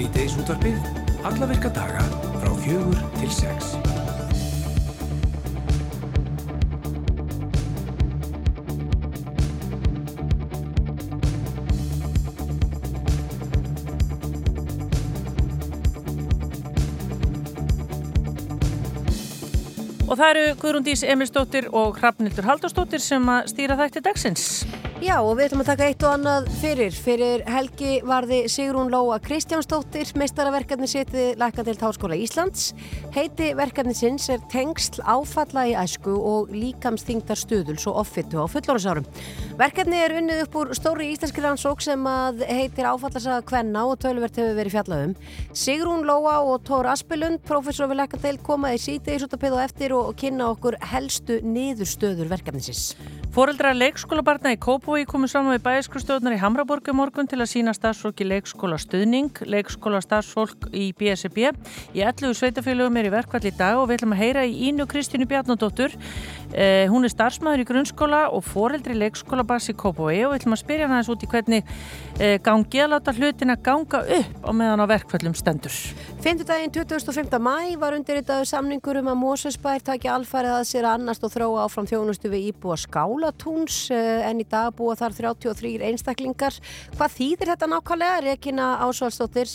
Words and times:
Sýteis 0.00 0.32
útvarpið, 0.40 0.76
alla 1.28 1.44
virka 1.44 1.68
daga 1.76 2.00
frá 2.40 2.52
fjögur 2.62 3.00
til 3.18 3.28
sex. 3.36 3.74
Og 20.08 20.16
það 20.16 20.30
eru 20.30 20.46
Guðrúndís 20.64 21.04
Emilsdóttir 21.04 21.68
og 21.76 22.00
Hrafnildur 22.00 22.48
Haldarsdóttir 22.48 23.04
sem 23.04 23.34
að 23.36 23.52
stýra 23.52 23.76
þætti 23.84 24.08
dagsins. 24.08 24.46
Já 25.00 25.14
og 25.24 25.38
við 25.38 25.46
ætlum 25.46 25.62
að 25.62 25.68
taka 25.70 25.86
eitt 25.88 26.02
og 26.04 26.12
annað 26.12 26.48
fyrir. 26.60 26.92
Fyrir 26.92 27.42
helgi 27.48 27.92
varði 28.04 28.42
Sigrún 28.52 28.90
Lóa 28.92 29.16
Kristjánsdóttir, 29.24 30.10
meistaraverkarni 30.20 30.84
setið 30.92 31.38
Lækandelt 31.40 31.80
Háskóla 31.80 32.18
Íslands. 32.20 32.74
Heiti 33.14 33.54
verkarni 33.56 33.94
sinns 33.96 34.28
er 34.28 34.42
tengsl 34.52 35.00
áfalla 35.08 35.64
í 35.70 35.72
æsku 35.80 36.12
og 36.12 36.52
líkamsþingdar 36.52 37.40
stuðul 37.40 37.78
svo 37.80 37.94
offittu 38.02 38.44
á 38.44 38.46
fullónusárum. 38.52 39.08
Verkarni 39.56 40.02
er 40.04 40.18
unnið 40.18 40.42
upp 40.44 40.60
úr 40.60 40.74
stóri 40.76 41.08
íslenski 41.14 41.46
rannsók 41.46 41.80
sem 41.80 42.04
að 42.04 42.44
heitir 42.50 42.90
áfallasaga 42.92 43.40
Kvenna 43.48 43.86
og 43.88 43.96
tölvert 44.04 44.36
hefur 44.36 44.60
verið 44.60 44.76
fjallagum. 44.76 45.16
Sigrún 45.56 46.04
Lóa 46.04 46.42
og 46.44 46.60
Tór 46.68 46.92
Aspilund, 46.92 47.40
professor 47.48 47.88
við 47.88 48.02
Lækandelt, 48.02 48.44
komaði 48.44 48.84
sítegis 48.84 49.24
út 49.24 49.32
að 49.32 49.46
peða 49.48 49.64
eftir 49.64 49.96
og 49.96 50.12
kynna 50.20 50.52
okkur 50.52 50.76
helstu 50.92 51.40
niðurstöður 51.40 52.28
verkarnisins. 52.36 52.92
Fóreldra 53.30 53.70
leikskólabarna 53.70 54.50
í 54.50 54.56
Kópúi 54.58 55.04
komu 55.06 55.28
saman 55.30 55.54
við 55.54 55.60
bæðiskrustjóðnar 55.62 56.34
í 56.34 56.38
Hamraborgu 56.42 56.90
morgun 56.98 57.28
til 57.30 57.36
að 57.38 57.52
sína 57.52 57.70
starfsfólk 57.76 58.24
í 58.24 58.26
leikskóla 58.26 58.74
stuðning, 58.82 59.38
leikskóla 59.46 60.00
starfsfólk 60.02 60.66
í 60.74 60.88
BSB. 60.98 61.52
Í 61.94 62.02
11 62.02 62.34
sveitafélögum 62.34 62.98
er 62.98 63.06
í 63.06 63.12
verkvall 63.14 63.44
í 63.46 63.52
dag 63.54 63.78
og 63.78 63.86
við 63.86 64.00
ætlum 64.00 64.16
að 64.16 64.22
heyra 64.24 64.42
í 64.50 64.56
Ínu 64.72 64.88
Kristínu 64.90 65.28
Bjarnadóttur. 65.30 65.94
Eh, 66.50 66.90
hún 66.90 67.06
er 67.06 67.12
starfsmæður 67.14 67.62
í 67.62 67.68
grunnskóla 67.68 68.24
og 68.34 68.42
fóreldri 68.42 68.96
leikskóla 68.98 69.46
bass 69.46 69.70
í 69.70 69.76
Kópúi 69.78 70.24
og 70.26 70.32
við 70.32 70.40
ætlum 70.40 70.56
að 70.56 70.62
spyrja 70.64 70.88
hann 70.88 70.96
aðeins 70.96 71.12
út 71.14 71.22
í 71.22 71.30
hvernig 71.30 71.70
eh, 72.18 72.40
gangi 72.42 72.82
að 72.82 72.96
láta 72.96 73.14
hlutin 73.14 73.54
að 73.54 73.62
ganga 73.70 74.02
upp 74.18 74.42
á 74.42 74.50
meðan 74.50 74.82
á 74.82 74.86
verkvallum 74.90 75.38
stendur. 75.38 75.78
Fymtudaginn 76.18 76.74
25. 76.74 77.38
mæ 77.38 77.78
var 77.78 77.94
undirritaður 77.94 78.50
samningur 78.50 78.98
um 79.04 79.14
að 79.14 79.22
Mósesbær 79.22 79.86
taki 79.86 80.10
alfarið 80.10 80.58
að 80.58 80.66
sér 80.74 80.90
annast 80.90 81.22
og 81.22 81.30
þróa 81.36 81.68
áfram 81.68 81.86
þjónustu 81.86 82.34
við 82.34 82.50
íbúa 82.50 82.74
skálatúns 83.20 83.90
en 83.92 84.40
í 84.40 84.46
dag 84.48 84.72
búa 84.76 84.94
þar 84.96 85.12
33 85.12 85.84
einstaklingar. 85.90 86.56
Hvað 86.96 87.16
þýðir 87.18 87.50
þetta 87.52 87.68
nákvæmlega? 87.68 88.20
Rekina 88.24 88.68
Ásvaldsdóttir, 88.86 89.50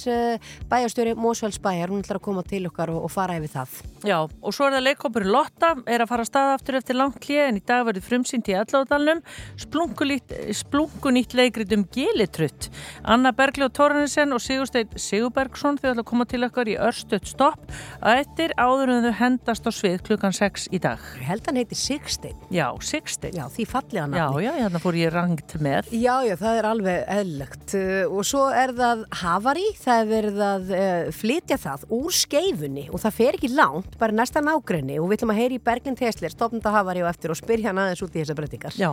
bæjastjóri 0.70 1.16
Mósvaldsbæjar, 1.18 1.90
hún 1.90 2.04
ætlar 2.04 2.20
að 2.20 2.26
koma 2.28 2.44
til 2.46 2.66
okkar 2.70 2.92
og, 2.94 3.06
og 3.08 3.12
fara 3.14 3.38
yfir 3.40 3.54
það. 3.56 3.80
Já, 4.06 4.18
og 4.22 4.54
svo 4.54 4.68
er 4.68 4.78
það 4.78 4.86
leikópur 4.86 5.26
Lotta, 5.26 5.72
er 5.90 6.04
að 6.04 6.12
fara 6.12 6.26
að 6.26 6.30
staða 6.30 6.54
aftur 6.60 6.78
eftir 6.78 7.00
langt 7.00 7.26
hlið 7.26 7.42
en 7.48 7.58
í 7.58 7.64
dag 7.66 7.86
verður 7.88 8.06
frumsýnt 8.06 8.52
í 8.52 8.58
alláðalunum 8.60 9.24
splunkunýtt 9.66 11.38
leikrit 11.38 11.74
um 11.74 11.88
gelitrutt. 11.96 12.70
Anna 13.02 13.34
Bergli 13.34 13.66
og 13.66 13.74
Tóranesen 13.74 14.36
og 14.36 14.44
Sigurstein 14.46 14.94
Sigurbergsson 14.94 15.80
þau 15.82 15.90
ætla 15.94 16.06
að 16.06 16.10
koma 16.12 16.30
til 16.30 16.44
okkar 16.46 16.70
í 16.70 16.78
örstuðt 16.78 17.32
stopp 17.34 17.74
að 18.06 18.22
eftir 18.22 18.54
áður 18.62 18.94
en 18.94 19.10
þau 19.10 19.18
hendast 19.24 19.66
á 19.66 19.72
svið 19.74 20.04
klukkan 20.06 20.36
6 20.36 20.70
í 20.76 20.82
dag. 20.84 21.02
Ég 21.18 21.30
held 21.32 21.46
að 21.46 21.52
hann 21.52 21.62
heiti 21.64 21.80
Sigstein. 21.80 22.38
Já, 22.54 22.68
Sigstein. 22.86 23.34
Já, 23.36 23.48
því 23.56 23.66
fallega 23.70 24.06
Já, 24.16 24.28
já, 24.44 24.52
hérna 24.60 24.80
fór 24.84 24.98
ég 25.00 25.12
rangt 25.14 25.56
með. 25.64 25.90
Já, 25.96 26.14
já, 26.28 26.36
það 26.40 26.60
er 26.60 26.68
alveg 26.70 27.10
eðlögt 27.16 27.76
og 28.10 28.28
svo 28.28 28.44
er 28.54 28.74
það 28.76 29.04
Havari, 29.22 29.66
það 29.80 30.02
er 30.02 30.10
verið 30.12 30.42
að 30.46 30.74
uh, 30.76 31.10
flytja 31.16 31.58
það 31.62 31.86
úr 31.98 32.16
skeifunni 32.16 32.86
og 32.92 33.04
það 33.04 33.18
fer 33.20 33.38
ekki 33.40 33.52
langt, 33.54 33.98
bara 34.02 34.16
næsta 34.16 34.44
nágrenni 34.44 35.00
og 35.02 35.10
við 35.10 35.20
ætlum 35.20 35.34
að 35.36 35.42
heyri 35.42 35.60
í 35.60 35.64
Bergin 35.66 36.00
Tesler, 36.00 36.34
stopnda 36.34 36.74
Havari 36.76 37.04
og 37.04 37.12
eftir 37.12 37.34
og 37.34 37.40
spyrja 37.40 37.72
hann 37.72 37.82
aðeins 37.84 38.04
út 38.06 38.16
í 38.16 38.22
þessar 38.22 38.40
breytingar. 38.40 38.80
Já, 38.80 38.92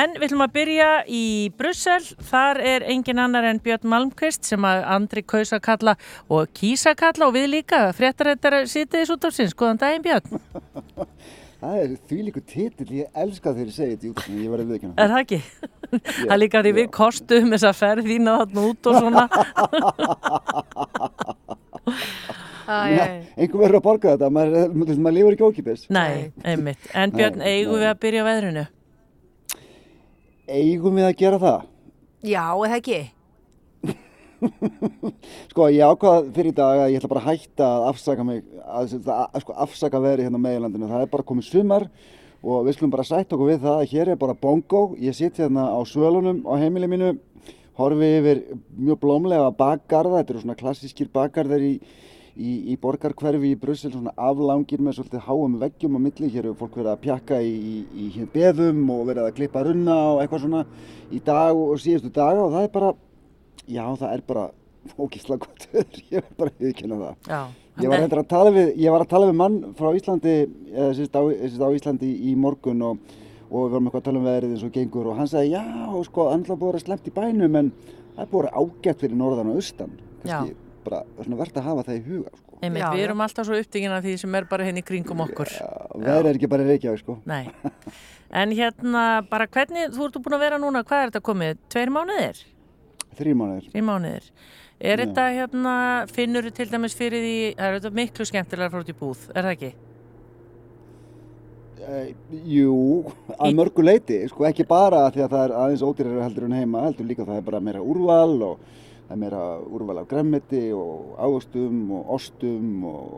en 0.00 0.16
við 0.16 0.28
ætlum 0.28 0.46
að 0.46 0.54
byrja 0.58 0.90
í 1.06 1.24
Brussel, 1.58 2.00
þar 2.30 2.62
er 2.74 2.86
engin 2.92 3.22
annar 3.22 3.48
en 3.50 3.62
Björn 3.62 3.90
Malmqvist 3.92 4.46
sem 4.48 4.68
að 4.68 4.84
Andri 4.96 5.24
Kausa 5.26 5.60
kalla 5.62 5.96
og 6.32 6.52
Kísa 6.56 6.96
kalla 6.98 7.30
og 7.30 7.36
við 7.36 7.50
líka, 7.58 7.86
fréttarættar 7.96 8.62
sýtiðis 8.70 9.12
út 9.14 9.26
af 9.28 9.36
sinns, 9.36 9.56
góðan 9.56 9.82
daginn 9.82 10.06
Björn. 10.06 10.40
Það 11.56 11.76
er 11.80 11.88
því 12.08 12.18
líku 12.26 12.40
titill, 12.44 12.90
ég 12.98 13.06
elska 13.16 13.48
þegar 13.54 13.68
ég 13.70 13.76
segi 13.76 13.92
þetta 13.94 14.06
í 14.06 14.10
útlæðinu, 14.12 14.42
ég 14.44 14.50
var 14.52 14.60
að 14.60 14.68
viðkjöna. 14.72 14.94
Er 15.00 15.08
það 15.12 15.20
ekki? 15.22 15.40
Það 15.86 16.34
er 16.34 16.40
líka 16.42 16.58
því 16.66 16.72
við 16.76 16.88
kostum 16.92 17.46
þess 17.54 17.66
að 17.70 17.78
ferð 17.78 18.04
þína 18.10 18.32
þarna 18.42 18.60
út 18.70 18.82
og 18.90 18.94
svona. 19.00 19.24
Einhver 22.66 23.60
verður 23.60 23.78
að 23.78 23.84
borga 23.84 24.12
þetta, 24.16 24.28
maður, 24.34 24.72
maður, 24.74 24.96
maður 24.98 25.16
lifur 25.16 25.34
ekki 25.36 25.46
ókipis. 25.46 25.84
Nei, 25.94 26.32
einmitt. 26.44 26.88
En 26.92 27.12
Björn, 27.14 27.38
nei, 27.40 27.48
eigum 27.54 27.76
nei. 27.76 27.82
við 27.84 27.90
að 27.92 28.00
byrja 28.02 28.22
veðrunu? 28.26 28.64
Eigum 30.46 30.98
við 30.98 31.06
að 31.06 31.18
gera 31.20 31.38
það? 31.42 31.60
Já, 32.26 32.44
eða 32.52 32.80
ekki? 32.80 33.00
sko 35.50 35.68
ég 35.72 35.86
ákvaða 35.86 36.26
fyrir 36.36 36.52
í 36.52 36.56
dag 36.56 36.82
að 36.82 36.90
ég 36.92 37.00
ætla 37.00 37.12
bara 37.14 37.24
að 37.24 37.30
hætta 37.32 37.70
að 37.70 37.88
afsaka 37.92 38.26
mig 38.26 38.42
að, 38.64 38.96
að, 39.04 39.40
sko, 39.44 39.56
afsaka 39.66 40.02
veri 40.04 40.26
hérna 40.26 40.40
meðlandinu 40.42 40.90
það 40.90 41.06
er 41.06 41.12
bara 41.14 41.28
komið 41.30 41.48
sumar 41.50 41.88
og 42.46 42.66
við 42.66 42.76
skulum 42.76 42.92
bara 42.92 43.06
sætt 43.06 43.32
okkur 43.32 43.52
við 43.54 43.62
það 43.64 43.80
að 43.80 43.94
hér 43.94 44.12
er 44.12 44.20
bara 44.20 44.36
bongo 44.38 44.82
ég 45.02 45.16
sitt 45.16 45.40
hérna 45.40 45.70
á 45.72 45.80
svölunum 45.88 46.44
á 46.44 46.52
heimili 46.60 46.90
mínu 46.90 47.14
horfi 47.76 48.10
yfir 48.18 48.42
mjög 48.72 49.00
blómlega 49.02 49.52
bakgarða, 49.56 50.22
þetta 50.22 50.34
eru 50.34 50.42
svona 50.44 50.58
klassískir 50.58 51.10
bakgarðar 51.12 51.64
í, 51.64 51.72
í, 52.36 52.52
í 52.72 52.76
borgarkverfi 52.80 53.52
í 53.52 53.58
Brussel, 53.60 53.92
svona 53.92 54.14
aflangir 54.16 54.80
með 54.84 54.98
svolítið 54.98 55.26
háum 55.26 55.58
veggjum 55.60 55.98
á 55.98 56.00
milli, 56.06 56.30
hér 56.32 56.48
hefur 56.48 56.62
fólk 56.62 56.78
verið 56.80 56.92
að 56.94 57.02
pjakka 57.04 57.40
í, 57.44 57.52
í, 57.52 58.06
í 58.08 58.28
beðum 58.32 58.80
og 58.94 59.02
verið 59.10 59.26
að 59.26 59.34
klippa 59.40 59.64
runna 59.66 59.98
og 60.14 60.22
eitthvað 60.22 60.46
svona 60.46 60.64
í 61.12 61.20
dag 61.26 61.60
og 61.66 61.76
síðustu 61.82 62.12
daga 62.16 62.46
og 62.46 62.56
það 62.56 62.68
er 62.68 62.72
bara 62.78 62.94
Já, 63.66 63.84
það 63.98 64.12
er 64.12 64.24
bara 64.26 64.46
ógísla 64.94 65.38
gott 65.42 65.68
ég 66.12 66.20
er 66.20 66.26
bara 66.38 66.52
viðkynna 66.60 66.98
það. 67.00 67.30
Já, 67.30 67.40
ég, 67.82 67.90
var 67.90 68.20
að 68.20 68.28
tala 68.30 68.52
við, 68.54 68.72
ég 68.78 68.94
var 68.94 69.04
að 69.04 69.12
tala 69.12 69.30
við 69.30 69.38
mann 69.40 69.58
frá 69.78 69.88
Íslandi, 69.98 70.34
eða 70.72 70.90
sérst 70.98 71.18
á, 71.18 71.22
á 71.26 71.68
Íslandi 71.74 72.12
í 72.30 72.34
morgun 72.38 72.84
og, 72.86 73.16
og 73.50 73.66
við 73.66 73.74
varum 73.74 73.90
eitthvað 73.90 74.02
að 74.02 74.08
tala 74.08 74.22
um 74.22 74.28
veðrið 74.30 74.54
eins 74.54 74.66
og 74.68 74.74
gengur 74.76 75.10
og 75.10 75.20
hann 75.20 75.30
sagði 75.30 75.56
já, 75.56 75.64
sko, 76.06 76.28
andla 76.32 76.58
búið 76.60 76.80
að 76.80 76.86
slemt 76.86 77.10
í 77.10 77.14
bænum 77.18 77.60
en 77.62 77.72
það 78.14 78.24
er 78.24 78.32
búið 78.32 78.50
ágætt 78.62 79.04
fyrir 79.04 79.20
norðan 79.20 79.52
og 79.52 79.60
austan. 79.60 80.00
Kanski 80.22 80.54
já. 80.54 80.58
bara 80.86 81.04
verðt 81.18 81.60
að 81.60 81.70
hafa 81.70 81.86
það 81.90 81.98
í 81.98 82.04
huga, 82.06 82.34
sko. 82.34 82.58
Einmitt, 82.62 82.80
já, 82.80 82.88
við 82.94 83.04
erum 83.04 83.20
alltaf 83.20 83.46
svo 83.48 83.58
upptíkin 83.60 83.92
af 83.92 84.04
því 84.06 84.18
sem 84.22 84.36
er 84.38 84.46
bara 84.48 84.64
henni 84.64 84.80
hérna 84.80 84.88
kringum 84.88 85.24
okkur. 85.26 85.50
Já, 85.52 85.70
veðrið 85.92 86.30
er 86.30 86.38
ekki 86.38 86.48
bara 86.54 86.68
reykjaði, 86.70 87.00
sko. 87.02 87.18
Nei, 87.28 87.42
en 88.42 88.54
hérna, 88.56 89.02
bara 89.28 89.48
hvernig, 89.50 89.90
þú 89.92 90.06
ert 90.08 90.20
búin 90.24 90.38
að 90.38 90.44
vera 90.46 90.60
núna, 90.62 90.86
hvað 90.86 91.02
er 91.02 91.12
þetta 91.12 91.26
komið? 91.26 91.58
Tveir 91.74 91.92
mánuðir? 91.92 92.40
Þrjí 93.16 93.34
mánuðir. 93.40 93.66
Þrjí 93.72 93.84
mánuðir. 93.86 94.30
Er 94.76 95.00
Já. 95.00 95.06
þetta 95.06 95.26
hérna, 95.32 95.74
finnur 96.12 96.48
til 96.52 96.68
dæmis 96.68 96.96
fyrir 96.96 97.22
því, 97.24 97.36
er 97.56 97.76
þetta 97.78 97.92
miklu 97.96 98.26
skemmtilega 98.28 98.80
út 98.82 98.92
í 98.92 98.96
búð, 98.96 99.22
er 99.32 99.46
það 99.46 99.54
ekki? 99.54 99.70
E, 101.86 102.00
jú, 102.50 102.74
að 103.38 103.52
í... 103.52 103.56
mörgu 103.56 103.84
leiti, 103.84 104.18
sko 104.28 104.44
ekki 104.48 104.66
bara 104.68 105.06
því 105.14 105.22
að 105.24 105.36
það 105.36 105.44
er 105.46 105.54
aðeins 105.62 105.84
ódýrar 105.86 106.24
heldur 106.26 106.48
en 106.48 106.58
heima, 106.58 106.84
heldur 106.88 107.08
líka 107.08 107.24
það 107.24 107.40
er 107.40 107.46
bara 107.46 107.62
meira 107.62 107.84
úrval 107.84 108.34
og 108.50 108.66
það 109.06 109.14
er 109.14 109.20
meira 109.22 109.42
úrval 109.64 110.00
af 110.02 110.08
gremmiti 110.10 110.62
og 110.76 111.14
águstum 111.16 111.92
og 111.96 112.12
ostum 112.18 112.84
og, 112.90 113.12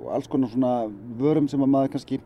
og 0.00 0.08
alls 0.16 0.28
konar 0.28 0.52
svona 0.52 0.74
vörum 1.20 1.48
sem 1.48 1.62
að 1.62 1.72
maður 1.76 1.94
kannski 1.94 2.20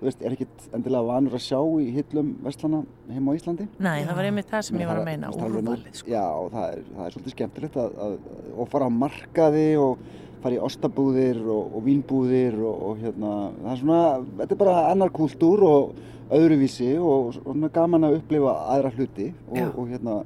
veist, 0.00 0.22
er 0.22 0.34
ekkit 0.36 0.68
endilega 0.76 1.08
vanur 1.08 1.36
að 1.38 1.44
sjá 1.44 1.58
í 1.82 1.88
hillum 1.96 2.30
vestlana 2.44 2.82
heim 3.10 3.28
á 3.28 3.32
Íslandi. 3.38 3.66
Nei, 3.82 3.96
það 4.04 4.14
var 4.20 4.28
einmitt 4.30 4.52
það 4.52 4.64
sem 4.68 4.80
ég 4.82 4.90
var 4.90 5.00
að 5.00 5.08
meina, 5.08 5.32
úrvalið. 5.34 5.90
Sko. 6.00 6.12
Já, 6.12 6.26
það 6.54 6.66
er, 6.68 6.82
það 6.94 7.04
er 7.06 7.16
svolítið 7.16 7.34
skemmtilegt 7.34 7.78
að, 7.82 8.00
að, 8.06 8.16
að 8.54 8.72
fara 8.74 8.88
á 8.88 8.92
markaði 9.02 9.68
og 9.82 10.04
fara 10.42 10.54
í 10.54 10.60
ostabúðir 10.68 11.40
og, 11.42 11.72
og 11.74 11.86
vínbúðir 11.86 12.58
og, 12.62 12.84
og 12.90 13.02
hérna, 13.02 13.32
það 13.62 13.72
er 13.72 13.80
svona, 13.82 14.02
þetta 14.42 14.54
er 14.54 14.62
bara 14.62 14.76
annar 14.92 15.14
kultúr 15.14 15.64
og 15.66 16.04
öðruvísi 16.38 16.92
og 17.00 17.32
svona 17.38 17.70
gaman 17.72 18.06
að 18.08 18.18
upplifa 18.20 18.54
aðra 18.74 18.92
hluti 18.94 19.32
og, 19.48 19.64
og 19.72 19.88
hérna, 19.90 20.20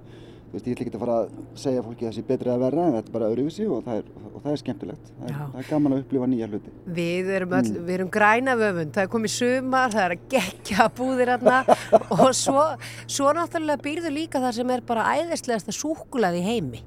Veist, 0.53 0.67
ég 0.69 0.75
ætla 0.75 0.85
ekki 0.85 0.99
að 0.99 1.01
fara 1.01 1.15
að 1.17 1.37
segja 1.57 1.83
fólki 1.83 2.05
að 2.05 2.11
það 2.11 2.17
sé 2.19 2.23
betri 2.29 2.51
að 2.53 2.63
verða 2.67 2.83
en 2.85 2.97
þetta 2.99 3.09
er 3.09 3.15
bara 3.15 3.29
öðruvísi 3.33 3.69
og 3.73 3.87
það 3.87 4.01
er, 4.03 4.09
og 4.29 4.41
það 4.43 4.51
er 4.51 4.59
skemmtilegt. 4.61 5.13
Það 5.13 5.31
er, 5.31 5.37
það 5.39 5.61
er 5.63 5.69
gaman 5.71 5.95
að 5.95 6.03
upplifa 6.03 6.27
nýja 6.29 6.49
hluti. 6.51 6.73
Við 6.99 7.31
erum, 7.39 7.55
öll, 7.57 7.71
mm. 7.71 7.87
við 7.87 7.95
erum 7.97 8.11
græna 8.13 8.57
vöfund, 8.61 8.93
það 8.93 9.07
er 9.07 9.13
komið 9.15 9.33
sumar, 9.33 9.95
það 9.95 10.05
er 10.05 10.15
að 10.17 10.27
gegja 10.35 10.89
búðir 10.99 11.33
aðna 11.39 11.63
og 12.19 12.27
svo, 12.37 12.67
svo 13.07 13.33
náttúrulega 13.39 13.85
býrðu 13.87 14.13
líka 14.13 14.45
það 14.45 14.59
sem 14.59 14.75
er 14.77 14.85
bara 14.93 15.07
æðislegasta 15.17 15.77
súkulaði 15.79 16.45
heimi. 16.45 16.83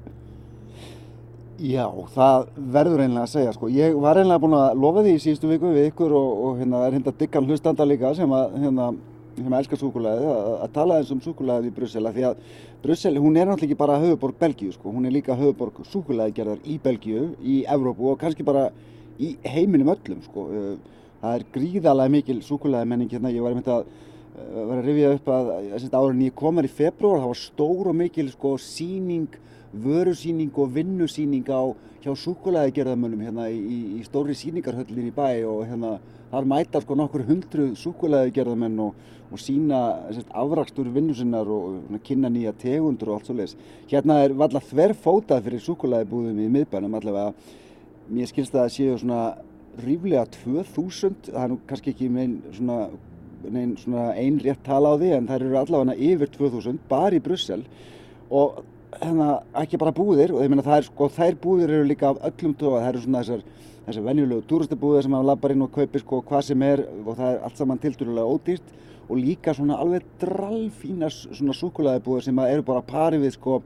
Já, 1.56 1.88
það 2.14 2.48
verður 2.78 3.02
einlega 3.02 3.26
að 3.26 3.34
segja 3.34 3.56
sko. 3.56 3.72
Ég 3.72 3.98
var 3.98 4.20
einlega 4.20 4.44
búin 4.46 4.56
að 4.60 4.78
lofa 4.78 5.02
því 5.02 5.16
í 5.16 5.20
síðustu 5.26 5.50
viku 5.50 5.74
við 5.74 5.90
ykkur 5.90 6.14
og, 6.14 6.32
og 6.46 6.58
hérna 6.62 6.86
er 6.86 6.98
hérna 7.00 7.18
diggan 7.18 7.50
hlustanda 7.50 7.86
líka 7.88 8.14
sem 8.14 8.38
að 8.38 8.58
hérna 8.60 8.90
sem 9.36 9.56
elskar 9.58 9.80
súkulæði 9.80 10.28
að, 10.32 10.50
að 10.64 10.72
tala 10.74 10.98
eins 11.00 11.12
um 11.12 11.20
súkulæði 11.24 11.70
í 11.70 11.74
Brussel 11.76 12.08
því 12.12 12.26
að 12.30 12.38
Brussel, 12.86 13.18
hún 13.18 13.34
er 13.34 13.48
náttúrulega 13.48 13.66
ekki 13.66 13.78
bara 13.80 13.98
höfuborg 13.98 14.36
Belgíu 14.38 14.70
sko, 14.70 14.92
hún 14.94 15.08
er 15.08 15.10
líka 15.10 15.34
höfuborg 15.34 15.80
súkulæðigerðar 15.90 16.60
í 16.62 16.76
Belgíu, 16.78 17.22
í 17.42 17.64
Evrópu 17.66 18.12
og 18.12 18.20
kannski 18.20 18.46
bara 18.46 18.68
í 19.18 19.32
heiminum 19.42 19.90
öllum 19.90 20.20
sko. 20.22 20.44
Það 21.18 21.34
er 21.34 21.44
gríðalega 21.56 22.12
mikil 22.14 22.36
súkulæði 22.46 22.90
menning 22.92 23.10
hérna, 23.10 23.32
ég 23.34 23.42
var 23.42 23.56
einmitt 23.56 23.72
að 23.74 23.88
var 24.36 24.76
að 24.76 24.86
rifja 24.86 25.10
upp 25.16 25.30
að 25.34 25.50
árin 25.98 26.22
ég 26.28 26.36
komar 26.38 26.68
í 26.68 26.70
februar, 26.70 27.24
það 27.24 27.32
var 27.32 27.40
stór 27.40 27.90
og 27.90 27.98
mikil 28.04 28.30
sko 28.30 28.54
síning 28.62 29.34
vörusýning 29.74 30.54
og 30.54 30.70
vinnusýning 30.76 31.50
á 31.50 31.74
hjá 32.04 32.12
súkulæðigerðamönnum 32.22 33.26
hérna 33.26 33.48
í, 33.50 33.98
í 33.98 34.04
stóri 34.06 34.38
síningarhöllin 34.38 35.10
í 35.10 35.16
bæ 35.16 35.42
og 35.42 35.64
hérna 35.66 35.96
þar 36.30 36.48
mæta 36.50 36.82
sko 36.82 36.96
nokkur 36.98 37.24
hundru 37.28 37.68
súkulæðigerðamenn 37.78 38.78
og, 38.82 38.94
og 39.30 39.42
sína 39.42 39.80
afrakstur 40.34 40.88
vinnusinnar 40.94 41.48
og, 41.50 41.80
og 41.86 42.04
kynna 42.06 42.30
nýja 42.32 42.54
tegundur 42.60 43.12
og 43.12 43.18
allt 43.18 43.30
svo 43.30 43.36
leiðis. 43.38 43.56
Hérna 43.90 44.20
er 44.24 44.36
valla 44.38 44.62
þverfótað 44.62 45.48
fyrir 45.48 45.64
súkulæðibúðum 45.66 46.44
í 46.44 46.48
miðbænum 46.58 46.96
allavega. 46.98 47.34
Mér 48.06 48.30
skilst 48.30 48.54
að 48.54 48.64
það 48.64 48.74
séu 48.76 49.00
svona 49.02 49.22
ríflega 49.82 50.24
2000, 50.38 51.28
það 51.32 51.42
er 51.42 51.52
nú 51.52 51.58
kannski 51.68 51.92
ekki 51.92 52.08
með 52.12 52.38
svona, 52.56 52.78
svona 53.82 54.06
einn 54.16 54.38
rétt 54.42 54.62
tala 54.66 54.94
á 54.94 55.00
því 55.00 55.12
en 55.16 55.28
það 55.28 55.42
eru 55.42 55.60
allavega 55.60 56.00
yfir 56.10 56.32
2000 56.38 56.80
bara 56.90 57.18
í 57.18 57.22
Brussel 57.22 57.66
og 58.32 58.62
hérna, 59.02 59.28
ekki 59.62 59.80
bara 59.80 59.94
búðir 59.96 60.34
og 60.34 60.42
ég 60.44 60.50
meina 60.52 60.64
það 60.66 60.80
er 60.80 60.88
sko, 60.88 61.08
þær 61.16 61.38
búðir 61.42 61.72
eru 61.76 61.88
líka 61.88 62.10
af 62.10 62.22
öllum 62.30 62.56
tóa, 62.58 62.80
það 62.80 62.88
eru 62.90 63.04
svona 63.04 63.22
þessar 63.22 63.44
þessar 63.86 64.06
venjulegu 64.08 64.42
túristabúðir 64.50 65.04
sem 65.06 65.12
maður 65.14 65.28
lappar 65.30 65.54
inn 65.54 65.62
og 65.62 65.70
kaupir 65.74 66.02
sko 66.02 66.18
hvað 66.26 66.46
sem 66.48 66.62
er 66.66 66.82
og 67.04 67.12
það 67.12 67.28
er 67.28 67.44
allt 67.46 67.60
saman 67.60 67.82
tildurulega 67.82 68.32
ódýrt 68.34 68.72
og 69.06 69.20
líka 69.20 69.54
svona 69.54 69.78
alveg 69.78 70.06
drallfína 70.18 71.10
svona 71.14 71.54
sukulæðibúðir 71.54 72.26
sem 72.26 72.40
eru 72.42 72.64
bara 72.66 72.82
pari 72.82 73.20
við 73.22 73.36
sko 73.36 73.60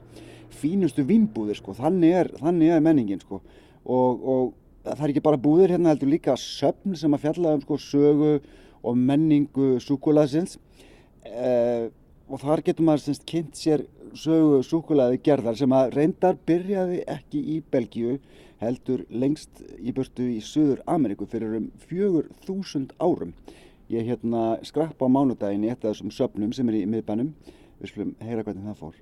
fínustu 0.61 1.05
vinnbúðir 1.07 1.57
sko, 1.57 1.73
þannig 1.73 2.17
er, 2.19 2.29
þannig 2.37 2.75
er 2.75 2.83
menningin 2.83 3.21
sko. 3.23 3.39
Og, 3.81 4.25
og 4.33 4.51
það 4.85 5.05
er 5.07 5.13
ekki 5.13 5.23
bara 5.25 5.41
búðir 5.41 5.73
hérna 5.73 5.95
heldur 5.95 6.11
líka 6.11 6.35
söfn 6.37 6.93
sem 6.99 7.17
að 7.17 7.25
fjalla 7.25 7.55
um 7.57 7.63
sko 7.63 7.79
sögu 7.81 8.35
og 8.81 8.97
menningu 8.97 9.75
sukulæðsins 9.81 10.57
eh, 11.25 11.89
og 12.31 12.39
þar 12.39 12.61
getur 12.63 12.87
maður 12.87 13.03
semst 13.05 13.25
kynnt 13.27 13.59
sér 13.59 13.83
sögu 14.15 14.61
súkulæði 14.63 15.19
gerðar 15.25 15.57
sem 15.59 15.73
að 15.75 15.97
reyndar 15.97 16.37
byrjaði 16.47 17.01
ekki 17.11 17.41
í 17.55 17.57
Belgíu 17.73 18.17
heldur 18.61 19.03
lengst 19.09 19.63
í 19.79 19.91
börtu 19.95 20.27
í 20.37 20.39
Suður 20.45 20.83
Ameríku 20.89 21.27
fyrir 21.27 21.57
um 21.57 21.67
fjögur 21.81 22.29
þúsund 22.45 22.93
árum. 23.01 23.33
Ég 23.91 24.07
hérna 24.07 24.61
skrappa 24.63 25.09
á 25.09 25.11
mánudagin 25.11 25.65
í 25.65 25.71
eitt 25.71 25.83
af 25.83 25.91
þessum 25.91 26.13
söpnum 26.15 26.53
sem 26.55 26.69
er 26.71 26.79
í 26.79 26.85
miðbænum. 26.87 27.33
Við 27.81 27.91
skulum 27.91 28.15
heyra 28.21 28.45
hvernig 28.47 28.69
það 28.69 28.79
fór. 28.79 28.95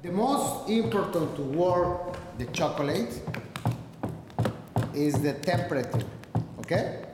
The 0.00 0.12
most 0.12 0.70
important 0.70 1.36
to 1.36 1.42
work 1.58 2.16
the 2.38 2.46
chocolate 2.56 3.20
is 4.94 5.20
the 5.20 5.34
temperature, 5.44 6.06
okay? 6.58 7.09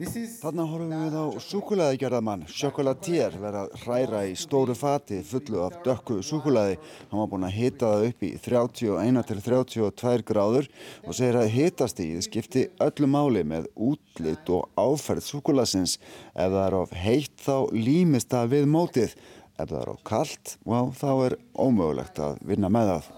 Þannig 0.00 0.70
horfum 0.70 0.92
við 0.94 1.12
á 1.12 1.24
sukulæðigerðamann, 1.44 2.46
chocolatier, 2.48 3.34
verið 3.36 3.58
að 3.60 3.72
hræra 3.82 4.20
í 4.24 4.36
stóru 4.38 4.72
fati 4.72 5.18
fullu 5.28 5.58
af 5.60 5.74
dökku 5.84 6.22
sukulæði. 6.24 6.78
Hann 7.10 7.20
var 7.20 7.26
búinn 7.28 7.44
að 7.44 7.58
hita 7.58 7.90
það 7.90 8.04
upp 8.06 8.24
í 8.24 8.30
31-32 8.40 10.24
gráður 10.30 10.70
og 11.04 11.18
segir 11.18 11.36
að 11.42 11.52
hitastíð 11.52 12.22
skipti 12.24 12.62
öllu 12.80 13.10
máli 13.12 13.42
með 13.44 13.68
útlitt 13.76 14.48
og 14.56 14.70
áferð 14.80 15.26
sukulæðsins. 15.26 15.98
Ef 16.32 16.48
það 16.48 16.64
er 16.64 16.76
of 16.78 16.94
heitt 16.96 17.44
þá 17.44 17.56
límist 17.76 18.32
það 18.32 18.54
við 18.54 18.70
mótið. 18.72 19.18
Ef 19.60 19.68
það 19.68 19.82
er 19.82 19.90
of 19.92 20.00
kallt, 20.08 20.54
þá 20.96 21.10
er 21.26 21.36
ómögulegt 21.52 22.24
að 22.24 22.40
vinna 22.48 22.72
með 22.72 22.94
það. 22.94 23.12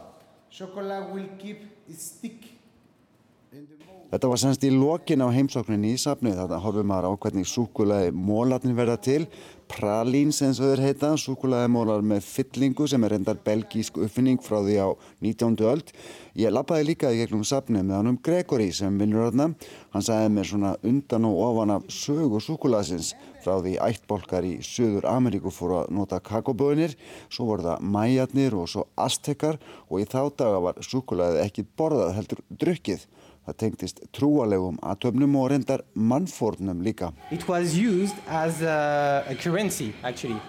Chocolate 0.51 1.15
will 1.15 1.31
keep 1.39 1.63
its 1.87 2.11
stick 2.17 2.51
Þetta 4.13 4.29
var 4.29 4.41
semst 4.43 4.65
í 4.69 4.69
lokin 4.69 5.23
á 5.25 5.33
heimsókninni 5.33 5.95
í 5.95 6.01
safnið. 6.01 6.35
Þarna 6.37 6.57
horfum 6.61 6.91
maður 6.91 7.07
á 7.09 7.13
hvernig 7.23 7.47
súkulæði 7.49 8.11
mólarnir 8.13 8.75
verða 8.77 8.99
til. 9.01 9.23
Pralín 9.73 10.35
sem 10.37 10.53
þau 10.53 10.83
heita, 10.85 11.15
súkulæði 11.17 11.71
mólar 11.73 12.05
með 12.05 12.27
fyllingu 12.29 12.85
sem 12.93 13.07
er 13.09 13.15
endar 13.17 13.41
belgísk 13.41 13.97
uppfinning 14.05 14.43
frá 14.45 14.59
því 14.59 14.75
á 14.85 14.89
19. 15.25 15.57
öld. 15.65 15.95
Ég 16.37 16.53
lappaði 16.53 16.91
líka 16.91 17.09
í 17.09 17.23
gegnum 17.23 17.47
safnið 17.49 17.87
með 17.89 17.97
hann 17.97 18.11
um 18.11 18.21
Gregory 18.29 18.69
sem 18.77 19.01
vinnur 19.01 19.31
þarna. 19.31 19.49
Hann 19.97 20.05
sagði 20.05 20.29
mér 20.37 20.51
svona 20.51 20.75
undan 20.93 21.31
og 21.31 21.41
ofan 21.47 21.75
af 21.79 21.89
sögu 21.89 22.45
súkulæðsins 22.45 23.15
frá 23.41 23.57
því 23.65 23.79
ættbolkar 23.89 24.45
í 24.45 24.59
Suður 24.61 25.09
Ameríku 25.09 25.49
fóru 25.49 25.81
að 25.87 25.97
nota 25.97 26.21
kakoböðinir 26.21 26.99
svo 27.33 27.49
voru 27.49 27.65
það 27.71 27.89
mæjarnir 27.97 28.61
og 28.61 28.69
svo 28.69 28.85
aztekar. 28.93 29.57
Og 29.89 30.05
í 30.05 30.09
þá 30.13 30.29
daga 30.37 30.61
var 30.69 30.85
súkulæði 30.85 31.47
ekki 31.49 31.65
borðað 31.81 32.19
heldur 32.21 32.45
drukkið 32.61 33.09
Það 33.43 33.57
tengtist 33.59 34.01
trúalegum 34.15 34.77
atöfnum 34.87 35.35
og 35.41 35.49
reyndar 35.51 35.83
mannfórnum 35.95 36.83
líka. 36.87 37.13
It 37.31 37.49
was 37.49 37.75
used 37.75 38.15
as 38.29 38.63
a, 38.63 39.25
a 39.27 39.35
currency 39.35 39.93
actually. 40.05 40.41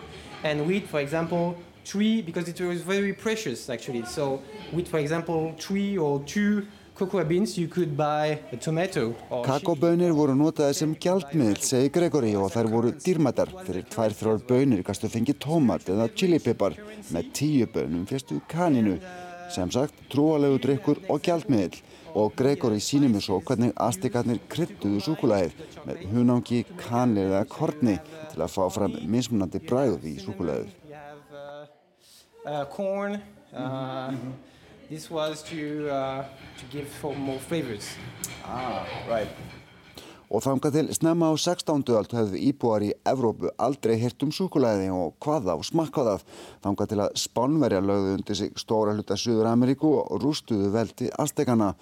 And 0.43 0.67
wheat 0.67 0.87
for 0.87 0.99
example 0.99 1.55
tree 1.83 2.21
because 2.21 2.47
it 2.47 2.59
was 2.61 2.81
very 2.81 3.13
precious 3.13 3.69
actually. 3.69 4.05
So 4.05 4.41
with 4.71 4.87
for 4.87 4.99
example 4.99 5.55
three 5.59 5.97
or 5.97 6.19
two 6.25 6.67
cocoa 6.95 7.23
beans 7.23 7.57
you 7.57 7.67
could 7.67 7.97
buy 7.97 8.39
a 8.51 8.57
tomato 8.57 9.15
Kakobönir 9.29 10.13
voru 10.13 10.35
notaði 10.37 10.75
sem 10.77 10.93
gjaldmiðl 10.93 11.57
segi 11.65 11.89
Gregory 11.95 12.35
og 12.37 12.51
þær 12.53 12.69
voru 12.69 12.91
dýrmættar 12.93 13.49
fyrir 13.65 13.87
tvær 13.89 14.13
þrjár 14.19 14.43
bönir 14.49 14.83
kannstu 14.85 15.09
fengi 15.09 15.33
tómat 15.33 15.89
eða 15.89 16.11
chilipipar 16.13 16.77
með 17.09 17.33
tíu 17.33 17.65
bönum 17.73 18.05
fyrstu 18.05 18.37
kaninu. 18.53 18.99
Sem 19.49 19.73
sagt 19.73 19.97
trúalegu 20.13 20.61
drikkur 20.61 21.01
og 21.09 21.25
gjaldmiðl 21.25 21.81
og 22.19 22.35
Gregor 22.37 22.75
í 22.75 22.81
sínum 22.83 23.15
er 23.17 23.25
svo 23.25 23.39
hvernig 23.45 23.73
astekarnir 23.87 24.41
kryttuðu 24.51 25.01
súkulæðið 25.07 25.79
með 25.87 26.03
hunangi, 26.11 26.61
kanli 26.79 27.25
eða 27.25 27.43
korni 27.49 27.97
til 28.33 28.43
að 28.45 28.53
fá 28.53 28.63
fram 28.73 28.99
mismunandi 29.15 29.63
bræð 29.65 30.07
í 30.11 30.15
súkulæðið. 30.21 30.71
Uh, 32.43 32.65
corn, 32.75 33.21
uh, 33.55 34.11
was 35.09 35.43
to, 35.43 35.87
uh, 35.87 36.25
give 36.71 36.87
for 36.87 37.15
more 37.15 37.39
flavors. 37.39 37.95
Ah, 38.45 38.85
right 39.07 39.62
og 40.33 40.41
þanga 40.41 40.71
til 40.73 40.87
snemma 40.97 41.29
á 41.29 41.37
16. 41.37 41.83
öld 41.93 42.13
hefðu 42.17 42.39
íbúar 42.41 42.81
í 42.81 42.89
Evrópu 43.05 43.51
aldrei 43.61 43.99
hirt 44.01 44.23
um 44.25 44.31
sukulæði 44.33 44.87
og 44.89 45.13
hvaða 45.21 45.53
og 45.59 45.67
smakkaðað 45.67 46.23
þanga 46.63 46.87
til 46.89 46.99
að 47.03 47.19
Spánverja 47.21 47.81
lögðu 47.85 48.15
undir 48.17 48.39
sig 48.39 48.57
stóra 48.57 48.95
hluta 48.97 49.17
Suður 49.19 49.51
Ameríku 49.51 49.91
og 49.99 50.23
rústuðu 50.23 50.71
velti 50.73 51.11
Aztekana. 51.21 51.75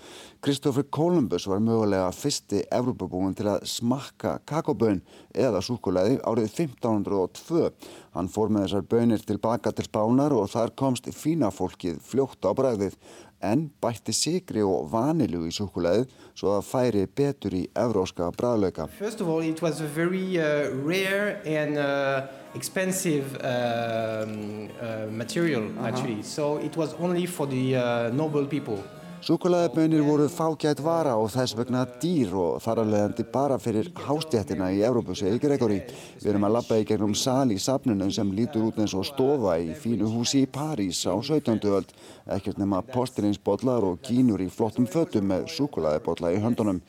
Kristófur 0.43 0.89
Columbus 0.91 1.47
var 1.47 1.63
mögulega 1.63 2.11
fyrsti 2.11 2.65
Evrópabúin 2.67 3.37
til 3.39 3.47
að 3.53 3.63
smakka 3.71 4.41
kakobön 4.43 4.99
eða 5.31 5.63
sukulæði 5.63 6.19
árið 6.27 6.51
1502. 6.51 7.71
Hann 8.11 8.27
fór 8.27 8.51
með 8.51 8.67
þessar 8.67 8.87
bönir 8.91 9.23
tilbaka 9.23 9.71
til 9.71 9.87
Spánar 9.87 10.35
og 10.35 10.51
þar 10.51 10.75
komst 10.75 11.07
fína 11.15 11.53
fólkið 11.55 12.03
fljótt 12.03 12.43
á 12.43 12.51
bræðið 12.51 12.99
en 13.41 13.69
bætti 13.81 14.13
sigri 14.13 14.63
og 14.63 14.89
vanilu 14.91 15.45
í 15.47 15.53
sukulæðið 15.55 16.13
svo 16.37 16.55
að 16.57 16.67
færi 16.67 17.05
betur 17.05 17.55
í 17.57 17.63
evróska 17.77 18.29
bræðlauka. 18.37 18.87
First 18.99 19.21
of 19.21 19.29
all 19.29 19.43
it 19.43 19.61
was 19.61 19.81
a 19.81 19.87
very 19.87 20.39
uh, 20.39 20.71
rare 20.85 21.41
and 21.45 21.77
uh, 21.77 22.27
expensive 22.55 23.37
uh, 23.41 24.25
uh 24.25 25.11
material 25.11 25.63
uh 25.63 25.71
-huh. 25.71 25.87
actually 25.87 26.23
so 26.23 26.57
it 26.57 26.77
was 26.77 26.95
only 26.99 27.27
for 27.27 27.47
the 27.47 27.75
uh, 27.75 28.13
noble 28.15 28.45
people. 28.45 28.79
Súkulæðibönir 29.21 30.01
voru 30.01 30.23
fágætt 30.33 30.79
vara 30.81 31.11
og 31.13 31.27
þess 31.29 31.53
vegna 31.53 31.83
dýr 32.01 32.31
og 32.33 32.55
þar 32.63 32.79
alvegandi 32.81 33.25
bara 33.29 33.59
fyrir 33.61 33.91
hástjættina 33.93 34.71
í 34.73 34.79
Evrópu, 34.81 35.13
segi 35.13 35.37
Gregori. 35.43 35.77
Við 36.23 36.31
erum 36.31 36.47
að 36.47 36.55
lappa 36.55 36.79
í 36.81 36.87
gegnum 36.89 37.13
sal 37.13 37.53
í 37.53 37.59
safnunum 37.61 38.09
sem 38.09 38.31
lítur 38.33 38.65
út 38.71 38.79
eins 38.81 38.95
og 38.97 39.05
stofa 39.05 39.59
í 39.61 39.75
fínu 39.77 40.09
húsi 40.09 40.41
í 40.41 40.49
París 40.49 41.03
á 41.05 41.13
17. 41.13 41.61
öld. 41.69 41.93
Ekkert 42.33 42.57
nema 42.57 42.81
postilinsbodlar 42.81 43.85
og 43.91 44.01
kínur 44.01 44.41
í 44.41 44.49
flottum 44.49 44.89
fötum 44.89 45.29
með 45.29 45.51
súkulæðibodla 45.53 46.33
í 46.33 46.41
höndunum. 46.41 46.81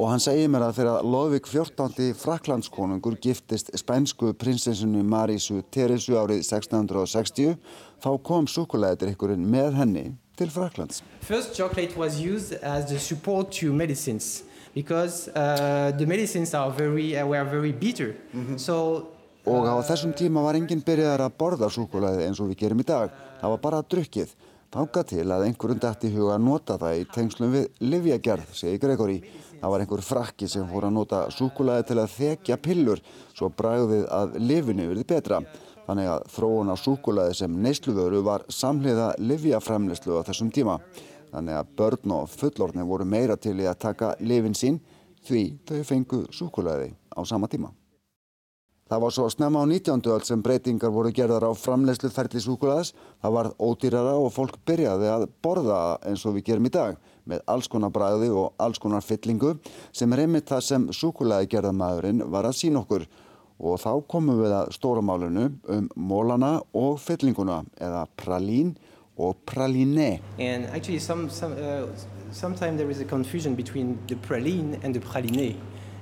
Og 0.00 0.08
hann 0.08 0.24
segir 0.24 0.48
mér 0.48 0.70
að 0.70 0.80
þegar 0.80 1.04
Lóðvík 1.04 1.52
14. 1.52 2.16
fraklandskonungur 2.16 3.20
giftist 3.20 3.68
spænsku 3.76 4.32
prinsessunni 4.32 5.04
Marísu 5.04 5.60
Teresu 5.68 6.16
árið 6.16 6.46
1660 6.48 7.58
þá 8.00 8.12
kom 8.24 8.48
súkulæðidrykkurinn 8.48 9.44
með 9.44 9.82
henni 9.84 10.10
til 10.36 10.50
Fraklands. 10.50 11.02
First 11.20 11.54
chocolate 11.56 11.96
was 11.96 12.20
used 12.20 12.52
as 12.62 12.86
the 12.86 12.98
support 12.98 13.52
to 13.60 13.72
medicines 13.72 14.44
because 14.74 15.28
uh, 15.28 15.92
the 15.98 16.06
medicines 16.06 16.54
are 16.54 16.70
very, 16.70 17.16
uh, 17.16 17.26
were 17.26 17.44
very 17.44 17.72
bitter. 17.72 18.14
Mm 18.32 18.46
-hmm. 18.46 18.58
so, 18.58 19.06
og 19.44 19.66
á 19.68 19.76
þessum 19.84 20.14
tíma 20.16 20.42
var 20.42 20.56
enginn 20.56 20.80
byrjaðar 20.80 21.20
að 21.20 21.36
borða 21.38 21.68
súkulæði 21.68 22.26
eins 22.26 22.40
og 22.40 22.48
við 22.48 22.58
gerum 22.64 22.80
í 22.80 22.86
dag. 22.88 23.10
Það 23.40 23.50
var 23.50 23.58
bara 23.58 23.82
drukkið. 23.82 24.30
Þánga 24.74 25.02
til 25.06 25.26
að 25.30 25.44
einhverjum 25.46 25.80
dætti 25.82 26.08
huga 26.10 26.34
að 26.34 26.46
nota 26.48 26.78
það 26.80 26.96
í 26.98 27.04
tengslum 27.14 27.52
við 27.52 27.66
livjagerð, 27.80 28.48
segir 28.58 28.80
Gregori. 28.82 29.18
Það 29.60 29.70
var 29.70 29.84
einhver 29.84 30.02
frakki 30.02 30.48
sem 30.48 30.64
fór 30.66 30.88
að 30.88 30.96
nota 30.96 31.20
súkulaði 31.30 31.86
til 31.90 31.98
að 32.02 32.14
þekja 32.16 32.56
pillur 32.56 33.02
svo 33.34 33.52
bræðið 33.54 34.08
að 34.18 34.34
lifinu 34.40 34.88
verði 34.90 35.04
betra. 35.12 35.38
Þannig 35.84 36.10
að 36.10 36.26
þróun 36.32 36.72
á 36.72 36.76
súkulaði 36.80 37.36
sem 37.40 37.60
neysluvöru 37.66 38.22
var 38.24 38.46
samhliða 38.48 39.12
livjafremlislu 39.20 40.16
á 40.16 40.26
þessum 40.26 40.50
tíma. 40.54 40.78
Þannig 41.34 41.60
að 41.60 41.72
börn 41.76 42.16
og 42.16 42.28
fullorni 42.32 42.84
voru 42.88 43.04
meira 43.04 43.36
til 43.36 43.56
í 43.60 43.68
að 43.68 43.80
taka 43.88 44.14
lifin 44.20 44.56
sín 44.56 44.80
því 45.24 45.46
þau 45.68 45.80
fengu 45.88 46.26
súkulaði 46.32 46.92
á 47.12 47.20
sama 47.26 47.50
tíma. 47.50 47.72
Það 48.84 49.00
var 49.00 49.12
svo 49.16 49.26
snemma 49.32 49.62
á 49.64 49.66
19. 49.66 50.02
öll 50.12 50.24
sem 50.28 50.42
breytingar 50.44 50.92
voru 50.92 51.08
gerðar 51.16 51.46
á 51.48 51.52
framlegslu 51.56 52.10
ferli 52.12 52.40
súkulaðis. 52.44 52.92
Það 53.24 53.32
varð 53.38 53.54
ódýrara 53.56 54.12
og 54.20 54.28
fólk 54.34 54.58
byrjaði 54.68 55.08
að 55.08 55.24
borða 55.42 55.78
eins 56.04 56.24
og 56.28 56.36
við 56.36 56.50
gerum 56.50 56.68
í 56.68 56.72
dag 56.74 56.98
með 57.24 57.40
alls 57.48 57.68
konar 57.72 57.94
bræði 57.94 58.28
og 58.28 58.52
alls 58.60 58.78
konar 58.78 59.02
fyllingu 59.02 59.54
sem 59.88 60.12
einmitt 60.12 60.52
það 60.52 60.66
sem 60.68 60.84
súkulaði 60.92 61.48
gerðamæðurinn 61.54 62.26
var 62.28 62.44
að 62.44 62.58
sína 62.60 62.84
okkur. 62.84 63.08
Og 63.60 63.78
þá 63.78 63.90
komum 64.10 64.40
við 64.42 64.54
að 64.56 64.72
stóramálunu 64.74 65.44
um 65.70 65.86
mólana 65.96 66.56
og 66.74 66.98
fyllinguna 67.00 67.62
eða 67.78 68.06
pralín 68.18 68.74
og 69.16 69.36
praliné. 69.46 70.20
And 70.38 70.66
actually 70.66 70.98
some, 70.98 71.30
some, 71.30 71.52
uh, 71.52 71.86
sometimes 72.32 72.78
there 72.78 72.90
is 72.90 73.00
a 73.00 73.04
confusion 73.04 73.54
between 73.54 73.98
the 74.08 74.16
praline 74.16 74.78
and 74.82 74.94
the 74.94 75.00
praliné. 75.00 75.54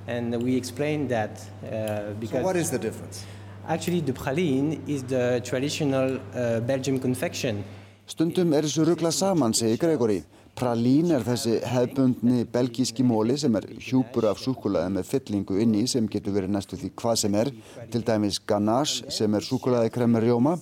And 0.07 0.43
we 0.43 0.57
explained 0.57 1.11
that 1.11 1.41
uh, 1.63 2.15
because... 2.19 2.41
So 2.41 2.43
what 2.43 2.57
is 2.57 2.71
the 2.71 2.79
difference? 2.79 3.25
Actually, 3.69 4.01
the 4.01 4.13
praline 4.13 4.81
is 4.89 5.05
the 5.05 5.41
traditional 5.45 6.19
uh, 6.35 6.59
Belgian 6.61 6.99
confection. 6.99 7.63
Stundum 8.11 8.51
er 8.59 8.67
þessu 8.67 8.83
ruggla 8.89 9.13
saman, 9.15 9.55
segir 9.55 9.79
Gregory. 9.79 10.25
Pralín 10.53 11.09
er 11.17 11.23
þessi 11.25 11.55
hefbundni 11.65 12.43
belgíski 12.53 13.05
móli 13.09 13.39
sem 13.41 13.55
er 13.57 13.65
hjúpur 13.81 14.27
af 14.29 14.41
súkulaði 14.43 14.93
með 14.99 15.07
fyllingu 15.09 15.57
inni 15.65 15.87
sem 15.89 16.05
getur 16.13 16.35
verið 16.37 16.53
næstu 16.53 16.77
því 16.77 16.91
hvað 17.01 17.17
sem 17.23 17.39
er, 17.41 17.51
til 17.91 18.03
dæmis 18.05 18.39
ganache 18.53 19.09
sem 19.17 19.33
er 19.33 19.47
súkulaði 19.47 19.95
kremur 19.95 20.27
rjóma. 20.27 20.53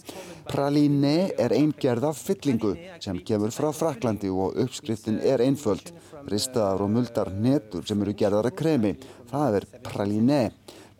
Pralíne 0.46 1.32
er 1.34 1.56
eingerð 1.58 2.06
af 2.12 2.22
fyllingu 2.22 2.76
sem 3.02 3.18
kemur 3.26 3.50
frá 3.56 3.72
Fraklandi 3.74 4.30
og 4.30 4.62
uppskriftin 4.62 5.18
er 5.26 5.42
einföld, 5.42 5.90
ristaðar 6.30 6.86
og 6.86 6.94
muldar 6.94 7.34
netur 7.34 7.82
sem 7.86 8.06
eru 8.06 8.14
gerðar 8.14 8.52
að 8.52 8.58
kremi. 8.62 8.94
Það 9.34 9.60
er 9.60 9.70
pralíne. 9.90 10.42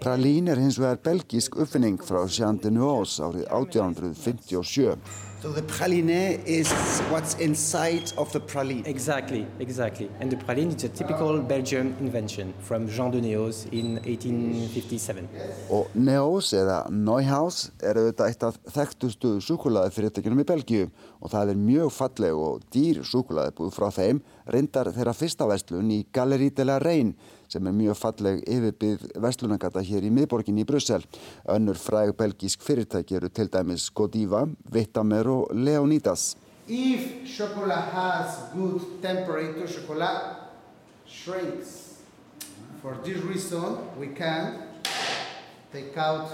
Pralín 0.03 0.51
er 0.51 0.59
hins 0.59 0.83
vegar 0.83 0.99
belgísk 1.07 1.63
uppfinning 1.63 2.03
frá 2.03 2.25
Jean 2.27 2.59
de 2.59 2.75
Nuos 2.75 3.21
árið 3.23 3.47
1857. 3.55 5.30
So 5.43 5.51
the 5.51 5.63
praline 5.63 6.45
is 6.45 6.71
what's 7.09 7.33
inside 7.37 8.13
of 8.19 8.31
the 8.31 8.41
praline. 8.41 8.87
Exactly, 8.87 9.47
exactly. 9.59 10.11
And 10.21 10.31
the 10.31 10.37
praline 10.37 10.77
is 10.77 10.85
a 10.85 10.91
typical 10.91 11.41
Belgian 11.41 11.97
invention 11.99 12.53
from 12.61 12.87
Jean 12.87 13.11
de 13.11 13.23
Neos 13.23 13.65
in 13.73 13.97
1857. 14.05 15.29
Og 15.71 15.89
Neos 15.95 16.53
eða 16.53 16.83
Neuhaus 16.93 17.71
er 17.81 17.97
auðvitað 18.03 18.29
eitt 18.29 18.47
af 18.51 18.61
þekktustu 18.77 19.33
súkulaði 19.41 19.97
fyrirtækjunum 19.97 20.45
í 20.45 20.49
Belgíu 20.53 20.93
og 21.25 21.33
það 21.33 21.55
er 21.55 21.65
mjög 21.65 21.97
falleg 21.97 22.45
og 22.45 22.69
dýr 22.77 23.01
súkulaði 23.01 23.57
búið 23.57 23.77
frá 23.79 23.89
þeim 23.97 24.21
reyndar 24.45 24.93
þeirra 24.93 25.17
fyrsta 25.17 25.49
vestlun 25.49 25.89
í 25.89 26.05
la 26.69 26.79
Reine 26.85 27.17
sem 27.51 27.67
er 27.67 27.75
mjög 27.75 27.99
falleg 27.99 28.43
yfirbyggð 28.47 29.17
vestlunagata 29.25 29.83
hér 29.83 30.07
í 30.07 30.13
miðborginni 30.15 30.63
í 30.63 30.69
Brussel. 30.69 31.03
Önnur 31.51 31.79
fræg 31.79 32.15
belgísk 32.19 32.63
fyrirtæki 32.63 33.19
eru 33.19 33.29
til 33.29 33.51
dæmis 33.51 33.89
Godiva, 33.91 34.47
Vitamer 34.71 35.29
og 35.29 35.51
Leonidas. 35.55 36.37
If 36.69 37.27
chocolate 37.27 37.91
has 37.91 38.39
good 38.55 39.03
temperature, 39.03 39.67
chocolate 39.67 40.37
shrinks. 41.07 41.99
For 42.83 42.97
this 43.05 43.19
reason, 43.25 43.79
we 43.99 44.07
can 44.07 44.55
take 45.73 45.97
out 45.99 46.31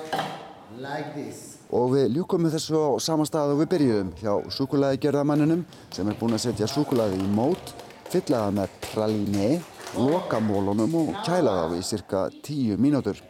like 0.78 1.14
this. 1.14 1.56
Og 1.73 1.90
við 1.96 2.12
ljúkum 2.14 2.44
með 2.44 2.58
þessu 2.58 2.78
á 2.78 2.90
sama 3.02 3.25
stað 3.26 3.54
og 3.54 3.62
við 3.64 3.70
byrjuðum 3.73 4.12
hjá 4.20 4.35
súkulaði 4.54 5.00
gerðamanninum 5.02 5.64
sem 5.90 6.06
er 6.06 6.18
búin 6.20 6.37
að 6.37 6.44
setja 6.44 6.68
súkulaði 6.70 7.18
í 7.25 7.30
mót, 7.32 7.73
fylla 8.12 8.44
það 8.44 8.54
með 8.61 8.76
praliné 8.92 9.49
loka 9.95 10.40
mólunum 10.43 10.95
og 10.99 11.12
kæla 11.26 11.52
þá 11.62 11.76
í 11.76 11.83
cirka 11.87 12.26
10 12.43 12.81
mínútur. 12.83 13.21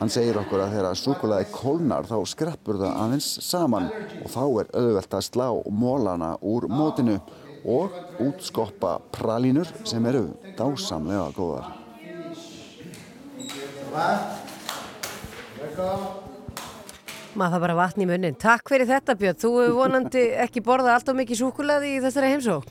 Hann 0.00 0.10
segir 0.10 0.34
okkur 0.40 0.64
að 0.64 0.72
þegar 0.74 0.98
súkulaði 0.98 1.46
kólnar 1.54 2.08
þá 2.08 2.16
skreppur 2.26 2.80
það 2.80 2.96
aðeins 3.04 3.28
saman 3.46 3.86
og 4.24 4.32
þá 4.32 4.42
er 4.62 4.72
auðvelt 4.80 5.14
að 5.14 5.26
slá 5.28 5.46
mólana 5.70 6.32
úr 6.42 6.66
mótinu 6.66 7.20
og 7.62 7.94
útskoppa 8.18 8.96
pralínur 9.14 9.70
sem 9.86 10.02
eru 10.10 10.24
dásamlega 10.58 11.30
góðar. 11.36 11.70
Maður 17.32 17.54
það 17.54 17.62
bara 17.68 17.78
vatn 17.78 18.02
í 18.02 18.10
munnin. 18.10 18.36
Takk 18.36 18.74
fyrir 18.74 18.90
þetta 18.90 19.14
Björn. 19.22 19.38
Þú 19.38 19.54
hefur 19.60 19.78
vonandi 19.78 20.28
ekki 20.42 20.66
borðað 20.66 20.96
allt 20.98 21.14
og 21.14 21.20
mikið 21.22 21.44
súkulaði 21.46 21.94
í 21.94 22.04
þessari 22.04 22.34
heimsók. 22.34 22.70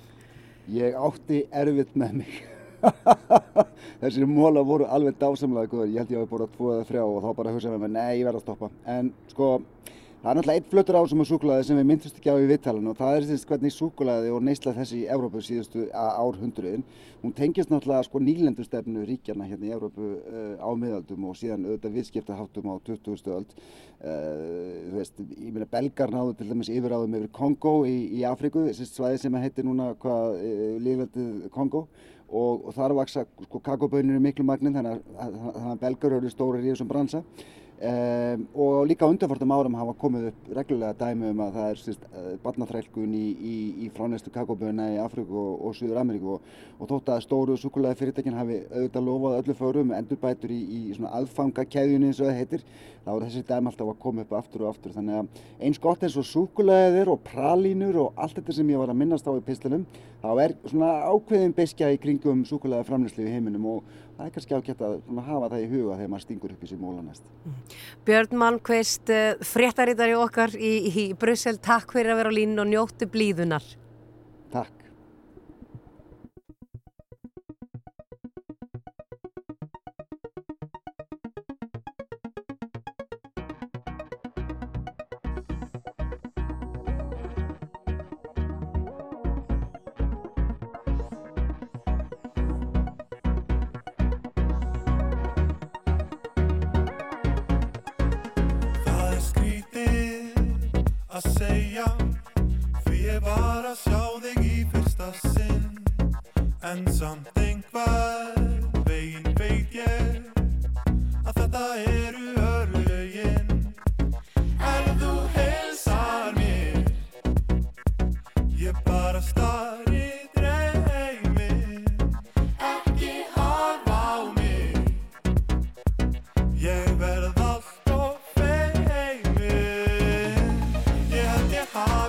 Ég 0.69 0.99
átti 0.99 1.45
erfitt 1.49 1.95
með 1.95 2.23
mig. 2.25 2.50
Þessir 4.01 4.25
móla 4.29 4.63
voru 4.65 4.87
alveg 4.89 5.17
dásamlega 5.21 5.69
góður. 5.69 5.91
Ég 5.93 6.01
held 6.01 6.13
ég 6.13 6.21
að 6.21 6.25
við 6.25 6.31
búið 6.31 6.45
að 6.47 6.55
tvo 6.55 6.71
eða 6.75 6.87
þrjá 6.89 7.03
og 7.05 7.19
þá 7.21 7.29
bara 7.37 7.55
hugsaðum 7.55 7.77
við 7.77 7.83
með 7.85 7.93
nei, 7.97 8.13
ég 8.17 8.27
verð 8.27 8.39
að 8.39 8.45
stoppa. 8.47 8.69
En 8.89 9.11
sko, 9.29 9.49
það 10.21 10.31
er 10.31 10.39
náttúrulega 10.39 10.61
eitt 10.61 10.71
flötur 10.71 10.97
ásum 10.97 11.21
á 11.21 11.25
súkulaði 11.29 11.67
sem 11.67 11.77
við 11.77 11.87
myndumst 11.91 12.17
ekki 12.17 12.33
á 12.33 12.41
í 12.41 12.49
vittalinu 12.49 12.91
og 12.93 12.97
það 12.97 13.17
er 13.17 13.27
þess 13.29 13.47
hvernig 13.51 13.75
súkulaði 13.75 14.33
og 14.33 14.43
neysla 14.47 14.73
þessi 14.77 15.03
í 15.03 15.07
Evrópu 15.13 15.43
síðustu 15.45 15.85
árhundruðin. 15.93 16.85
Hún 17.21 17.35
tengist 17.37 17.69
náttúrulega 17.69 18.07
sko 18.07 18.21
nýlendustefnu 18.25 19.05
ríkjana 19.05 19.45
hérna 19.45 19.69
í 19.69 19.73
Evrópu 19.75 20.07
uh, 20.17 20.55
á 20.57 20.69
miðaldum 20.73 21.27
og 21.29 21.37
síðan 21.37 21.67
auðvitað 21.67 21.97
viðskiptaháttum 21.99 22.71
á 22.73 22.75
20. 22.87 23.35
öld. 23.35 23.53
Uh, 24.01 24.87
þú 24.87 24.95
veist, 24.97 25.19
ég 25.37 25.51
meina 25.53 25.69
belgar 25.69 26.09
náðu 26.09 26.39
til 26.39 26.47
dæmis 26.49 26.71
yfiráðum 26.73 27.19
yfir 27.19 27.33
Kongo 27.37 27.75
í, 27.85 27.99
í 28.17 28.23
Afriku, 28.25 28.65
þessi 28.65 28.89
svæði 28.89 29.21
sem 29.21 29.37
heitir 29.37 29.67
núna 29.69 29.91
hvað, 30.01 30.39
uh, 30.41 30.71
lífveldið 30.81 31.51
Kongo 31.53 31.85
og, 32.31 32.69
þar 32.75 32.95
vaksa 32.95 33.25
sko, 33.27 33.59
kakobönir 33.63 34.19
í 34.19 34.23
miklu 34.23 34.45
magnin 34.47 34.77
þannig 34.77 35.01
að 35.19 35.81
belgar 35.81 36.17
eru 36.17 36.31
stórir 36.31 36.63
í 36.65 36.71
þessum 36.71 36.89
bransa 36.91 37.23
um, 37.89 38.45
og 38.65 38.87
líka 38.89 39.09
undanfartum 39.09 39.53
árum 39.55 39.77
hafa 39.79 39.95
komið 40.01 40.27
upp 40.31 40.51
reglulega 40.57 40.97
dæmi 40.99 41.31
um 41.31 41.43
að 41.45 41.57
það 41.57 41.69
er 41.71 41.81
sérst, 41.81 42.05
barnaþrælkun 42.43 43.15
í, 43.17 43.25
í, 43.31 43.55
í 43.85 43.89
fránestu 43.95 44.33
kakoböna 44.33 44.91
í 44.93 44.99
Afriku 45.01 45.37
og, 45.41 45.65
og 45.67 45.75
Suður 45.77 46.01
Ameríku 46.03 46.35
og, 46.35 46.47
og 46.79 46.91
þótt 46.91 47.13
að 47.15 47.25
stóru 47.25 47.57
sukulæði 47.59 47.99
fyrirtækin 48.01 48.37
hafi 48.37 48.61
auðvitað 48.69 49.07
lofað 49.07 49.37
öllu 49.41 49.57
förum 49.59 49.93
endurbætur 49.97 50.53
í, 50.53 50.61
í 50.61 50.81
svona 50.97 51.13
aðfangakæðjunni 51.19 52.11
eins 52.11 52.21
og 52.21 52.29
það 52.29 52.39
heitir 52.41 52.65
þá 53.01 53.11
er 53.15 53.23
þessi 53.25 53.43
dæmi 53.47 53.71
alltaf 53.71 53.89
að 53.89 53.99
koma 54.01 54.25
upp 54.25 54.33
aftur 54.37 54.63
og 54.65 54.71
aftur. 54.71 54.93
Þannig 54.93 55.17
að 55.17 55.43
eins 55.65 55.81
gott 55.81 56.03
eins 56.05 56.17
og 56.21 56.27
sukulæðir 56.29 57.09
og 57.09 57.23
pralínur 57.25 57.97
og 58.03 58.21
allt 58.21 58.37
þetta 58.37 58.57
sem 58.57 58.69
ég 58.69 58.81
var 58.81 58.93
að 58.93 58.99
minnast 59.01 59.25
á 59.25 59.33
í 59.33 59.43
pislunum 59.45 59.87
þá 60.21 60.29
er 60.43 60.53
svona 60.69 60.91
ákveðin 61.09 61.55
beskja 61.57 61.89
í 61.89 61.99
kringum 62.01 62.43
sukulæða 62.45 62.85
framlýslu 62.89 63.25
í 63.25 63.33
heiminum. 63.33 63.65
Og 63.73 63.97
það 64.21 64.27
er 64.29 64.33
kannski 64.35 64.57
ágætt 64.57 64.81
að 64.85 65.21
hafa 65.25 65.47
það 65.51 65.63
í 65.63 65.69
huga 65.71 65.97
þegar 65.97 66.11
maður 66.13 66.25
stingur 66.25 66.53
upp 66.53 66.63
í 66.63 66.69
sér 66.69 66.81
móla 66.81 67.05
næst. 67.05 67.29
Björn 68.05 68.41
Malmqvist, 68.41 69.13
fréttaritari 69.49 70.17
okkar 70.17 70.53
í, 70.57 70.73
í 70.87 71.05
Brussel, 71.17 71.57
takk 71.57 71.95
fyrir 71.95 72.13
að 72.13 72.21
vera 72.21 72.33
á 72.33 72.37
línu 72.37 72.61
og 72.61 72.69
njóttu 72.69 73.09
blíðunar. 73.09 73.65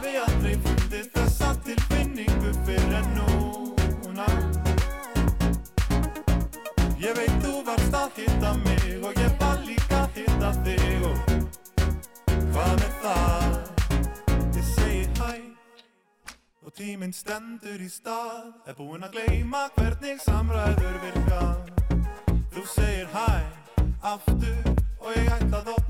hafi 0.03 0.19
aldrei 0.19 0.55
fundið 0.59 1.09
þessa 1.15 1.49
tilfinningu 1.63 2.51
fyrir 2.67 2.95
en 2.99 3.11
núna. 3.15 4.25
Ég 6.99 7.15
veit 7.15 7.37
þú 7.45 7.53
varst 7.69 7.95
að 7.95 8.19
hitta 8.19 8.51
mig 8.65 8.89
og 8.99 9.21
ég 9.23 9.37
var 9.39 9.63
líka 9.63 10.01
að 10.03 10.19
hitta 10.19 10.51
þig. 10.65 11.07
Og 11.07 11.19
hvað 12.51 12.75
með 12.81 12.99
það? 13.05 13.55
Ég 14.59 14.67
segi 14.73 15.07
hæ. 15.21 15.31
Og 16.67 16.75
tíminn 16.75 17.15
stendur 17.15 17.79
í 17.79 17.91
stað. 17.91 18.51
Er 18.67 18.79
búinn 18.79 19.07
að 19.07 19.21
gleima 19.21 19.69
hvernig 19.79 20.19
samræður 20.27 20.99
virka. 21.07 21.45
Þú 22.51 22.67
segir 22.75 23.07
hæ 23.15 23.31
aftur 24.03 24.75
og 24.99 25.15
ég 25.15 25.31
ætla 25.39 25.63
þó 25.63 25.82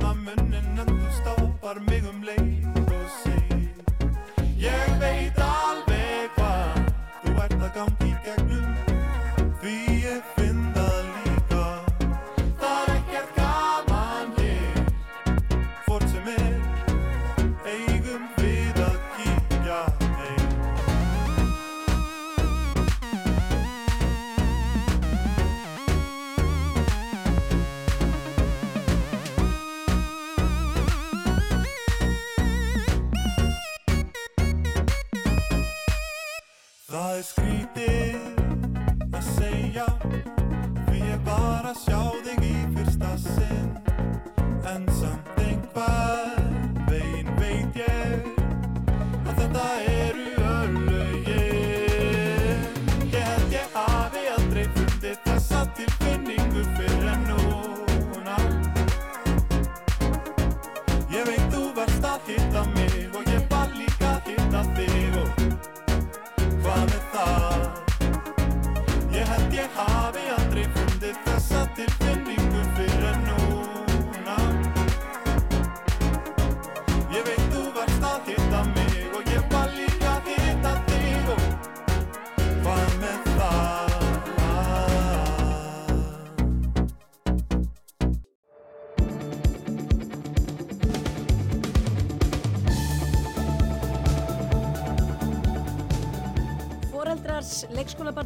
sjá 41.79 42.01
þig 42.25 42.45
í 42.51 42.55
fyrsta 42.75 43.17
sinn 43.23 43.62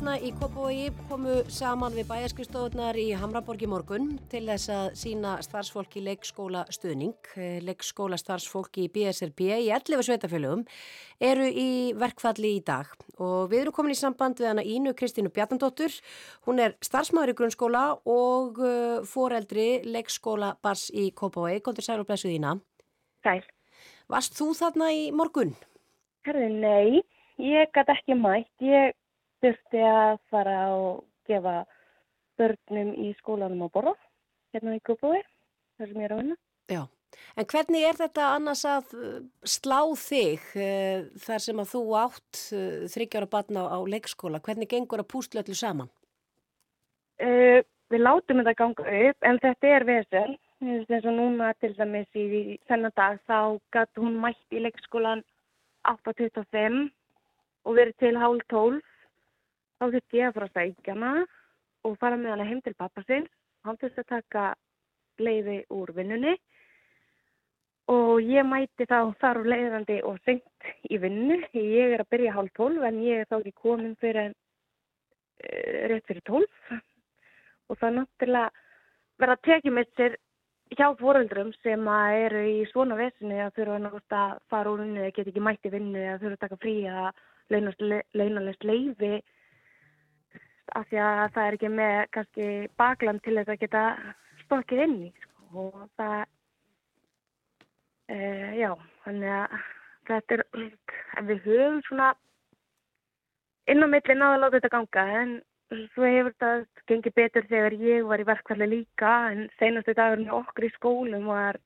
leikskólabarna 0.06 0.22
í 0.22 0.30
Kópavogi 0.38 0.90
komu 1.08 1.32
saman 1.50 1.94
við 1.96 2.06
bæjaskristofunar 2.06 2.94
í 2.94 3.08
Hamraborg 3.18 3.62
í 3.64 3.66
morgun 3.66 4.18
til 4.30 4.44
þess 4.46 4.70
að 4.70 4.86
sína 5.00 5.32
starfsfólki 5.42 6.02
leikskóla 6.04 6.62
stuðning. 6.70 7.16
Leikskóla 7.66 8.18
starfsfólki 8.20 8.84
í 8.86 8.90
BSRB 8.92 9.49
í 9.64 9.71
11 9.75 10.04
sveitafélögum 10.06 10.62
eru 11.19 11.47
í 11.49 11.92
verkfalli 11.99 12.52
í 12.58 12.62
dag 12.62 12.92
og 13.19 13.50
við 13.50 13.64
erum 13.64 13.75
komin 13.75 13.97
í 13.97 13.99
samband 13.99 14.38
við 14.38 14.50
hana 14.52 14.62
Ínu 14.62 14.92
Kristínu 14.95 15.32
Bjarnandóttur. 15.34 15.90
Hún 16.47 16.62
er 16.62 16.76
starfsmæður 16.86 17.32
í 17.32 17.36
grunnskóla 17.40 17.82
og 18.04 18.60
uh, 18.62 19.00
foreldri 19.02 19.82
leikskóla 19.86 20.52
bars 20.62 20.86
í 20.95 21.08
Kópavogi. 21.10 21.64
Kontur 21.66 21.86
sæl 21.86 22.04
og 22.04 22.06
blessuð 22.06 22.36
Ína. 22.36 22.54
Sæl. 23.26 23.42
Varst 24.06 24.38
þú 24.38 24.52
þarna 24.54 24.92
í 24.95 25.10
morgun? 25.10 25.56
Herði, 26.28 26.52
nei, 26.62 27.02
ég 27.42 27.75
gæti 27.75 27.97
ekki 27.97 28.19
mætt. 28.21 28.52
Ég 28.62 28.95
þurfti 29.44 29.82
að 29.84 30.18
fara 30.32 30.58
og 30.75 31.04
gefa 31.28 31.56
börnum 32.40 32.92
í 33.00 33.12
skólanum 33.20 33.64
að 33.66 33.72
borða, 33.76 33.94
hérna 34.54 34.76
í 34.76 34.82
Kópaví, 34.84 35.22
þar 35.76 35.90
sem 35.90 36.00
ég 36.00 36.08
er 36.08 36.14
að 36.14 36.22
vinna. 36.22 36.36
Já, 36.72 36.82
en 37.36 37.49
hvernig 37.52 37.86
er 37.88 38.00
þetta 38.00 38.30
annars 38.34 38.64
að 38.68 38.96
uh, 38.96 39.20
slá 39.56 39.80
þig 40.00 40.49
uh, 40.56 41.06
þar 41.26 41.44
sem 41.46 41.62
að 41.62 41.70
þú 41.75 41.84
átt 42.02 42.42
uh, 42.56 42.82
þryggjára 42.92 43.30
batna 43.32 43.68
á, 43.68 43.76
á 43.76 43.78
leikskóla? 43.94 44.42
Hvernig 44.44 44.70
gengur 44.72 45.02
að 45.02 45.10
pústla 45.14 45.44
öllu 45.44 45.56
saman? 45.56 45.92
Uh, 47.22 47.62
við 47.92 48.02
látum 48.02 48.42
þetta 48.42 48.58
ganga 48.58 48.99
upp, 49.00 49.30
en 49.30 49.40
þetta 49.44 49.72
er 49.78 49.88
vesen. 49.88 50.36
Eins 50.64 51.04
og 51.04 51.12
núna 51.12 51.50
til 51.60 51.75
dæmis 51.76 52.08
í, 52.16 52.22
í 52.25 52.54
þennan 52.68 52.94
dag 52.96 53.18
þá 53.28 53.60
gæti 53.76 54.00
hún 54.00 54.14
mætt 54.22 54.56
í 54.56 54.62
leikskólan 54.64 55.20
8.25 55.84 56.86
og 57.66 57.76
verið 57.76 57.99
til 58.00 58.14
hálf 58.16 58.46
12. 58.52 58.80
Þá 59.76 59.84
þurfti 59.93 60.21
ég 60.21 60.30
að 60.30 60.36
fara 60.36 60.49
að 60.49 60.56
sækja 60.56 60.95
hana 60.95 61.26
og 61.86 61.97
fara 62.00 62.19
með 62.21 62.32
hana 62.34 62.49
heim 62.49 62.60
til 62.65 62.75
pappa 62.78 63.04
sinns. 63.06 63.32
Hann 63.67 63.78
þurfti 63.80 64.04
að 64.04 64.12
taka 64.15 64.45
leiði 65.21 65.56
úr 65.73 65.93
vinnunni 65.97 66.36
og 67.93 68.19
ég 68.25 68.47
mæti 68.47 68.86
þá 68.89 69.12
þar 69.21 69.41
úr 69.43 69.50
leiðandi 69.52 70.00
og 70.08 70.19
sengt 70.25 70.71
í 70.91 70.99
vinnu. 71.02 71.39
Ég 71.54 71.95
er 71.95 72.02
að 72.02 72.10
byrja 72.15 72.34
hálf 72.34 72.52
12 72.58 72.86
en 72.89 73.00
ég 73.04 73.23
er 73.23 73.30
þá 73.30 73.39
ekki 73.39 73.54
komin 73.62 73.97
fyrir 74.00 74.32
uh, 74.32 75.82
rétt 75.93 76.08
fyrir 76.08 76.25
12 76.26 76.80
og 77.67 77.78
það 77.78 77.89
er 77.89 77.97
náttúrulega 78.00 78.65
verða 79.21 79.36
að 79.36 79.45
tekja 79.49 79.75
með 79.75 79.93
sér 79.99 80.17
hjá 80.76 80.89
foreldrum 80.99 81.52
sem 81.62 81.89
eru 81.95 82.43
í 82.50 82.58
svona 82.73 82.99
vesinu 82.99 83.39
að 83.45 83.54
þurfa 83.58 83.78
náttúrulega 83.84 84.23
að 84.25 84.43
fara 84.50 84.73
úr 84.73 84.82
vinnu 84.82 85.02
eða 85.02 85.15
geta 85.15 85.32
ekki 85.32 85.47
mætti 85.47 85.73
vinnu 85.73 86.02
eða 86.02 86.21
þurfa 86.23 86.39
að 86.39 86.45
taka 86.45 86.60
frí 86.65 86.76
að 86.91 87.25
launalest 88.17 88.67
leifi 88.67 89.12
af 90.74 90.86
því 90.90 91.00
að 91.02 91.22
það 91.34 91.46
er 91.46 91.56
ekki 91.56 91.72
með 91.72 91.96
kannski 92.16 92.46
bakland 92.80 93.22
til 93.24 93.36
þess 93.38 93.52
að 93.54 93.62
geta 93.62 93.84
stokkið 94.44 94.84
inn 94.86 94.96
í 95.06 95.10
sko. 95.22 95.66
og 95.66 95.88
það 95.98 96.22
e, 98.10 98.18
já, 98.60 98.70
þannig 99.04 99.34
að 99.36 99.58
þetta 100.10 100.38
er, 100.38 100.46
við 101.28 101.44
höfum 101.46 101.82
svona 101.86 102.14
inn 103.70 103.82
á 103.82 103.86
milli 103.90 104.16
náða 104.16 104.34
að 104.34 104.42
láta 104.42 104.56
þetta 104.58 104.74
ganga 104.74 105.06
en 105.20 105.36
svo 105.94 106.06
hefur 106.06 106.34
þetta 106.34 106.82
gengið 106.90 107.16
betur 107.18 107.48
þegar 107.50 107.78
ég 107.82 108.04
var 108.06 108.22
í 108.22 108.28
verkfalli 108.28 108.68
líka 108.70 109.14
en 109.32 109.48
senastu 109.58 109.94
dagurinn 109.98 110.34
okkur 110.34 110.68
í 110.68 110.74
skólum 110.76 111.26
var 111.30 111.58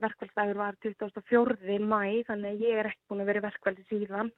verkfallsdagur 0.00 0.60
var 0.60 0.76
24. 0.84 1.78
mæ 1.80 2.24
þannig 2.28 2.54
að 2.54 2.64
ég 2.64 2.80
er 2.80 2.90
ekki 2.90 3.08
búin 3.08 3.24
að 3.24 3.30
vera 3.30 3.42
í 3.42 3.46
verkfalli 3.46 3.86
síðan 3.88 4.32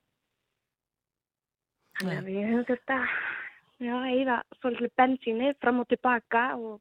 þannig 1.99 2.19
að 2.19 2.29
við 2.31 2.51
höfum 2.51 2.69
þetta 2.71 2.99
já, 3.83 3.97
eða 4.15 4.39
svolítið 4.61 4.93
bensíni 4.99 5.53
fram 5.61 5.81
og 5.83 5.89
tilbaka 5.91 6.45
og 6.57 6.81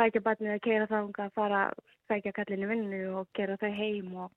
sækja 0.00 0.22
barnið 0.24 0.54
að 0.56 0.62
keira 0.64 0.86
það 0.90 1.10
að 1.26 1.34
fara 1.36 1.64
að 1.68 1.82
sækja 2.10 2.32
kallinu 2.38 2.70
vinnu 2.70 3.02
og 3.20 3.28
gera 3.36 3.58
þau 3.60 3.70
heim 3.76 4.14
og 4.24 4.30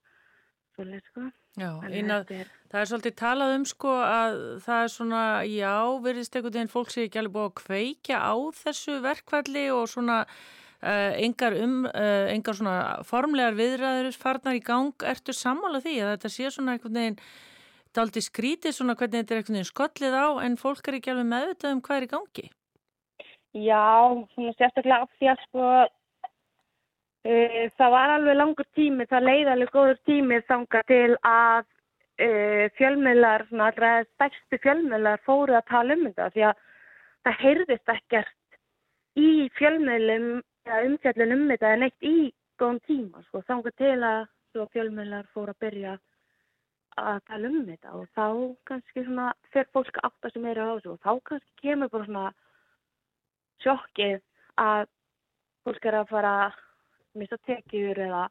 svolítið 0.76 1.06
sko. 1.10 1.30
Já, 1.56 1.70
þetta 1.80 2.36
er- 2.36 2.52
það 2.72 2.82
er 2.82 2.90
svolítið 2.92 3.16
talað 3.22 3.56
um 3.56 3.66
sko 3.66 3.94
að 4.04 4.36
það 4.66 4.84
er 4.84 4.92
svona, 4.98 5.22
já, 5.48 5.76
verðist 6.04 6.36
einhvern 6.36 6.54
veginn 6.58 6.74
fólk 6.76 6.92
sé 6.92 7.06
ekki 7.08 7.22
alveg 7.22 7.36
búið 7.38 7.50
að 7.50 7.58
kveikja 7.64 8.18
á 8.20 8.36
þessu 8.60 8.98
verkvalli 9.06 9.66
og 9.72 9.88
svona 9.88 10.18
uh, 10.84 11.12
engar 11.24 11.56
um, 11.64 11.86
uh, 11.88 12.28
engar 12.36 12.60
svona 12.60 13.04
formlegar 13.08 13.56
viðræður 13.56 14.20
farnar 14.20 14.60
í 14.60 14.64
gang, 14.68 14.92
ertu 15.08 15.32
sammála 15.34 15.80
því 15.82 15.96
að 16.04 16.12
þetta 16.18 16.34
sé 16.36 16.52
svona 16.52 16.76
einhvern 16.76 17.00
veginn 17.00 17.20
daldi 17.96 18.22
skrítið 18.24 18.76
svona 18.76 18.96
hvernig 19.00 19.24
þetta 19.24 19.34
er 19.34 19.42
einhvern 19.42 19.58
veginn 19.58 19.72
skollið 19.72 20.16
á 20.16 20.28
en 20.46 20.58
fólk 20.60 20.88
er 20.88 20.98
ekki 21.00 21.12
alveg 21.14 21.30
meðvitað 21.32 21.76
um 21.76 21.82
hvað 21.86 21.98
er 21.98 22.08
í 22.08 22.12
gangi? 22.14 22.48
Já, 23.56 23.86
svona 24.34 24.54
sérstaklega 24.58 25.06
af 25.06 25.14
því 25.16 25.30
að 25.32 25.44
sko 25.46 25.68
uh, 27.30 27.62
það 27.80 27.96
var 27.96 28.16
alveg 28.18 28.38
langur 28.40 28.68
tími, 28.76 29.08
það 29.12 29.28
leið 29.30 29.52
alveg 29.54 29.74
góður 29.76 30.02
tími 30.10 30.42
þanga 30.50 30.82
til 30.92 31.12
að 31.22 31.64
uh, 31.64 32.66
fjölmiðlar, 32.80 33.46
svona 33.50 33.70
allra 33.72 33.92
stærstu 34.14 34.60
fjölmiðlar 34.64 35.24
fóru 35.28 35.56
að 35.56 35.70
tala 35.72 35.96
um 35.96 36.08
þetta 36.10 36.32
því 36.36 36.48
að 36.50 36.66
það 37.26 37.40
heyrðist 37.44 37.94
ekkert 37.96 38.60
í 39.16 39.30
fjölmiðlum 39.56 40.28
eða 40.66 40.82
umfjallin 40.90 41.36
um 41.38 41.46
þetta 41.54 41.72
en 41.72 41.88
eitt 41.88 42.10
í 42.10 42.18
góðum 42.60 42.82
tíma 42.88 43.24
sko, 43.30 43.44
þanga 43.48 43.72
til 43.80 43.96
að 44.04 44.20
svo 44.52 44.68
fjölmiðlar 44.74 45.32
fóru 45.34 45.56
að 45.56 45.64
byrja 45.64 45.96
að 45.96 46.04
tala 46.96 47.50
um 47.52 47.66
þetta 47.68 47.94
og 47.98 48.08
þá 48.16 48.28
kannski 48.70 49.04
svona 49.04 49.32
fer 49.54 49.68
fólk 49.76 49.98
að 50.00 50.10
átta 50.10 50.32
sem 50.32 50.46
eru 50.52 50.64
á 50.64 50.74
þessu 50.76 50.94
og 50.94 51.02
þá 51.04 51.12
kannski 51.30 51.62
kemur 51.62 51.92
bara 51.92 52.08
svona 52.08 52.28
sjokkið 53.66 54.22
að 54.62 54.86
fólk 55.66 55.90
er 55.90 56.00
að 56.00 56.14
fara 56.14 56.34
að 56.46 56.62
missa 57.20 57.40
tekjur 57.48 58.00
eða 58.08 58.24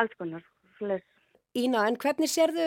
alls 0.00 0.16
konar 0.20 0.44
svoleiðis. 0.78 1.15
Ína, 1.56 1.86
en 1.88 1.96
hvernig 1.96 2.28
sérðu 2.28 2.64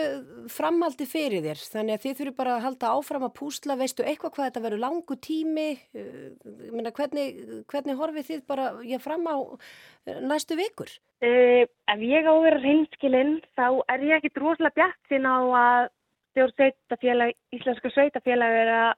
framhaldi 0.50 1.06
fyrir 1.06 1.44
þér? 1.46 1.60
Þannig 1.74 1.96
að 1.96 2.06
þið 2.06 2.16
þurfum 2.20 2.38
bara 2.40 2.54
að 2.56 2.64
halda 2.64 2.94
áfram 2.96 3.26
að 3.28 3.36
púsla, 3.38 3.76
veistu 3.78 4.06
eitthvað 4.06 4.34
hvað 4.34 4.48
þetta 4.48 4.64
verður 4.64 4.82
langu 4.82 5.18
tími? 5.22 5.68
Ég 5.94 6.72
meina, 6.74 6.94
hvernig, 6.98 7.38
hvernig 7.70 8.00
horfið 8.00 8.28
þið 8.32 8.42
bara 8.50 8.70
fram 9.04 9.28
á 9.30 9.36
uh, 9.38 10.20
næstu 10.26 10.58
vikur? 10.58 10.90
Uh, 11.22 11.68
ef 11.92 12.02
ég 12.02 12.26
á 12.26 12.34
að 12.34 12.46
vera 12.48 12.62
reynskilinn 12.64 13.36
þá 13.60 13.68
er 13.94 14.06
ég 14.08 14.16
ekki 14.18 14.34
droslega 14.40 14.78
bjart 14.80 15.12
sín 15.12 15.28
á 15.30 15.38
að 15.38 15.90
stjórn 16.34 17.26
íslenska 17.60 17.92
sveitafélag 17.94 18.58
er 18.64 18.72
að 18.74 18.92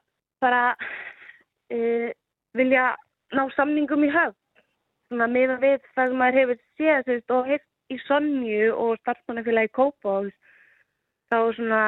bara 0.45 0.61
uh, 0.77 2.07
vilja 2.55 2.85
ná 3.35 3.43
samningum 3.57 4.07
í 4.07 4.13
höfn. 4.13 4.37
Svona 5.11 5.27
meðan 5.27 5.59
við 5.59 5.83
það 5.97 6.15
maður 6.15 6.39
hefur 6.39 6.63
séð 6.79 7.35
og 7.35 7.51
heilt 7.51 7.67
í 7.91 7.97
Sonju 8.05 8.71
og 8.73 8.95
starfsmannafélagi 9.01 9.73
Kópavóðs 9.75 10.37
þá 11.31 11.37
svona 11.57 11.83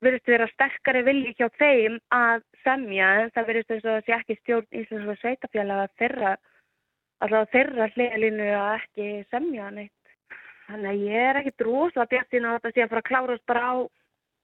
verðist 0.00 0.32
vera 0.32 0.48
sterkari 0.54 1.02
vilji 1.04 1.34
hjá 1.36 1.48
þeim 1.60 1.98
að 2.14 2.44
semja 2.64 3.08
en 3.20 3.32
það 3.34 3.48
verðist 3.50 3.72
þess 3.72 3.84
að 3.86 3.96
það 3.96 4.06
sé 4.06 4.16
ekki 4.16 4.38
stjórn 4.40 4.80
íslenska 4.82 5.16
sveitafélag 5.20 5.84
að 5.84 5.96
þeirra 6.00 6.34
alltaf 7.20 7.54
þeirra 7.54 7.88
hliðalínu 7.94 8.50
að 8.56 8.74
ekki 8.78 9.08
semja 9.28 9.70
neitt. 9.76 9.96
Þannig 10.70 10.90
að 10.92 11.06
ég 11.10 11.30
er 11.30 11.40
ekki 11.40 11.56
droslega 11.60 12.10
bjart 12.12 12.32
sín 12.32 12.46
að 12.46 12.56
þetta 12.56 12.72
sé 12.74 12.84
að 12.84 12.92
fara 12.92 13.02
að 13.02 13.08
klárast 13.10 13.46
bara 13.50 13.64
á 13.66 13.74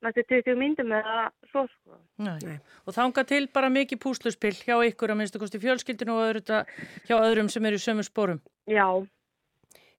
næstu 0.04 0.24
20 0.28 0.58
myndum 0.60 0.92
eða 0.92 1.18
svo 1.50 1.64
sko. 1.70 1.98
Nei. 2.20 2.58
Og 2.84 2.96
þanga 2.96 3.24
til 3.28 3.44
bara 3.54 3.72
mikið 3.72 4.02
púsluspill 4.02 4.54
hjá 4.58 4.76
ykkur 4.90 5.14
að 5.14 5.20
minnstu 5.22 5.40
kosti 5.40 5.60
fjölskyldinu 5.62 6.16
og 6.16 6.24
öðru, 6.26 6.62
hjá 7.08 7.16
öðrum 7.16 7.48
sem 7.52 7.68
eru 7.68 7.80
í 7.80 7.84
sömu 7.84 8.04
spórum. 8.06 8.42
Já, 8.68 8.84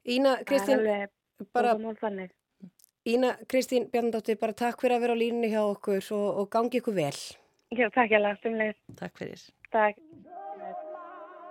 Ína, 0.08 0.38
Kristín, 0.48 0.80
bara-. 1.54 1.76
Ína, 3.08 3.38
Kristín 3.48 3.90
Bjarnadóttir, 3.92 4.38
bara 4.40 4.56
takk 4.56 4.82
fyrir 4.82 4.98
að 4.98 5.04
vera 5.04 5.16
á 5.16 5.22
línunni 5.22 5.52
hjá 5.52 5.62
okkur 5.68 6.04
og, 6.16 6.28
og 6.42 6.50
gangi 6.52 6.80
ykkur 6.80 6.96
vel. 6.96 7.20
Já, 7.76 7.88
takk 7.92 8.12
ég 8.12 8.20
alveg, 8.22 8.40
semlega. 8.44 8.76
Takk 9.00 9.20
fyrir. 9.20 9.44
Takk. 9.72 10.00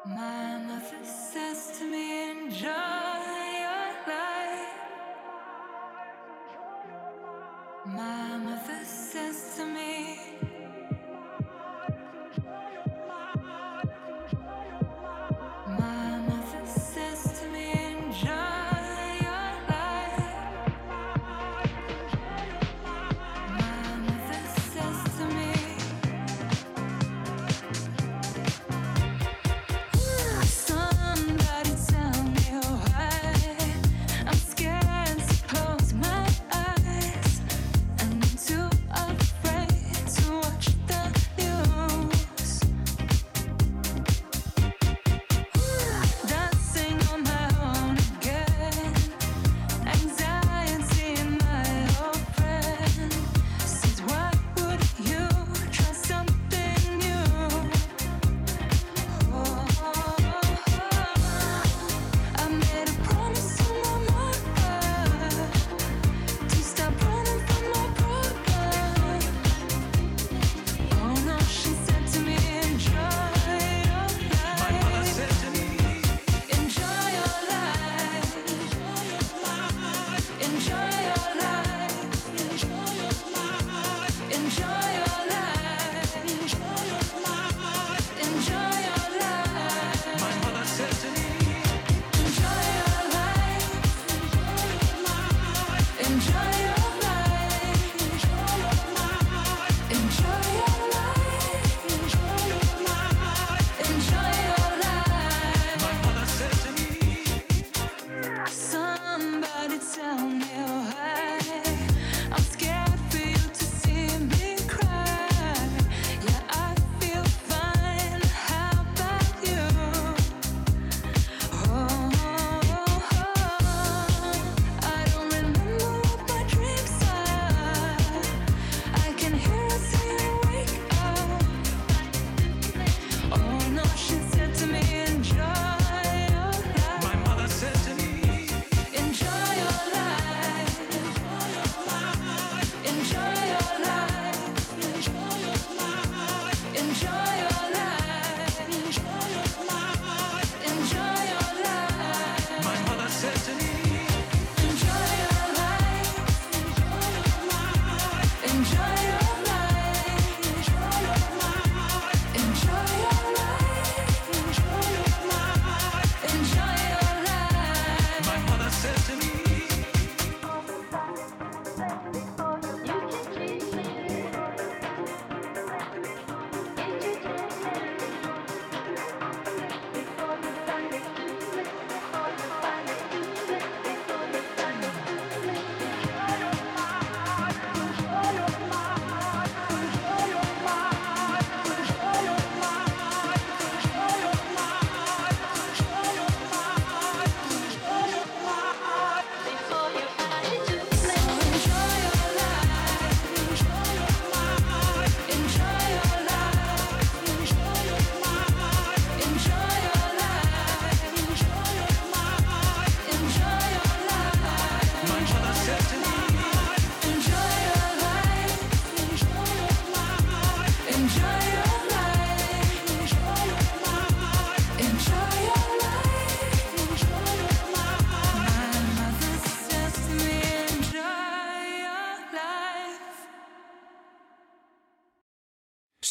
My 0.07 0.57
mother 0.69 1.05
says 1.05 1.79
to 1.79 1.85
me, 1.91 2.05
enjoy 2.31 3.33
your 3.61 3.89
life. 4.07 4.77
My 7.87 8.37
mother 8.47 8.83
says 8.85 9.57
to 9.57 9.65
me, 9.67 9.96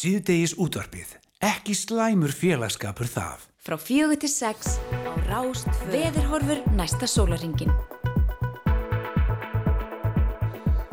Síðdegis 0.06 0.52
útvarpið. 0.62 1.16
Ekki 1.42 1.74
slæmur 1.74 2.30
félagskapur 2.30 3.08
það. 3.10 3.40
Frá 3.58 3.74
fjögur 3.74 4.18
til 4.22 4.28
sex 4.30 4.76
á 5.02 5.10
Rást 5.26 5.66
Veðurhorfur 5.90 6.60
næsta 6.78 7.08
sólaringin. 7.10 7.72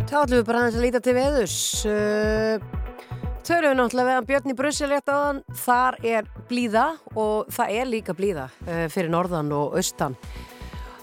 Þá 0.10 0.16
ætlum 0.24 0.40
við 0.40 0.48
bara 0.48 0.64
aðeins 0.64 0.80
að 0.80 0.86
líta 0.88 1.02
til 1.06 1.14
veðurs. 1.20 1.58
Uh, 1.86 2.58
Törum 3.46 3.70
við 3.76 3.78
náttúrulega 3.84 4.10
veðan 4.10 4.30
Björn 4.32 4.50
í 4.50 4.58
Brussel 4.64 4.90
rétt 4.90 5.14
áðan. 5.14 5.44
Þar 5.62 6.00
er 6.16 6.34
blíða 6.50 6.88
og 7.14 7.54
það 7.54 7.78
er 7.78 7.92
líka 7.92 8.18
blíða 8.18 8.48
uh, 8.66 8.88
fyrir 8.90 9.14
norðan 9.14 9.54
og 9.54 9.78
austan 9.78 10.18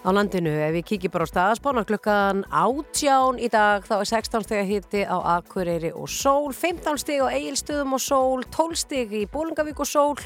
á 0.00 0.08
landinu. 0.14 0.52
Ef 0.64 0.72
við 0.74 0.86
kíkjum 0.88 1.12
bara 1.12 1.26
á 1.28 1.30
staðaspána 1.30 1.84
klukkan 1.88 2.42
átján 2.48 3.40
í 3.40 3.50
dag 3.52 3.84
þá 3.84 3.94
er 3.98 4.08
16 4.10 4.46
steg 4.46 4.62
að 4.62 4.70
hitti 4.70 5.02
á 5.04 5.16
Akureyri 5.36 5.92
og 5.92 6.08
sól, 6.08 6.52
15 6.56 7.00
steg 7.02 7.20
á 7.20 7.28
Egilstöðum 7.28 7.96
og 7.96 8.02
sól, 8.04 8.46
12 8.48 8.80
steg 8.80 9.12
í 9.12 9.26
Bólingavík 9.30 9.82
og 9.82 9.90
sól 9.90 10.16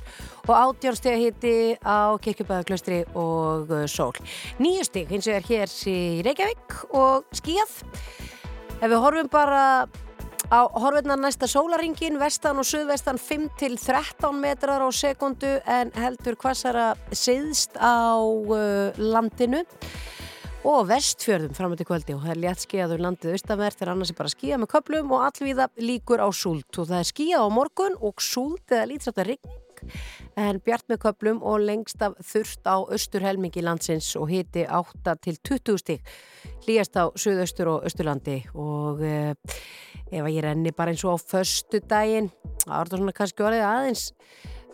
og 0.46 0.54
18 0.54 1.00
steg 1.00 1.16
að 1.16 1.24
hitti 1.24 1.54
á 1.82 2.14
Kirkjubæðaklaustri 2.22 3.02
og 3.18 3.74
uh, 3.74 3.84
sól. 3.90 4.14
9 4.62 4.86
steg 4.86 5.10
hins 5.10 5.28
vegar 5.30 5.50
hér 5.50 5.76
í 5.90 5.98
Reykjavík 6.26 6.78
og 6.94 7.26
skíjað. 7.34 7.78
Ef 8.78 8.90
við 8.90 9.00
horfum 9.00 9.30
bara 9.32 9.64
á 10.54 10.60
horfinna 10.78 11.16
næsta 11.18 11.48
sólaringin, 11.50 12.18
vestan 12.20 12.60
og 12.62 12.66
suðvestan 12.68 13.18
5 13.18 13.46
til 13.58 13.74
13 13.80 14.36
metrar 14.38 14.84
á 14.84 14.88
sekundu 14.94 15.50
en 15.66 15.90
heldur 15.98 16.36
hvassara 16.38 16.92
siðst 17.10 17.74
á 17.80 18.14
uh, 18.22 18.94
landinu. 18.98 19.64
Og 20.64 20.86
vestfjörðum 20.88 21.56
fram 21.58 21.74
til 21.76 21.88
kvöldi 21.88 22.14
og 22.14 22.22
það 22.22 22.34
er 22.36 22.42
létt 22.44 22.62
skíðaður 22.64 23.02
landið 23.04 23.34
austanvert 23.34 23.80
þegar 23.80 23.92
annars 23.92 24.14
er 24.14 24.20
bara 24.20 24.32
skíða 24.32 24.60
með 24.62 24.70
köplum 24.76 25.10
og 25.12 25.26
allvíða 25.26 25.66
líkur 25.82 26.22
á 26.24 26.28
súlt 26.32 26.78
og 26.80 26.88
það 26.88 27.02
er 27.02 27.10
skíða 27.10 27.42
á 27.44 27.48
morgun 27.52 27.98
og 28.00 28.24
súlt 28.24 28.72
eða 28.72 28.88
lítið 28.94 29.20
að 29.20 29.28
rigning 29.34 29.60
en 30.40 30.60
bjart 30.64 30.88
með 30.90 31.02
köplum 31.06 31.42
og 31.42 31.62
lengst 31.62 32.02
af 32.02 32.16
þurft 32.22 32.66
á 32.66 32.76
austur 32.82 33.24
helmingi 33.24 33.62
landsins 33.64 34.14
og 34.18 34.30
hiti 34.32 34.66
8 34.66 35.16
til 35.22 35.38
20 35.38 35.82
stík 35.82 36.14
hlýjast 36.64 36.98
á 36.98 37.04
suðaustur 37.14 37.70
og 37.74 37.86
austurlandi 37.88 38.40
og 38.54 39.02
eh, 39.04 39.34
ef 40.10 40.24
að 40.24 40.34
ég 40.34 40.44
renni 40.44 40.74
bara 40.74 40.94
eins 40.94 41.04
og 41.06 41.16
á 41.16 41.18
föstu 41.22 41.80
daginn 41.80 42.30
þá 42.64 42.74
er 42.74 42.84
þetta 42.84 43.00
svona 43.00 43.16
kannski 43.16 43.46
orðið 43.46 43.64
aðeins 43.68 44.04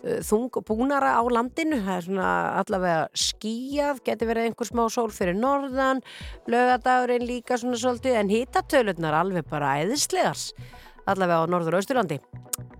uh, 0.04 0.18
þung 0.26 0.58
búnara 0.66 1.14
á 1.18 1.22
landinu. 1.32 1.80
Það 1.84 1.96
er 1.96 2.06
svona 2.06 2.32
allavega 2.60 3.24
skíjað 3.26 4.02
getur 4.06 4.30
verið 4.30 4.50
einhver 4.50 4.70
smá 4.70 4.84
sól 4.92 5.10
fyrir 5.14 5.38
norðan 5.38 6.02
lögadagurinn 6.50 7.26
líka 7.28 7.58
svona 7.60 7.80
svolítið 7.80 8.20
en 8.20 8.32
hitatöluðnar 8.34 9.18
alveg 9.22 9.48
bara 9.50 9.78
æðislegars 9.82 10.50
allavega 11.08 11.44
á 11.44 11.50
norður 11.50 11.76
og 11.76 11.82
austurlandi. 11.82 12.18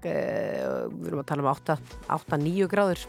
Uh, 0.01 0.89
við 0.89 1.11
erum 1.11 1.21
að 1.21 1.29
tala 1.29 1.45
um 1.45 1.51
8-9 2.17 2.69
gráður 2.73 3.03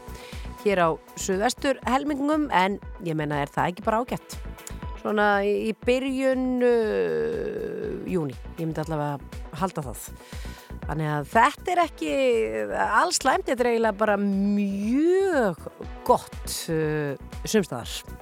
hér 0.62 0.82
á 0.84 0.88
suðvestur 1.16 1.80
helmingum 1.88 2.50
en 2.52 2.76
ég 3.06 3.16
menna 3.18 3.40
er 3.42 3.52
það 3.52 3.72
ekki 3.72 3.86
bara 3.86 4.02
ágætt? 4.02 4.36
Svona 5.00 5.28
í, 5.48 5.72
byrjun 5.86 6.62
uh, 6.68 8.02
júni 8.06 8.36
ég 8.58 8.66
myndi 8.66 8.84
allavega 8.84 9.56
halda 9.62 9.86
það. 9.88 10.08
Þannig 10.82 11.12
að 11.14 11.30
þetta 11.32 11.72
er 11.72 11.80
ekki 11.86 12.12
alls 12.74 13.22
slæmt, 13.22 13.46
þetta 13.48 13.64
er 13.64 13.70
eiginlega 13.72 14.00
bara 14.02 14.18
mjög 14.20 15.70
gott 16.06 16.58
uh, 16.74 17.16
sumstaðar 17.46 18.21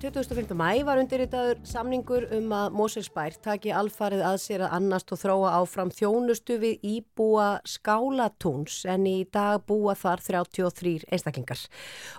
25. 0.00 0.54
mæ 0.56 0.80
var 0.88 0.96
undirritaður 0.96 1.58
samningur 1.68 2.24
um 2.32 2.52
að 2.56 2.72
Moselsbær 2.72 3.34
taki 3.44 3.68
alfarið 3.76 4.22
að 4.24 4.36
sér 4.40 4.62
að 4.64 4.76
annast 4.78 5.10
og 5.12 5.20
þróa 5.20 5.50
áfram 5.58 5.90
þjónustu 5.92 6.56
við 6.62 6.86
íbúa 6.88 7.48
skálatúns 7.68 8.78
en 8.88 9.04
í 9.04 9.26
dag 9.28 9.60
búa 9.68 9.92
þar 10.00 10.22
33 10.24 11.04
einstaklingar. 11.12 11.66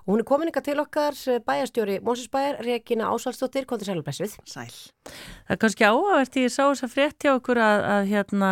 Og 0.05 0.13
hún 0.13 0.21
er 0.21 0.27
komin 0.29 0.51
ykkar 0.51 0.65
til 0.67 0.77
okkar 0.83 1.17
bæjastjóri 1.47 1.97
Moselsbær, 2.05 2.61
Regina 2.67 3.09
Ásalsdóttir, 3.15 3.65
kontur 3.65 3.89
sælubæsvið. 3.89 4.37
Sæl. 4.45 4.69
Það 5.49 5.55
er 5.55 5.61
kannski 5.65 5.87
áhverst, 5.89 6.37
ég 6.37 6.53
sá 6.53 6.61
þess 6.67 6.85
að 6.85 6.93
frétt 6.93 7.25
hjá 7.25 7.33
okkur 7.33 7.63
að, 7.65 7.87
að 7.95 8.11
hérna, 8.11 8.51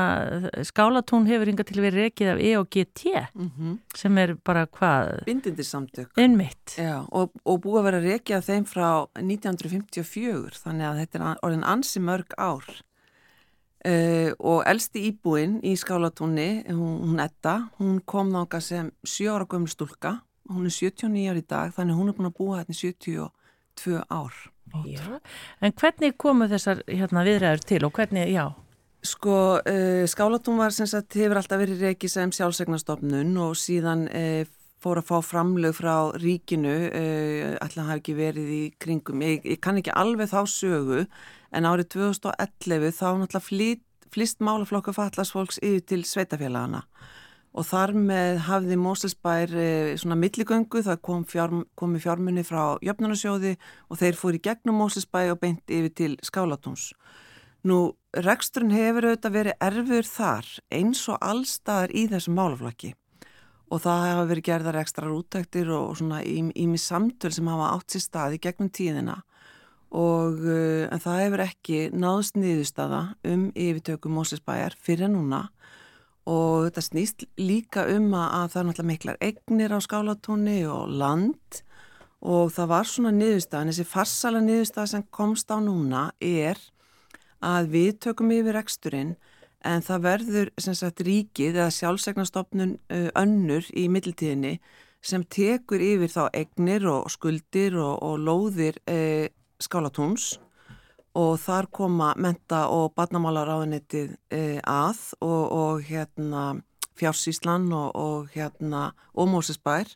skálatún 0.66 1.30
hefur 1.30 1.54
yngar 1.54 1.70
til 1.70 1.84
verið 1.86 2.08
rekið 2.08 2.34
af 2.34 2.44
EOGT 2.50 3.06
Mm 3.40 3.52
-hmm. 3.58 3.78
sem 3.96 4.18
er 4.18 4.36
bara 4.46 4.66
hvað? 4.66 5.24
Bindindisamtök. 5.26 6.10
Innmitt. 6.18 6.76
Já, 6.78 7.06
og, 7.12 7.32
og 7.46 7.62
búið 7.62 7.80
að 7.80 7.84
vera 7.84 8.00
rekið 8.00 8.36
af 8.36 8.46
þeim 8.46 8.66
frá 8.66 9.08
1954 9.22 10.62
þannig 10.64 10.88
að 10.90 11.02
þetta 11.04 11.20
er 11.20 11.42
orðin 11.46 11.66
ansi 11.68 12.02
mörg 12.04 12.36
ár 12.38 12.66
uh, 13.88 14.32
og 14.40 14.64
elsti 14.70 15.06
íbúinn 15.10 15.60
í 15.66 15.76
skálatúnni, 15.80 16.50
hún, 16.70 17.00
hún 17.08 17.24
Edda, 17.24 17.58
hún 17.80 18.00
kom 18.06 18.32
þánga 18.36 18.62
sem 18.64 18.94
7 19.04 19.30
ára 19.34 19.50
gömul 19.50 19.72
stúlka, 19.72 20.20
hún 20.50 20.70
er 20.70 20.76
79 20.76 21.28
ár 21.32 21.42
í 21.42 21.46
dag 21.48 21.76
þannig 21.76 22.00
hún 22.00 22.12
er 22.12 22.18
búin 22.18 22.32
að 22.32 22.40
búa 22.40 22.62
hérna 22.62 22.76
í 22.76 22.82
72 22.82 24.02
ár. 24.10 24.40
Já. 24.86 25.06
En 25.66 25.74
hvernig 25.74 26.18
komu 26.22 26.46
þessar 26.50 26.84
hérna, 26.86 27.24
viðræður 27.26 27.64
til 27.66 27.86
og 27.88 27.96
hvernig, 27.96 28.30
já? 28.30 28.52
Sko, 29.00 29.36
uh, 29.64 30.04
skálatún 30.12 30.60
var 30.60 30.76
sem 30.76 30.88
sagt, 30.90 31.16
hefur 31.16 31.40
alltaf 31.40 31.62
verið 31.62 31.86
rekið 31.88 32.12
sem 32.12 32.34
sjálfsegnastofnun 32.36 33.32
og 33.40 33.56
síðan 33.58 34.06
uh, 34.12 34.44
fór 34.80 35.02
að 35.02 35.10
fá 35.10 35.18
framlög 35.26 35.76
frá 35.78 35.94
ríkinu, 36.20 36.76
uh, 36.88 37.58
ætla 37.60 37.84
að 37.84 37.90
hafa 37.92 38.00
ekki 38.02 38.16
verið 38.18 38.50
í 38.56 38.64
kringum. 38.80 39.24
Ég, 39.26 39.46
ég 39.46 39.62
kann 39.64 39.80
ekki 39.82 39.96
alveg 39.96 40.32
þá 40.32 40.42
sögu, 40.50 41.06
en 41.52 41.70
árið 41.70 41.92
2011 41.98 42.96
þá 42.96 43.08
náttúrulega 43.20 43.46
flýtt, 43.46 43.86
flýst 44.10 44.40
málaflokka 44.42 44.96
fallasfólks 44.96 45.60
yfir 45.62 45.84
til 45.86 46.04
sveitafélagana 46.08 46.86
og 47.50 47.66
þar 47.66 47.96
með 47.98 48.40
hafði 48.46 48.78
Móselsbær 48.78 49.54
svona 50.00 50.18
milligöngu, 50.20 50.84
það 50.86 51.02
kom 51.06 51.24
fjár, 51.26 51.56
komi 51.78 52.02
fjármunni 52.02 52.44
frá 52.46 52.78
Jöfnunarsjóði 52.86 53.56
og 53.90 54.00
þeir 54.02 54.20
fór 54.20 54.38
í 54.38 54.42
gegnum 54.46 54.78
Móselsbær 54.82 55.34
og 55.34 55.42
beint 55.42 55.74
yfir 55.74 55.94
til 55.98 56.12
Skálatúns. 56.26 56.92
Nú, 57.66 57.98
reksturinn 58.16 58.72
hefur 58.72 59.10
auðvitað 59.10 59.36
verið 59.36 59.66
erfur 59.66 60.08
þar 60.08 60.52
eins 60.72 61.02
og 61.12 61.18
allstaðar 61.26 61.92
í 61.92 62.06
þessum 62.14 62.38
málaflokki 62.40 62.94
og 63.70 63.82
það 63.84 64.06
hafa 64.08 64.28
verið 64.32 64.48
gerðar 64.50 64.80
ekstra 64.82 65.10
rútæktir 65.10 65.70
og 65.74 65.98
svona 66.00 66.24
ími 66.26 66.80
samtöl 66.82 67.32
sem 67.34 67.50
hafa 67.50 67.74
átt 67.76 67.94
sér 67.94 68.04
stað 68.06 68.38
í 68.38 68.42
gegnum 68.42 68.72
tíðina. 68.74 69.20
Og 69.90 70.42
uh, 70.46 70.86
en 70.90 71.02
það 71.02 71.22
hefur 71.24 71.44
ekki 71.46 71.80
náðst 71.94 72.38
niðurstaða 72.38 73.02
um 73.30 73.48
yfirtöku 73.58 74.12
Mósesbæjar 74.14 74.78
fyrir 74.78 75.10
núna. 75.14 75.48
Og 76.30 76.68
þetta 76.68 76.84
snýst 76.86 77.26
líka 77.42 77.88
um 77.90 78.12
að 78.14 78.52
það 78.54 78.62
er 78.62 78.68
náttúrulega 78.68 78.92
miklar 78.92 79.22
egnir 79.24 79.74
á 79.74 79.80
skálatóni 79.82 80.60
og 80.70 80.94
land. 80.94 81.62
Og 82.20 82.52
það 82.54 82.74
var 82.74 82.90
svona 82.90 83.14
niðurstaðan, 83.16 83.72
þessi 83.72 83.88
farsala 83.88 84.44
niðurstaða 84.44 84.94
sem 84.94 85.08
komst 85.16 85.50
á 85.50 85.58
núna 85.64 86.10
er 86.20 86.60
að 87.40 87.70
við 87.74 87.92
tökum 88.04 88.34
yfir 88.36 88.58
reksturinn 88.60 89.14
en 89.66 89.84
það 89.84 90.04
verður 90.06 90.52
sagt 90.62 91.02
ríkið 91.04 91.58
eða 91.58 91.72
sjálfsegnastofnun 91.76 92.78
önnur 93.20 93.66
í 93.76 93.88
middeltíðinni 93.92 94.60
sem 95.02 95.24
tekur 95.24 95.82
yfir 95.84 96.12
þá 96.12 96.24
egnir 96.36 96.86
og 96.92 97.10
skuldir 97.12 97.78
og, 97.80 98.00
og 98.04 98.20
lóðir 98.20 98.80
e, 98.88 99.30
skálatúns 99.60 100.38
og 101.18 101.40
þar 101.42 101.70
koma 101.74 102.14
menta 102.20 102.68
og 102.72 102.94
barnamálaráðunitið 103.00 104.16
e, 104.32 104.60
að 104.64 105.00
og, 105.24 105.44
og 105.52 105.86
hérna 105.88 106.60
fjársíslan 107.00 107.70
og, 107.72 107.96
og 107.96 108.34
hérna 108.36 108.92
Mósesbær 109.16 109.92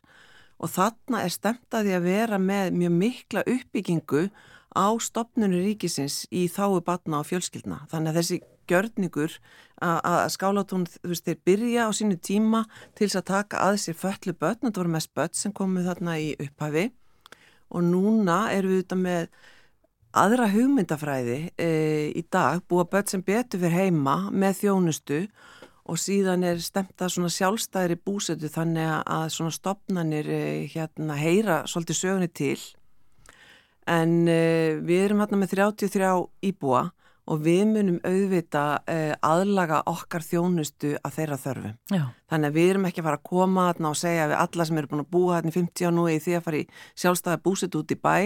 og 0.58 0.72
þarna 0.72 1.24
er 1.24 1.32
stemt 1.32 1.76
að 1.76 1.92
vera 2.04 2.40
með 2.40 2.72
mjög 2.80 2.98
mikla 2.98 3.44
uppbyggingu 3.44 4.28
á 4.74 4.86
stopnunu 4.98 5.60
ríkisins 5.62 6.24
í 6.34 6.48
þáu 6.50 6.80
batna 6.82 7.20
og 7.20 7.28
fjölskyldna. 7.28 7.84
Þannig 7.92 8.10
að 8.10 8.18
þessi 8.20 8.38
gjörningur 8.70 9.38
að 9.84 10.28
skálatún, 10.32 10.84
þú 10.86 11.10
veist, 11.10 11.26
þeir 11.26 11.40
byrja 11.48 11.88
á 11.88 11.90
sínu 11.92 12.18
tíma 12.22 12.62
til 12.94 13.08
þess 13.08 13.20
að 13.20 13.26
taka 13.30 13.64
að 13.66 13.80
sér 13.82 13.98
föllu 13.98 14.34
börn, 14.38 14.60
þetta 14.62 14.80
voru 14.80 14.92
mest 14.94 15.10
börn 15.16 15.34
sem 15.34 15.52
komuð 15.52 15.90
þarna 15.90 16.14
í 16.20 16.30
upphafi. 16.38 16.86
Og 17.74 17.84
núna 17.88 18.38
erum 18.54 18.74
við 18.74 18.84
þetta 18.84 18.98
með 19.00 19.26
aðra 20.14 20.46
hugmyndafræði 20.52 21.40
e, 21.58 21.68
í 22.14 22.22
dag, 22.30 22.62
búa 22.70 22.86
börn 22.86 23.10
sem 23.10 23.24
betur 23.24 23.60
fyrir 23.64 23.74
heima 23.74 24.16
með 24.30 24.62
þjónustu. 24.62 25.20
Og 25.84 25.98
síðan 26.00 26.46
er 26.48 26.62
stemt 26.64 27.02
að 27.02 27.10
svona 27.12 27.28
sjálfstæðri 27.34 27.98
búsetu 28.00 28.48
þannig 28.48 28.88
að 29.04 29.26
svona 29.34 29.52
stopnanir 29.52 30.30
e, 30.32 30.40
hérna 30.72 31.18
heyra 31.18 31.58
svolítið 31.68 31.98
sögunni 31.98 32.30
til. 32.32 32.56
En 33.84 34.22
uh, 34.24 34.80
við 34.80 35.02
erum 35.10 35.20
hérna 35.20 35.36
með 35.42 35.58
33 35.58 36.12
íbúa 36.48 36.86
og 37.24 37.40
við 37.44 37.62
munum 37.70 37.98
auðvita 38.04 38.64
uh, 38.84 39.12
aðlaga 39.24 39.80
okkar 39.90 40.24
þjónustu 40.26 40.94
að 41.00 41.16
þeirra 41.18 41.40
þörfum. 41.40 41.76
Já. 41.92 42.04
Þannig 42.32 42.50
að 42.50 42.58
við 42.58 42.70
erum 42.72 42.88
ekki 42.88 43.02
að 43.02 43.08
fara 43.08 43.20
að 43.20 43.28
koma 43.30 43.68
þarna 43.70 43.92
og 43.92 44.00
segja 44.00 44.30
við 44.30 44.40
alla 44.42 44.66
sem 44.68 44.80
eru 44.80 44.90
búin 44.92 45.04
að 45.04 45.12
búa 45.16 45.38
þarna 45.38 45.52
í 45.52 45.56
50 45.58 45.88
ára 45.88 45.96
nú 45.96 46.06
í 46.10 46.18
því 46.24 46.36
að 46.36 46.46
fara 46.48 46.60
í 46.60 46.66
sjálfstæða 47.02 47.42
búsit 47.46 47.78
út 47.80 47.94
í 47.94 48.00
bæ. 48.00 48.16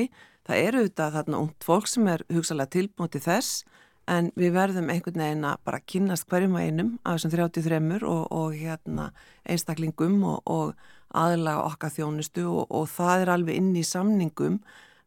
Það 0.48 0.62
eru 0.64 0.82
auðvitað 0.82 1.18
þarna 1.18 1.42
ungt 1.44 1.68
fólk 1.68 1.90
sem 1.90 2.08
er 2.08 2.24
hugsalega 2.32 2.74
tilbúin 2.74 3.12
til 3.12 3.22
þess 3.22 3.62
en 4.08 4.30
við 4.38 4.54
verðum 4.56 4.88
einhvern 4.92 5.20
veginn 5.20 5.46
að 5.46 5.64
bara 5.68 5.80
kynast 5.84 6.26
hverjum 6.30 6.56
að 6.56 6.68
einum 6.68 6.92
af 7.02 7.18
þessum 7.18 7.34
33 7.34 7.98
og, 8.08 8.22
og 8.32 8.54
hérna 8.56 9.10
einstaklingum 9.44 10.22
og, 10.24 10.38
og 10.48 11.18
aðlaga 11.18 11.66
okkar 11.68 11.92
þjónustu 11.94 12.46
og, 12.48 12.64
og 12.72 12.88
það 12.92 13.24
er 13.24 13.32
alveg 13.34 13.60
inn 13.60 13.74
í 13.76 13.84
samningum 13.86 14.58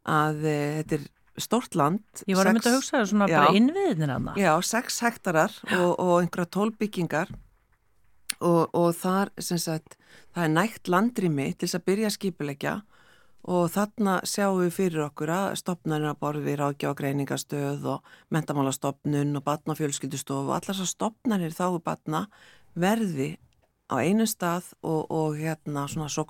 að 0.09 0.45
e, 0.45 0.55
þetta 0.81 0.97
er 0.97 1.07
stort 1.39 1.75
land. 1.79 2.03
Ég 2.27 2.35
var 2.35 2.49
að 2.49 2.57
mynda 2.57 2.71
að 2.71 2.77
hugsa 2.79 2.97
það 2.97 3.07
svona 3.13 3.29
já, 3.31 3.37
bara 3.37 3.55
innviðinir 3.57 4.13
hana. 4.15 4.35
Já, 4.39 4.51
6 4.67 4.99
hektarar 5.05 5.57
og, 5.77 5.91
og 5.95 6.13
einhverja 6.19 6.51
12 6.57 6.77
byggingar 6.81 7.31
og, 8.39 8.63
og 8.73 8.89
þar, 8.97 9.31
sagt, 9.39 9.97
það 10.35 10.47
er 10.47 10.55
nægt 10.55 10.91
landrými 10.91 11.51
til 11.53 11.67
þess 11.67 11.79
að 11.79 11.85
byrja 11.91 12.09
að 12.09 12.17
skipilegja 12.17 12.75
og 13.51 13.71
þarna 13.73 14.19
sjáum 14.27 14.59
við 14.61 14.73
fyrir 14.75 15.05
okkur 15.07 15.31
að 15.33 15.47
stopnarnir 15.61 16.11
að 16.11 16.19
borði 16.21 16.57
ráðgjá 16.59 16.91
greiningastöð 16.97 17.87
og 17.95 18.11
mentamálastofnun 18.33 19.39
og 19.39 19.45
batna 19.45 19.73
og 19.73 19.79
fjölskyldustof 19.79 20.43
og 20.45 20.57
allar 20.57 20.75
þessar 20.75 20.91
stopnarnir 20.91 21.55
þá 21.57 21.65
er 21.71 21.85
batna 21.85 22.21
verði 22.77 23.31
á 23.89 23.97
einu 23.97 24.27
stað 24.29 24.69
og, 24.85 25.09
og 25.09 25.39
hérna 25.41 25.87
svona 25.89 26.11
svo 26.11 26.27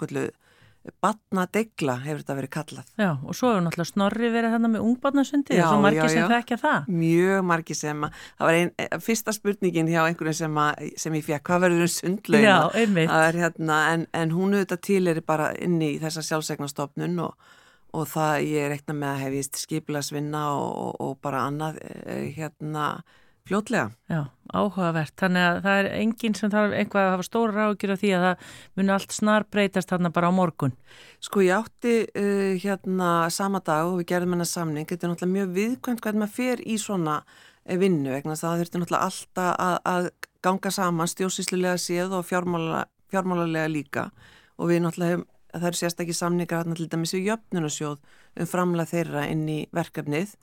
kallu 0.82 0.94
Batnadegla 1.02 1.96
hefur 2.02 2.22
þetta 2.22 2.36
verið 2.38 2.52
kallað. 2.52 2.86
Já, 2.98 3.12
og 3.22 3.36
svo 3.36 3.52
hefur 3.52 3.63
náttúrulega 3.65 3.89
Snorri 3.89 4.30
verið 4.34 4.54
þarna 4.56 4.70
með 4.74 4.86
ungbarnasundi 4.86 5.58
og 5.60 5.67
svo 5.67 5.82
margir 5.82 6.10
sem 6.10 6.30
þekkja 6.32 6.58
það. 6.62 6.89
Mjög 7.02 7.46
margir 7.46 7.76
sem 7.76 8.04
að, 8.04 8.12
það 8.38 8.48
var 8.48 8.58
einn, 8.60 8.72
eh, 8.78 8.98
fyrsta 9.00 9.34
spurningin 9.34 9.88
hjá 9.88 10.02
einhverjum 10.08 10.34
sem, 10.34 10.58
að, 10.58 10.91
sem 10.98 11.13
ég 11.13 11.26
fekk, 11.26 11.44
hvað 11.50 11.62
verður 11.65 11.86
um 11.86 11.94
sundlauna? 11.96 12.44
Já, 12.44 12.58
einmitt. 12.82 13.10
Hérna, 13.41 13.80
en, 13.94 14.08
en 14.13 14.32
hún 14.32 14.54
auðvitað 14.56 14.82
til 14.82 15.08
er 15.08 15.22
bara 15.22 15.52
inn 15.62 15.82
í 15.82 16.00
þessa 16.02 16.26
sjálfsegnastofnun 16.26 17.20
og, 17.28 17.50
og 17.94 18.08
það 18.08 18.36
ég 18.50 18.78
eitthvað 18.78 19.02
með 19.04 19.10
að 19.13 19.24
hefist 19.26 19.62
skipilagsvinna 19.62 20.46
og, 20.56 20.70
og, 20.86 20.94
og 21.02 21.17
bara 21.22 21.46
annað 21.50 21.82
eh, 21.86 22.32
hérna 22.38 23.04
fljótlega. 23.48 23.92
Já, 24.12 24.22
áhugavert. 24.54 25.14
Þannig 25.20 25.46
að 25.48 25.60
það 25.66 25.80
er 25.82 25.90
enginn 25.98 26.36
sem 26.38 26.52
þarf 26.54 26.76
einhvað 26.78 27.06
að 27.08 27.14
hafa 27.16 27.28
stóra 27.28 27.56
ráðgjur 27.58 27.94
af 27.96 28.02
því 28.02 28.12
að 28.16 28.26
það 28.26 28.50
muni 28.80 28.94
allt 28.96 29.16
snar 29.16 29.48
breytast 29.52 29.94
þarna 29.94 30.14
bara 30.16 30.32
á 30.32 30.34
morgun. 30.36 30.76
Sko 31.24 31.46
ég 31.46 31.58
átti 31.58 31.96
uh, 32.08 32.52
hérna 32.62 33.12
sama 33.34 33.64
dag 33.66 33.90
og 33.90 34.02
við 34.02 34.10
gerðum 34.14 34.38
hennar 34.38 34.52
samning. 34.52 34.90
Þetta 34.90 35.08
er 35.08 35.14
náttúrulega 35.14 35.38
mjög 35.38 35.56
viðkvæmt 35.58 36.06
hvernig 36.06 36.24
maður 36.26 36.38
fer 36.38 36.64
í 36.66 36.78
svona 36.82 37.20
uh, 37.24 37.78
vinnu 37.82 38.14
vegna 38.14 38.38
það 38.40 38.64
þurfti 38.64 38.84
náttúrulega 38.84 39.10
alltaf 39.10 39.52
að, 39.56 39.78
að 39.96 40.12
ganga 40.42 40.74
saman 40.74 41.12
stjósíslulega 41.12 41.82
séð 41.82 42.18
og 42.18 42.26
fjármála, 42.30 42.86
fjármálarlega 43.14 43.70
líka 43.70 44.10
og 44.58 44.72
við 44.72 44.86
náttúrulega 44.86 45.18
hefum 45.18 45.30
það 45.52 45.68
eru 45.70 45.80
sérstaklega 45.80 46.18
samningar 46.18 46.62
hérna 46.62 46.78
til 46.80 46.88
dæmis 46.92 47.14
við 47.16 47.30
jöfnunarsjóð 47.32 47.98
um 48.40 48.50
framlega 48.50 48.92
þeirra 48.92 49.26
inn 49.32 49.44
í 49.52 49.60
verkefnið 49.76 50.36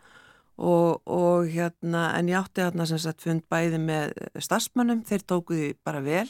og, 0.59 1.01
og 1.07 1.49
hérna, 1.53 2.11
en 2.19 2.31
ég 2.31 2.39
átti 2.39 2.65
hérna 2.65 2.87
sem 2.91 3.01
sagt 3.03 3.23
fund 3.23 3.47
bæði 3.51 3.79
með 3.83 4.15
starfsmönnum, 4.43 5.05
þeir 5.07 5.27
tókuði 5.31 5.73
bara 5.87 6.03
vel, 6.03 6.27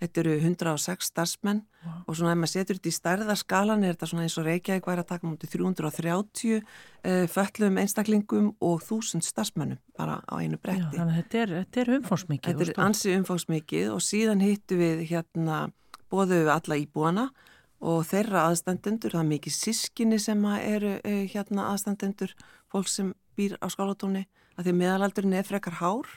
þetta 0.00 0.22
eru 0.22 0.36
106 0.38 1.10
starfsmenn 1.10 1.60
wow. 1.84 1.98
og 2.08 2.16
svona 2.16 2.32
ef 2.32 2.40
maður 2.40 2.52
setur 2.54 2.78
þetta 2.78 2.90
í 2.90 2.96
stærðarskalan 2.96 3.84
er 3.84 3.94
þetta 3.94 4.08
svona 4.10 4.24
eins 4.24 4.36
og 4.40 4.46
Reykjavík 4.46 4.88
væri 4.88 5.04
að 5.04 5.10
taka 5.10 5.28
mútið 5.28 5.52
330 5.58 6.54
uh, 6.56 7.26
föllum 7.34 7.80
einstaklingum 7.82 8.48
og 8.64 8.80
1000 8.80 9.26
starfsmönnum 9.28 9.80
bara 9.98 10.20
á 10.24 10.34
einu 10.40 10.56
bretti. 10.56 10.96
Já, 10.96 11.04
þetta 11.18 11.42
er, 11.42 11.54
þetta 11.60 11.82
er 11.82 11.92
umfórsmikið. 11.98 12.64
Þetta 12.64 12.72
er 12.72 12.82
ansi 12.86 13.14
umfórsmikið 13.18 13.92
og 13.92 14.02
síðan 14.04 14.44
hittu 14.44 14.80
við 14.80 15.04
hérna, 15.12 15.62
bóðu 16.10 16.40
við 16.40 16.52
alla 16.56 16.80
íbúana 16.80 17.28
og 17.80 18.04
þeirra 18.08 18.48
aðstandendur, 18.48 19.12
það 19.14 19.22
er 19.22 19.30
mikið 19.34 19.56
sískinni 19.56 20.20
sem 20.20 20.48
eru 20.60 20.96
uh, 20.98 21.22
hérna 21.28 21.70
aðstandendur, 21.74 22.32
fólk 22.72 22.88
sem 22.88 23.12
býr 23.40 23.56
á 23.58 23.66
skálatóni 23.72 24.26
að 24.58 24.66
því 24.68 24.74
meðalaldurinn 24.80 25.38
er 25.40 25.48
frekar 25.48 25.80
hár. 25.80 26.10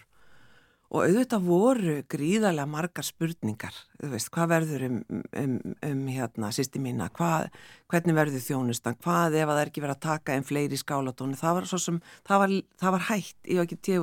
Og 0.94 1.08
auðvitað 1.08 1.46
voru 1.48 1.94
gríðarlega 2.12 2.70
margar 2.70 3.06
spurningar, 3.08 3.74
þú 3.98 4.10
veist, 4.12 4.30
hvað 4.36 4.52
verður 4.52 4.84
um, 4.86 4.98
um, 5.42 5.56
um 5.88 6.04
hérna 6.06 6.52
sýsti 6.54 6.78
mína, 6.84 7.08
hvað, 7.16 7.48
hvernig 7.90 8.18
verður 8.20 8.44
þjónustan, 8.46 9.00
hvað 9.02 9.40
ef 9.40 9.48
að 9.48 9.56
það 9.56 9.62
er 9.64 9.72
ekki 9.72 9.84
verið 9.88 9.96
að 9.96 10.04
taka 10.04 10.36
einn 10.36 10.46
fleiri 10.46 10.78
skálatóni, 10.78 11.40
það 11.40 11.58
var 11.58 11.70
svo 11.72 11.80
sem, 11.82 11.98
það 12.30 12.44
var, 12.44 12.54
það 12.84 12.94
var 12.98 13.06
hætt, 13.08 13.40
ég 13.48 13.58
var 13.58 13.66
ekki 13.66 13.80
til, 13.90 13.98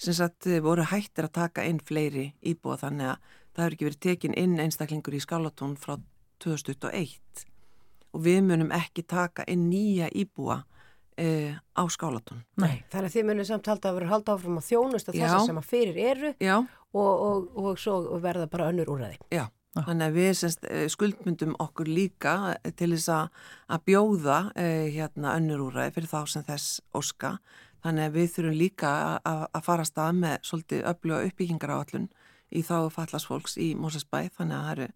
sem 0.00 0.16
sagt, 0.16 0.48
voru 0.64 0.88
hættir 0.88 1.28
að 1.28 1.36
taka 1.42 1.66
einn 1.68 1.82
fleiri 1.90 2.30
íbúa 2.40 2.80
þannig 2.80 3.10
að 3.10 3.36
það 3.52 3.64
hefur 3.64 3.76
ekki 3.76 3.88
verið 3.90 4.02
tekin 4.08 4.40
inn 4.40 4.58
einstaklingur 4.64 5.18
í 5.18 5.20
skálatón 5.20 5.76
frá 5.76 5.98
2001 6.40 7.44
og 8.14 8.24
við 8.24 8.40
munum 8.46 8.72
ekki 8.74 9.04
taka 9.06 9.44
inn 9.50 9.68
nýja 9.70 10.08
íbúa 10.16 10.62
e, 11.20 11.54
á 11.54 11.82
skálatón. 11.92 12.42
Nei. 12.60 12.82
Þannig 12.92 13.10
að 13.10 13.14
þið 13.14 13.26
munum 13.28 13.48
samt 13.48 13.70
halda 13.70 13.90
að 13.90 13.98
vera 13.98 14.10
halda 14.14 14.34
áfram 14.36 14.60
að 14.60 14.68
þjónusta 14.70 15.14
þess 15.14 15.48
sem 15.48 15.60
að 15.60 15.70
fyrir 15.70 16.00
eru 16.10 16.34
og, 16.40 17.14
og, 17.14 17.48
og 17.60 17.80
svo 17.80 17.96
verða 18.22 18.48
bara 18.50 18.70
önnur. 18.72 18.90
Já, 19.30 19.44
Já. 19.76 19.82
þannig 19.86 20.06
að 20.06 20.18
við 20.18 20.30
semst, 20.40 20.68
skuldmyndum 20.94 21.56
okkur 21.62 21.90
líka 21.90 22.36
til 22.80 22.92
þess 22.94 23.10
að 23.12 23.84
bjóða 23.88 24.40
eh, 24.56 24.88
hérna, 24.96 25.36
önnur 25.36 25.68
úrraði 25.68 25.96
fyrir 25.98 26.12
þá 26.14 26.20
sem 26.34 26.46
þess 26.48 26.80
óska. 26.96 27.36
Þannig 27.80 28.10
að 28.10 28.16
við 28.18 28.32
þurfum 28.34 28.58
líka 28.60 28.90
að 29.24 29.62
fara 29.64 29.86
stað 29.88 30.18
með 30.18 30.42
svolítið 30.44 30.82
öfluga 30.90 31.28
uppbyggingar 31.30 31.72
á 31.72 31.76
allun 31.80 32.10
í 32.50 32.60
þá 32.66 32.90
fallasfólks 32.92 33.56
í 33.56 33.70
Mósesbæ. 33.78 34.26
Þannig 34.36 34.56
að 34.58 34.66
það 34.66 34.74
eru 34.74 34.88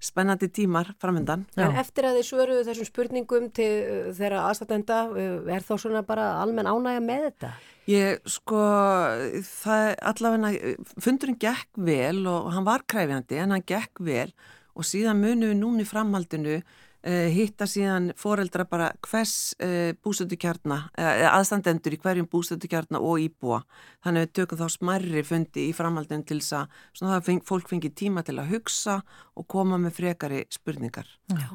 spennandi 0.00 0.48
tímar 0.54 0.92
framöndan. 1.02 1.44
En 1.58 1.78
eftir 1.80 2.08
að 2.08 2.18
þið 2.18 2.28
svöruðu 2.28 2.66
þessum 2.68 2.88
spurningum 2.88 3.48
til 3.54 3.70
uh, 3.82 4.10
þeirra 4.18 4.44
aðstatenda, 4.48 5.00
uh, 5.10 5.38
er 5.50 5.66
þá 5.66 5.74
svona 5.76 6.04
bara 6.06 6.30
almenn 6.42 6.70
ánægja 6.70 7.04
með 7.04 7.28
þetta? 7.30 7.52
Ég, 7.88 8.18
sko, 8.28 8.64
það 9.48 9.86
allavega, 10.10 10.74
fundurinn 11.00 11.38
gekk 11.40 11.80
vel 11.88 12.26
og 12.28 12.50
hann 12.52 12.66
var 12.66 12.84
kræfjandi 12.84 13.40
en 13.40 13.56
hann 13.56 13.64
gekk 13.64 14.02
vel 14.04 14.28
og 14.78 14.84
síðan 14.86 15.22
munum 15.22 15.48
við 15.48 15.58
núni 15.62 15.88
framhaldinu 15.88 16.58
Uh, 16.58 16.87
hitta 17.06 17.66
síðan 17.70 18.10
foreldra 18.18 18.64
bara 18.66 18.88
hvers 19.06 19.54
uh, 19.62 19.94
bústöndukjarna 20.02 20.78
uh, 20.98 21.28
aðstandendur 21.30 21.94
í 21.94 21.98
hverjum 22.02 22.26
bústöndukjarna 22.26 22.98
og 22.98 23.22
íbúa 23.22 23.60
þannig 24.02 24.24
að 24.24 24.26
við 24.26 24.32
tökum 24.34 24.58
þá 24.58 24.74
smarri 24.74 25.22
fundi 25.22 25.68
í 25.68 25.76
framhaldinu 25.76 26.26
til 26.26 26.40
þess 26.42 27.06
að 27.06 27.22
feng, 27.28 27.44
fólk 27.46 27.70
fengi 27.70 27.92
tíma 27.94 28.26
til 28.26 28.34
að 28.42 28.50
hugsa 28.50 28.98
og 29.38 29.46
koma 29.46 29.78
með 29.78 29.94
frekari 30.00 30.42
spurningar 30.50 31.06
Já. 31.30 31.48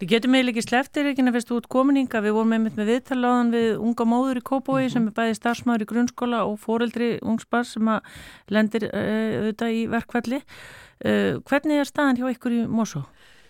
Við 0.00 0.14
getum 0.14 0.38
eiginlega 0.38 0.56
ekki 0.56 0.66
sleftir 0.70 1.12
ekki 1.12 1.26
nefnist 1.26 1.52
út 1.52 1.68
kominninga, 1.68 2.24
við 2.24 2.38
vorum 2.38 2.56
einmitt 2.56 2.80
með 2.80 2.94
viðtaláðan 2.94 3.54
við 3.58 3.70
unga 3.76 4.08
móður 4.08 4.40
í 4.40 4.46
Kópói 4.48 4.82
-hmm. 4.86 4.92
sem 4.96 5.08
er 5.08 5.16
bæði 5.20 5.38
starfsmáður 5.38 5.84
í 5.84 5.90
grunnskóla 5.92 6.44
og 6.48 6.60
foreldri 6.64 7.18
ungsbar 7.20 7.68
sem 7.68 7.88
að 7.88 8.00
lendir 8.48 8.88
auðvitað 8.88 9.74
í 9.74 9.86
verkvalli 9.92 10.44
hvernig 10.98 11.78
er 11.78 11.86
staðan 11.86 12.16
hjá 12.16 12.30
ykkur 12.32 12.56
í 12.56 12.66
Mosó? 12.66 13.04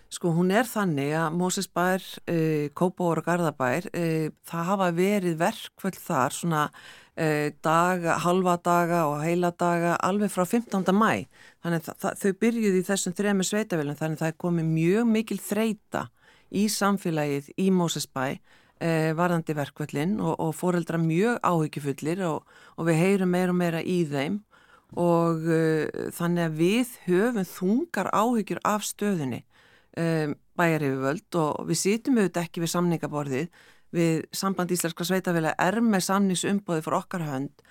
Sko 0.09 0.31
hún 0.33 0.49
er 0.49 0.65
þannig 0.65 1.11
að 1.13 1.35
Mósesbær, 1.37 2.01
uh, 2.31 2.65
Kópavór 2.73 3.19
og 3.21 3.27
Garðabær, 3.27 3.85
uh, 3.93 4.31
það 4.49 4.69
hafa 4.71 4.87
verið 4.97 5.35
verkvöld 5.37 5.99
þar 6.01 6.33
svona 6.33 6.61
uh, 6.73 7.49
daga, 7.61 8.15
halva 8.23 8.55
daga 8.65 9.03
og 9.11 9.19
heila 9.21 9.51
daga 9.53 9.99
alveg 10.01 10.31
frá 10.33 10.47
15. 10.49 10.89
mæ. 10.97 11.27
Þannig 11.61 11.91
að 11.93 12.07
þau 12.23 12.31
byrjuði 12.41 12.81
í 12.81 12.87
þessum 12.87 13.13
þrejum 13.19 13.43
sveitavélum 13.45 13.99
þannig 13.99 14.17
að 14.17 14.23
það 14.23 14.31
er 14.33 14.39
komið 14.45 14.71
mjög 14.71 15.11
mikil 15.11 15.37
þreita 15.45 16.01
í 16.49 16.65
samfélagið 16.73 17.51
í 17.61 17.67
Mósesbæ 17.69 18.25
varðandi 19.19 19.53
verkvöldin 19.57 20.13
og, 20.23 20.37
og 20.39 20.53
foreldra 20.55 20.97
mjög 21.03 21.41
áhyggjufullir 21.43 22.21
og, 22.23 22.45
og 22.79 22.87
við 22.87 23.01
heyrum 23.03 23.33
meira 23.35 23.51
og 23.51 23.57
meira 23.59 23.81
í 23.83 23.97
þeim 24.07 24.39
og 24.95 25.43
þannig 26.15 26.45
að 26.45 26.55
við 26.61 26.93
höfum 27.03 27.49
þungar 27.51 28.09
áhyggjur 28.15 28.61
af 28.63 28.87
stöðunni 28.87 29.43
um, 29.97 30.37
bæjar 30.59 30.85
yfirvöld 30.85 31.39
og 31.39 31.67
við 31.69 31.81
sýtum 31.83 32.19
auðvitað 32.19 32.45
ekki 32.45 32.63
við 32.63 32.73
samningaborðið 32.75 33.67
við 33.95 34.25
samband 34.35 34.71
Íslenska 34.73 35.05
sveitafélag 35.07 35.57
er 35.61 35.79
með 35.81 36.05
samningsumbóði 36.05 36.83
fyrir 36.85 36.99
okkar 36.99 37.25
hönd 37.25 37.63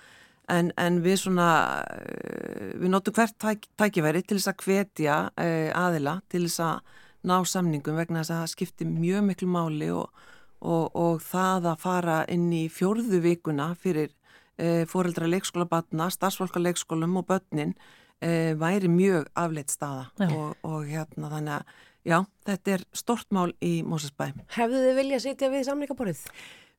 en, 0.51 0.71
en 0.79 0.99
við 1.03 1.21
svona 1.23 1.49
uh, 1.85 2.71
við 2.79 2.91
notum 2.91 3.15
hvert 3.15 3.37
tæk, 3.41 3.69
tækifæri 3.79 4.23
til 4.25 4.39
þess 4.39 4.51
að 4.51 4.65
hvetja 4.65 5.19
uh, 5.29 5.69
aðila 5.77 6.19
til 6.31 6.45
þess 6.47 6.63
að 6.65 6.97
ná 7.29 7.35
samningum 7.47 7.99
vegna 7.99 8.23
þess 8.23 8.33
að 8.33 8.43
það 8.43 8.53
skiptir 8.55 8.91
mjög 8.91 9.25
miklu 9.27 9.49
máli 9.51 9.89
og, 9.95 10.25
og, 10.59 10.85
og 10.95 11.23
það 11.23 11.71
að 11.73 11.83
fara 11.83 12.19
inn 12.31 12.47
í 12.55 12.65
fjórðu 12.71 13.21
vikuna 13.23 13.71
fyrir 13.79 14.11
uh, 14.11 14.83
fóreldra 14.89 15.29
leikskóla 15.29 15.69
batna, 15.69 16.09
starfsfólka 16.11 16.61
leikskólum 16.63 17.19
og 17.21 17.31
börnin 17.31 17.77
væri 18.19 18.89
mjög 18.91 19.29
afleitt 19.39 19.71
staða 19.71 20.09
og, 20.35 20.57
og 20.67 20.89
hérna 20.89 21.29
þannig 21.31 21.53
að 21.55 21.69
Já, 22.09 22.23
þetta 22.47 22.73
er 22.73 22.83
stort 22.97 23.27
mál 23.35 23.51
í 23.61 23.79
Mósesbæ. 23.85 24.31
Hefðu 24.55 24.81
þið 24.87 24.95
viljað 24.97 25.23
sitja 25.27 25.49
við 25.53 25.65
samlingaborðið? 25.67 26.21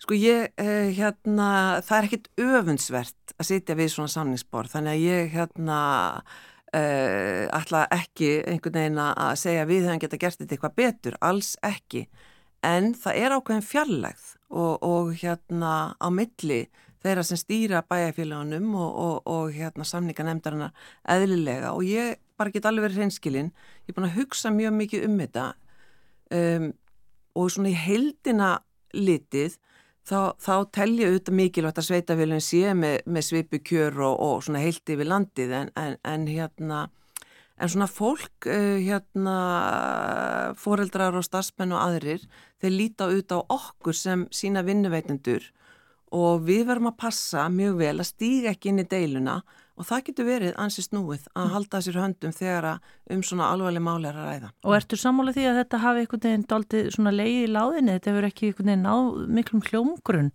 Sko 0.01 0.17
ég, 0.17 0.49
eh, 0.59 0.91
hérna, 0.97 1.51
það 1.85 1.99
er 1.99 2.07
ekkit 2.09 2.29
öfundsvert 2.41 3.35
að 3.37 3.47
sitja 3.51 3.77
við 3.77 3.93
svona 3.93 4.11
samningsborð, 4.11 4.73
þannig 4.75 4.97
að 4.97 5.05
ég, 5.05 5.31
hérna, 5.35 6.23
eh, 6.73 7.47
ætla 7.53 7.87
ekki 7.93 8.43
einhvern 8.49 8.79
veginn 8.81 8.99
að 8.99 9.37
segja 9.37 9.69
við 9.69 9.87
hefum 9.87 10.01
geta 10.01 10.19
gert 10.19 10.39
þetta 10.39 10.57
eitthvað 10.57 10.77
betur, 10.77 11.17
alls 11.21 11.57
ekki, 11.63 12.09
en 12.65 12.95
það 12.95 13.17
er 13.17 13.31
ákveðin 13.37 13.69
fjarlægð 13.71 14.27
og, 14.51 14.83
og 14.83 15.15
hérna 15.15 15.95
á 16.01 16.09
milli 16.11 16.67
þeirra 17.05 17.25
sem 17.27 17.41
stýra 17.41 17.83
bæjarfélagunum 17.89 18.75
og, 18.77 18.91
og, 19.05 19.17
og 19.31 19.55
hérna 19.55 19.87
samninga 19.89 20.27
nefndarinnar 20.27 20.75
eðlilega. 21.15 21.73
Og 21.75 21.87
ég 21.89 22.21
bara 22.41 22.53
get 22.53 22.69
alveg 22.69 22.89
verið 22.89 23.03
hreinskilinn, 23.03 23.51
ég 23.85 23.93
er 23.93 23.97
búin 23.97 24.09
að 24.09 24.21
hugsa 24.21 24.53
mjög 24.55 24.77
mikið 24.77 25.09
um 25.09 25.19
þetta. 25.21 25.49
Um, 26.31 26.71
og 27.39 27.51
svona 27.53 27.73
í 27.73 27.79
heldina 27.79 28.53
litið 28.97 29.57
þá, 30.07 30.37
þá 30.41 30.55
telja 30.75 31.11
auðvitað 31.11 31.37
mikilvægt 31.41 31.81
að 31.81 31.89
sveitafélagin 31.89 32.45
sé 32.45 32.63
með, 32.75 32.97
með 33.07 33.27
svipu 33.27 33.61
kjör 33.71 34.01
og, 34.07 34.17
og 34.27 34.47
svona 34.47 34.63
heilt 34.63 34.95
yfir 34.95 35.11
landið. 35.11 35.55
En, 35.61 35.71
en, 35.79 36.01
en 36.07 36.27
hérna 36.31 36.89
en 37.61 37.69
svona 37.69 37.89
fólk 37.91 38.49
uh, 38.49 38.77
hérna 38.81 39.37
foreldrar 40.59 41.17
og 41.19 41.27
starfsmenn 41.27 41.75
og 41.77 41.83
aðrir 41.83 42.25
þeir 42.63 42.77
líta 42.77 43.09
auðvitað 43.09 43.45
á 43.45 43.49
okkur 43.57 43.97
sem 43.97 44.27
sína 44.35 44.65
vinnuveitendur 44.67 45.51
og 46.17 46.45
við 46.47 46.67
verum 46.69 46.91
að 46.91 47.01
passa 47.05 47.47
mjög 47.53 47.81
vel 47.81 47.97
að 47.97 48.09
stíga 48.09 48.55
ekki 48.55 48.73
inn 48.73 48.83
í 48.83 48.87
deiluna. 48.91 49.41
Og 49.81 49.87
það 49.89 50.03
getur 50.11 50.27
verið 50.29 50.59
ansið 50.61 50.87
snúið 50.91 51.29
að 51.41 51.53
halda 51.55 51.79
sér 51.81 51.97
höndum 52.03 52.35
þegar 52.37 52.67
um 53.15 53.23
svona 53.25 53.47
alvarleg 53.55 53.85
máli 53.87 54.11
er 54.11 54.19
að 54.19 54.27
ræða. 54.29 54.51
Og 54.67 54.77
ertu 54.77 54.99
sammála 55.01 55.33
því 55.33 55.47
að 55.49 55.61
þetta 55.63 55.81
hafi 55.87 56.03
einhvern 56.03 56.25
veginn 56.27 56.45
daldið 56.51 56.91
svona 56.97 57.15
leið 57.15 57.39
í 57.39 57.49
láðinni, 57.55 57.95
þetta 57.97 58.13
hefur 58.13 58.29
ekki 58.29 58.51
einhvern 58.51 58.71
veginn 58.73 58.85
náð 58.85 59.09
miklum 59.39 59.65
hljómgrunn, 59.71 60.31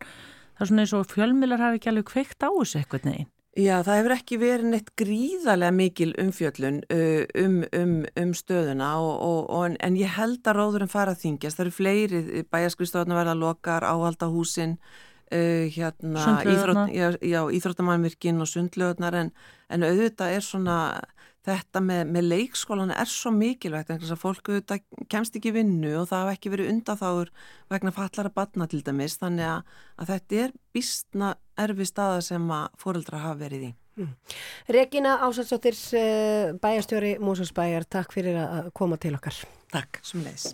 það 0.55 0.65
er 0.65 0.71
svona 0.71 0.85
eins 0.87 0.95
og 0.97 1.07
fjölmilar 1.13 1.61
hafi 1.61 1.81
ekki 1.81 1.91
alveg 1.93 2.09
kveikt 2.09 2.41
á 2.41 2.49
þessu 2.49 2.81
einhvern 2.81 3.11
veginn. 3.11 3.31
Já, 3.55 3.77
það 3.87 3.97
hefur 4.01 4.13
ekki 4.17 4.37
verið 4.41 4.67
neitt 4.67 4.89
gríðarlega 4.99 5.71
mikil 5.71 6.09
umfjöllun 6.19 6.81
um, 6.91 7.61
um, 7.79 7.93
um 8.19 8.33
stöðuna 8.35 8.89
og, 8.99 9.13
og, 9.23 9.37
og, 9.47 9.77
en 9.79 9.95
ég 9.95 10.11
held 10.11 10.41
að 10.43 10.57
róðurinn 10.57 10.91
fara 10.91 11.13
að 11.13 11.21
þingjast, 11.21 11.55
það 11.55 11.63
eru 11.63 11.75
fleiri 11.77 12.43
bæjaskristóðuna 12.51 13.15
verða 13.15 13.37
lokar, 13.39 13.87
áhaldahúsin, 13.87 14.75
Uh, 15.33 15.65
hérna, 15.73 16.21
íþrótt, 16.45 16.91
íþróttamannvirkinn 17.57 18.43
og 18.43 18.49
sundlöðunar 18.51 19.15
en, 19.17 19.31
en 19.73 19.85
auðvitað 19.87 20.35
er 20.35 20.43
svona 20.45 20.75
þetta 21.45 21.81
með, 21.83 22.01
með 22.13 22.27
leikskólan 22.31 22.93
er 22.93 23.09
svo 23.09 23.31
mikilvægt 23.35 23.91
en 23.93 24.01
þess 24.01 24.15
að 24.15 24.21
fólk 24.21 24.49
auðvitað 24.49 25.05
kemst 25.11 25.37
ekki 25.37 25.53
vinnu 25.55 25.93
og 25.99 26.09
það 26.09 26.23
hafa 26.23 26.35
ekki 26.37 26.51
verið 26.53 26.71
undatháður 26.73 27.31
vegna 27.73 27.93
fallara 27.95 28.33
batna 28.33 28.67
til 28.71 28.81
dæmis 28.85 29.17
þannig 29.21 29.49
að, 29.49 29.79
að 30.01 30.11
þetta 30.13 30.41
er 30.43 30.53
býstna 30.75 31.31
erfi 31.65 31.89
staða 31.89 32.19
sem 32.25 32.51
að 32.57 32.67
fóreldra 32.81 33.23
hafa 33.23 33.41
verið 33.45 33.69
í. 33.69 33.71
Mm. 33.95 34.11
Regina 34.75 35.15
Ásarsdóttir 35.23 35.77
eh, 35.95 36.51
bæjarstjóri 36.59 37.15
Músarsbæjar, 37.23 37.87
takk 37.87 38.13
fyrir 38.15 38.41
að 38.41 38.69
koma 38.75 38.99
til 38.99 39.15
okkar. 39.15 39.39
Takk, 39.71 40.01
sem 40.03 40.25
leis 40.25 40.53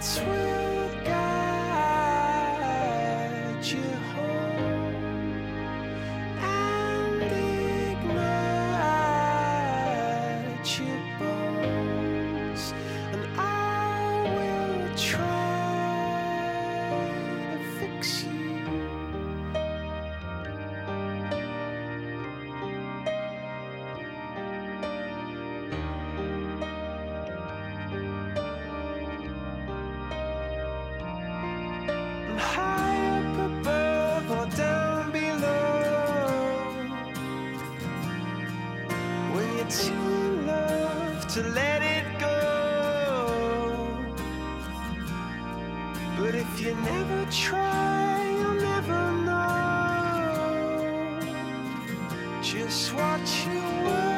sweet. 0.00 0.71
But 46.22 46.36
if 46.36 46.60
you 46.60 46.72
never 46.76 47.26
try, 47.32 48.30
you'll 48.38 48.54
never 48.54 49.12
know 49.26 49.58
just 52.40 52.94
what 52.94 53.26
you 53.44 53.60
were. 53.84 54.11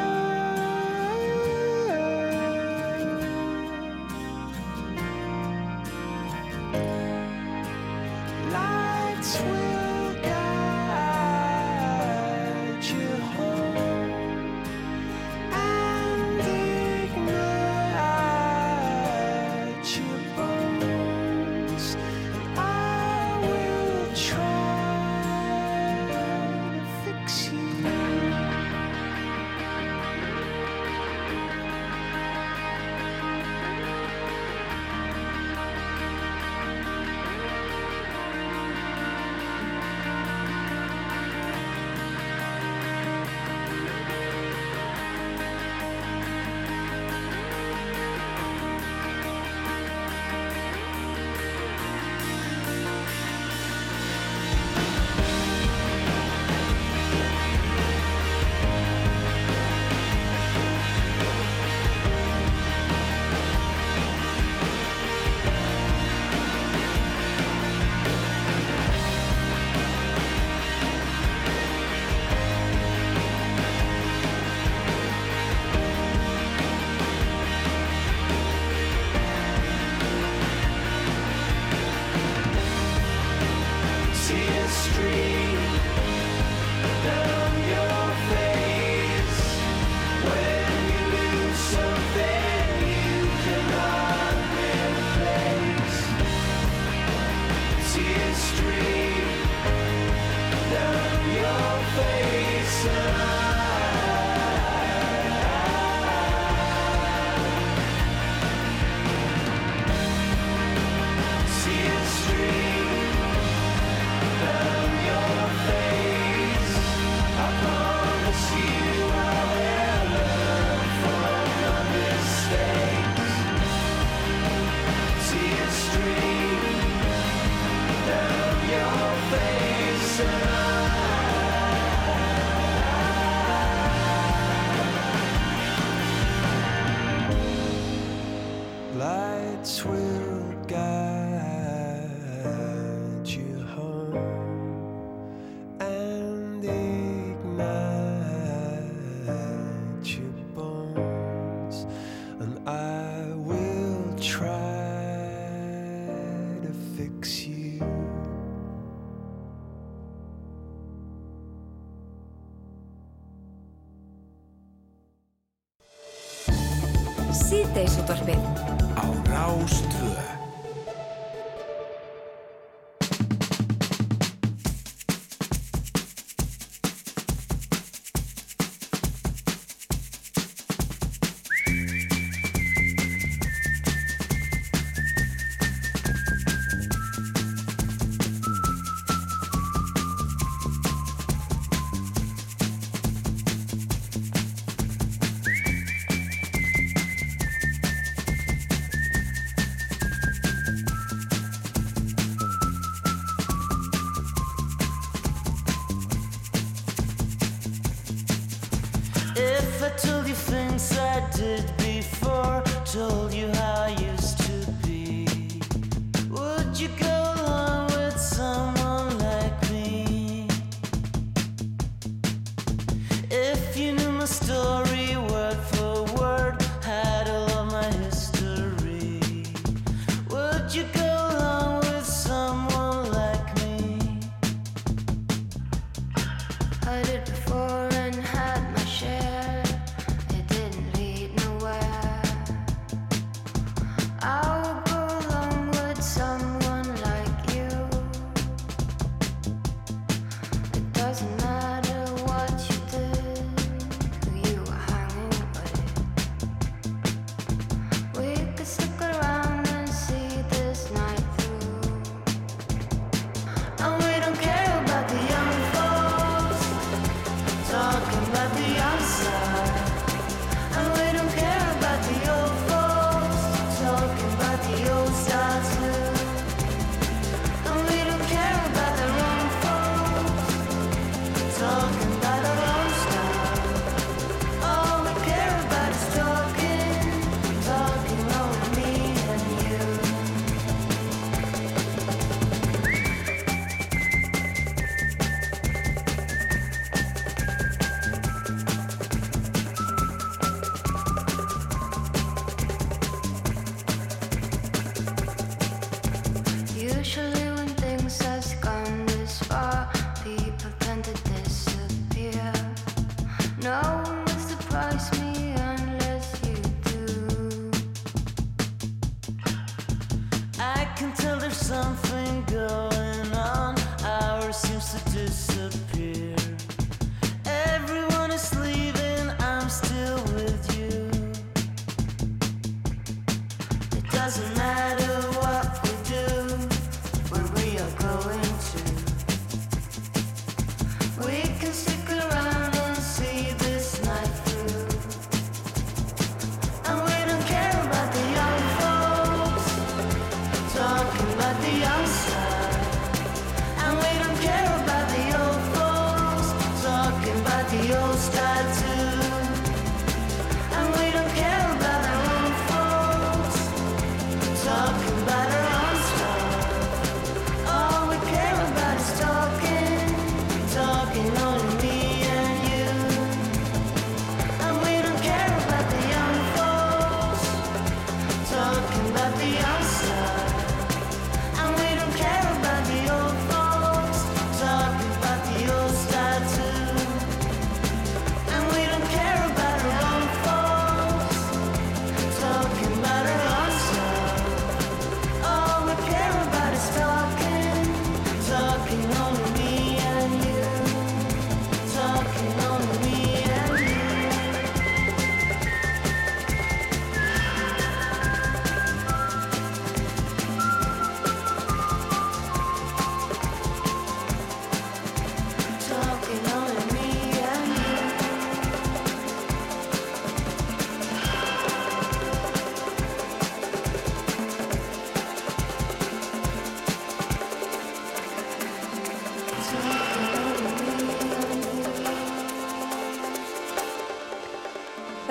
Síðdeisútvarfið 168.05 169.01
Á 169.01 169.05
Rástvö 169.33 170.44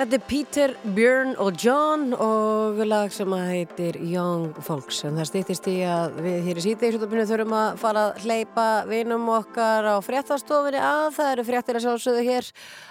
Þetta 0.04 0.18
er 0.18 0.24
Peter, 0.28 0.72
Björn 0.92 1.30
og 1.40 1.54
John 1.56 2.10
og 2.12 2.76
lag 2.84 3.08
sem 3.08 3.30
að 3.32 3.44
heitir 3.48 3.96
Young 4.04 4.50
Folks 4.60 4.98
en 5.08 5.16
það 5.16 5.28
stýttist 5.30 5.68
í 5.72 5.78
að 5.88 6.18
við 6.26 6.34
hér 6.44 6.58
í 6.60 6.64
síðdegisutopinu 6.66 7.22
þurfum 7.30 7.54
að 7.56 7.78
fara 7.80 8.02
að 8.10 8.18
hleypa 8.26 8.66
vinum 8.90 9.24
okkar 9.32 9.88
á 9.88 9.96
fréttastofinni 10.04 10.82
að 10.84 11.06
það 11.16 11.30
eru 11.30 11.44
fréttir 11.48 11.78
að 11.78 11.86
sjálfsögðu 11.86 12.24
hér 12.26 12.50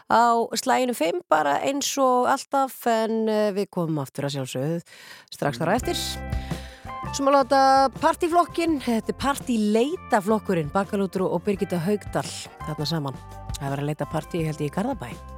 á 0.10 0.26
slæginu 0.58 0.96
5 0.98 1.20
bara 1.30 1.54
eins 1.68 1.92
og 2.02 2.32
alltaf 2.32 2.80
en 2.90 3.30
eh, 3.30 3.52
við 3.60 3.70
komum 3.78 4.02
aftur 4.02 4.26
að 4.26 4.40
sjálfsögðu 4.40 4.82
strax 5.38 5.62
þar 5.62 5.74
eftir 5.76 6.02
Sem 7.14 7.30
að 7.30 7.38
láta 7.38 7.60
partíflokkin, 8.00 8.80
þetta 8.82 9.14
er 9.14 9.20
partíleitaflokkurinn, 9.22 10.74
Bakalútur 10.74 11.28
og 11.28 11.46
Birgitta 11.46 11.78
Haugdal 11.86 12.26
þarna 12.64 12.90
saman. 12.90 13.22
Það 13.60 13.70
var 13.70 13.86
að 13.86 13.92
leita 13.92 14.10
partí 14.10 14.42
held 14.48 14.66
ég 14.66 14.74
í 14.74 14.76
Garðabæ. 14.80 15.33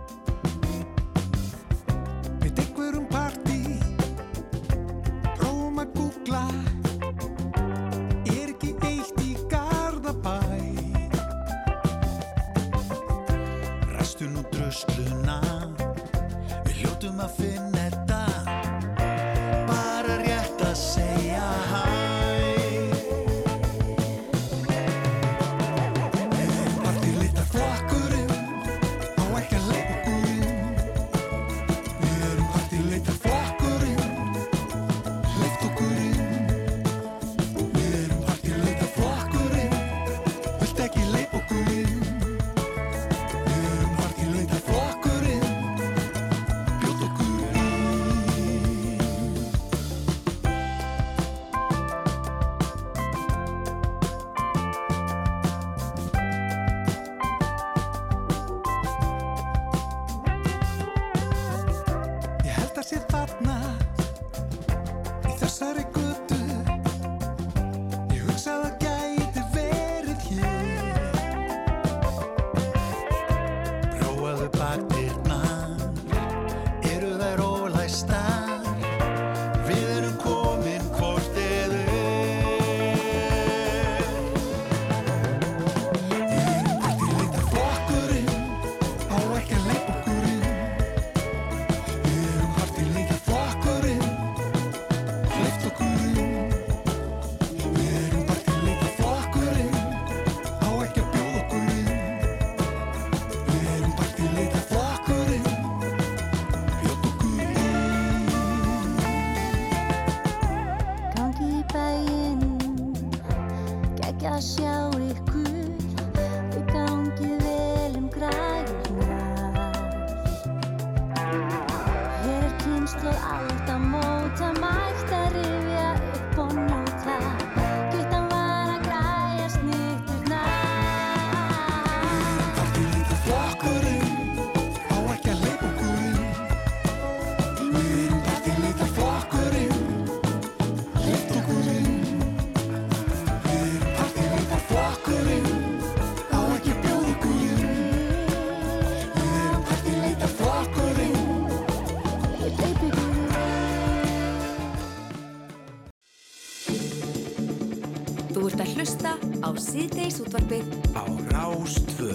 Síðdeis 159.75 160.21
útvarpið 160.23 160.67
Á 160.95 161.03
Rástvö 161.33 162.13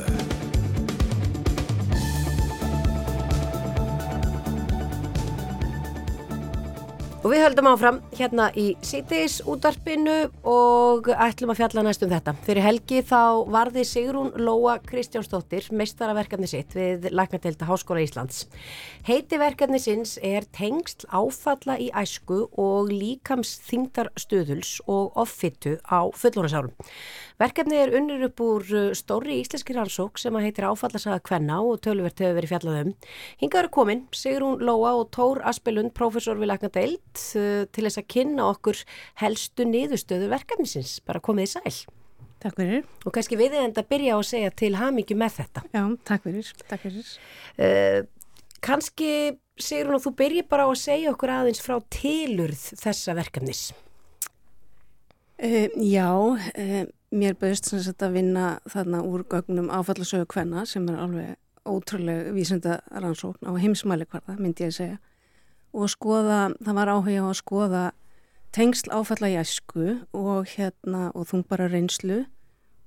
Og 7.21 7.27
við 7.29 7.43
höldum 7.45 7.69
áfram 7.69 7.99
hérna 8.17 8.47
í 8.57 8.71
sítiðis 8.81 9.43
útvarpinu 9.45 10.17
og 10.51 11.07
ætlum 11.15 11.53
að 11.53 11.61
fjalla 11.61 11.85
næst 11.87 12.03
um 12.03 12.11
þetta. 12.11 12.35
Fyrir 12.43 12.65
helgi 12.65 13.01
þá 13.07 13.47
varði 13.53 13.85
Sigrún 13.87 14.33
Lóa 14.41 14.79
Kristjánsdóttir 14.83 15.69
meistaraverkefni 15.77 16.49
sitt 16.51 16.75
við 16.75 17.07
Læknadelta 17.15 17.69
Háskóla 17.69 18.03
Íslands. 18.03 18.47
Heiti 19.07 19.39
verkefni 19.39 19.79
sinns 19.83 20.17
er 20.19 20.49
tengsl 20.57 21.07
áfalla 21.07 21.79
í 21.79 21.91
æsku 21.95 22.49
og 22.59 22.91
líkams 22.91 23.55
þingdarstöðuls 23.69 24.81
og 24.91 25.19
offittu 25.21 25.77
á 25.87 26.11
fullónasárum. 26.11 26.75
Verkefni 27.41 27.79
er 27.81 27.95
unnur 27.97 28.27
upp 28.27 28.43
úr 28.45 28.67
uh, 28.77 28.91
stóri 28.93 29.39
íslenski 29.41 29.73
rannsók 29.73 30.19
sem 30.21 30.35
að 30.37 30.49
heitir 30.49 30.67
áfallasaga 30.69 31.23
kvenna 31.25 31.63
og 31.65 31.79
töluvert 31.87 32.19
hefur 32.21 32.37
verið 32.37 32.53
fjallað 32.53 32.81
um. 32.83 32.91
Hingað 33.41 33.63
eru 33.63 33.73
komin 33.79 34.03
Sigrún 34.13 34.61
Lóa 34.61 34.93
og 34.99 35.09
Tór 35.17 35.41
Aspelund, 35.49 35.95
prófessor 35.97 36.37
við 36.37 36.51
Læknadeild 36.51 37.23
uh, 37.39 37.65
til 37.73 37.87
þess 37.87 38.03
að 38.03 38.11
kynna 38.13 38.51
okkur 38.51 38.83
helstu 39.23 39.65
niðurstöðu 39.71 40.29
verkefnisins. 40.41 40.99
Bara 41.07 41.23
komið 41.25 41.49
í 41.49 41.53
sæl. 41.55 42.01
Takk 42.41 42.57
fyrir. 42.57 42.87
Og 43.05 43.13
kannski 43.13 43.37
við 43.37 43.59
erum 43.59 43.69
þetta 43.69 43.85
að 43.85 43.91
byrja 43.93 44.17
að 44.17 44.25
segja 44.31 44.53
til 44.57 44.73
hamingju 44.81 45.17
með 45.21 45.37
þetta. 45.43 45.63
Já, 45.77 45.83
takk 46.09 46.25
fyrir. 46.25 46.53
Takk 46.71 46.87
fyrir. 46.87 47.11
Uh, 47.61 47.99
kannski, 48.65 49.11
Sigrún, 49.61 49.99
og 49.99 50.05
þú 50.07 50.15
byrji 50.17 50.47
bara 50.49 50.65
að 50.71 50.79
segja 50.81 51.13
okkur 51.13 51.35
aðeins 51.35 51.61
frá 51.61 51.77
tilurð 51.93 52.63
þessa 52.81 53.17
verkefnis. 53.19 53.67
Uh, 55.37 55.69
já, 55.85 56.09
uh, 56.09 56.81
mér 57.13 57.37
bauðist 57.37 57.69
sem 57.69 57.85
sagt 57.85 58.07
að 58.07 58.17
vinna 58.17 58.49
þarna 58.73 59.05
úr 59.05 59.27
gögnum 59.29 59.69
áfallasögu 59.69 60.29
kvenna 60.33 60.65
sem 60.69 60.89
er 60.89 61.01
alveg 61.05 61.37
ótrúlega 61.69 62.33
vísenda 62.33 62.81
rannsókn 62.89 63.45
á 63.45 63.53
heimsmæli 63.61 64.09
hverða, 64.09 64.41
myndi 64.41 64.65
ég 64.65 64.73
að 64.73 64.79
segja. 64.79 65.01
Og 65.77 65.93
skoða, 65.93 66.55
það 66.65 66.79
var 66.81 66.91
áhuga 66.97 67.21
á 67.21 67.29
að 67.29 67.41
skoða 67.45 67.83
tengsl 68.55 68.93
áfalla 68.95 69.31
í 69.31 69.39
æsku 69.41 69.87
og 70.17 70.49
hérna 70.55 71.11
og 71.15 71.29
þungbara 71.31 71.69
reynslu 71.71 72.25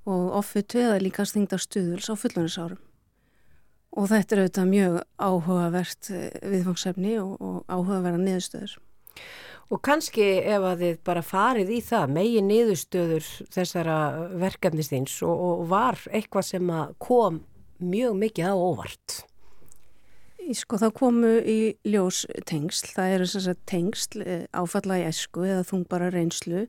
og 0.10 0.24
offutu 0.40 0.82
eða 0.84 1.00
líka 1.04 1.26
stingdarstuðuls 1.28 2.10
á 2.12 2.16
fullunisárum. 2.20 2.82
Og 3.94 4.10
þetta 4.10 4.36
er 4.36 4.42
auðvitað 4.42 4.72
mjög 4.72 4.96
áhugavert 5.22 6.10
eh, 6.12 6.30
viðfangsefni 6.50 7.18
og, 7.22 7.34
og 7.38 7.58
áhugaverða 7.70 8.22
niðurstöður. 8.24 8.78
Og 9.72 9.82
kannski 9.86 10.26
ef 10.44 10.66
að 10.68 10.82
þið 10.84 10.98
bara 11.08 11.24
farið 11.26 11.70
í 11.74 11.80
það, 11.86 12.16
megin 12.18 12.50
niðurstöður 12.50 13.30
þessara 13.54 13.98
verkefnistins 14.42 15.16
og, 15.26 15.34
og 15.34 15.68
var 15.72 16.02
eitthvað 16.12 16.50
sem 16.50 16.74
kom 17.02 17.40
mjög 17.80 18.18
mikið 18.20 18.52
á 18.52 18.56
óvart. 18.58 19.22
Sko 20.52 20.78
þá 20.82 20.90
komu 20.92 21.34
í 21.40 21.60
ljós 21.88 22.26
tengsl, 22.50 22.90
það 22.98 23.14
eru 23.16 23.28
sem 23.32 23.44
sagt 23.46 23.62
tengsl 23.70 24.24
eh, 24.26 24.46
áfalla 24.52 25.00
í 25.00 25.06
esku 25.08 25.46
eða 25.48 25.64
þungbara 25.70 26.10
reynslu 26.12 26.66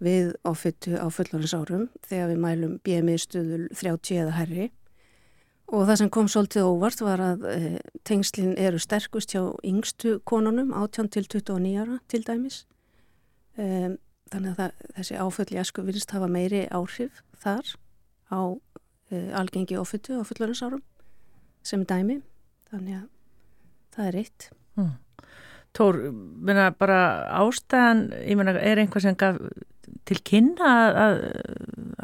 við 0.00 0.34
ofittu 0.46 0.94
á 0.94 1.10
fullorins 1.12 1.56
árum 1.56 1.88
þegar 2.06 2.30
við 2.30 2.44
mælum 2.44 2.76
BMI 2.86 3.16
stuðul 3.20 3.66
30 3.74 4.22
eða 4.22 4.36
herri 4.38 4.68
Og 5.70 5.84
það 5.86 5.98
sem 6.00 6.08
kom 6.10 6.26
svolítið 6.26 6.66
óvart 6.66 7.02
var 7.04 7.20
að 7.22 7.44
e, 7.46 7.58
tengslinn 8.06 8.56
eru 8.58 8.78
sterkust 8.82 9.30
hjá 9.30 9.44
yngstu 9.62 10.16
konunum, 10.26 10.72
18 10.74 11.12
til 11.14 11.28
29 11.30 11.76
ára 11.78 11.98
til 12.10 12.24
dæmis. 12.26 12.64
E, 13.54 13.94
þannig 14.32 14.50
að 14.50 14.58
það, 14.58 14.88
þessi 14.96 15.20
áföll 15.22 15.46
í 15.54 15.60
æsku 15.62 15.84
virðist 15.86 16.14
hafa 16.16 16.26
meiri 16.26 16.64
áhrif 16.74 17.22
þar 17.38 17.70
á 18.34 18.40
e, 19.14 19.22
algengi 19.38 19.78
ofuttu 19.78 20.18
á 20.18 20.26
fullorinnsárum 20.26 20.82
sem 21.62 21.86
dæmi. 21.86 22.18
Þannig 22.70 22.98
að 23.00 23.06
það 23.94 24.10
er 24.10 24.18
eitt. 24.20 24.50
Mm. 24.78 24.92
Tór, 25.76 25.98
menna 26.10 26.70
bara 26.74 27.00
ástæðan, 27.40 28.04
ég 28.26 28.38
menna, 28.38 28.56
er 28.58 28.80
einhver 28.82 29.02
sem 29.04 29.18
gaf 29.18 29.38
til 30.08 30.18
kynna 30.26 30.70
að, 30.70 30.98
að, 31.04 31.18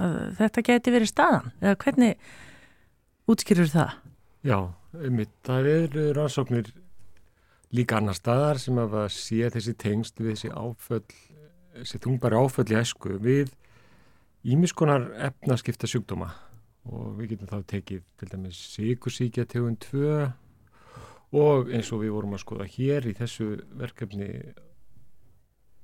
að 0.04 0.16
þetta 0.40 0.64
geti 0.68 0.94
verið 0.94 1.10
staðan? 1.10 1.52
Eða 1.62 1.78
hvernig 1.82 2.26
útskýrur 3.30 3.70
það? 3.72 3.94
Já, 4.46 4.58
einmitt, 5.02 5.32
það 5.46 5.70
eru 5.72 6.08
rannsóknir 6.14 6.70
líka 7.74 7.98
annar 7.98 8.16
staðar 8.18 8.60
sem 8.62 8.78
að 8.78 8.96
sé 9.14 9.50
þessi 9.52 9.74
tengst 9.78 10.20
við 10.22 10.34
þessi 10.34 10.52
áföll, 10.54 11.04
þessi 11.80 12.02
þungbæri 12.04 12.42
áföll 12.42 12.68
í 12.70 12.78
æsku 12.78 13.16
við 13.22 13.50
ímiskonar 14.46 15.08
efnaskipta 15.26 15.90
sjúkdóma 15.90 16.30
og 16.86 17.16
við 17.18 17.34
getum 17.34 17.50
þá 17.50 17.70
tekið 17.72 18.02
til 18.20 18.28
dæmis 18.30 18.60
sikursíkja 18.76 19.46
tegund 19.50 19.82
2 19.88 20.28
og 21.36 21.72
eins 21.74 21.90
og 21.92 22.02
við 22.04 22.14
vorum 22.16 22.36
að 22.36 22.44
skoða 22.44 22.68
hér 22.76 23.08
í 23.10 23.16
þessu 23.16 23.48
verkefni 23.76 24.30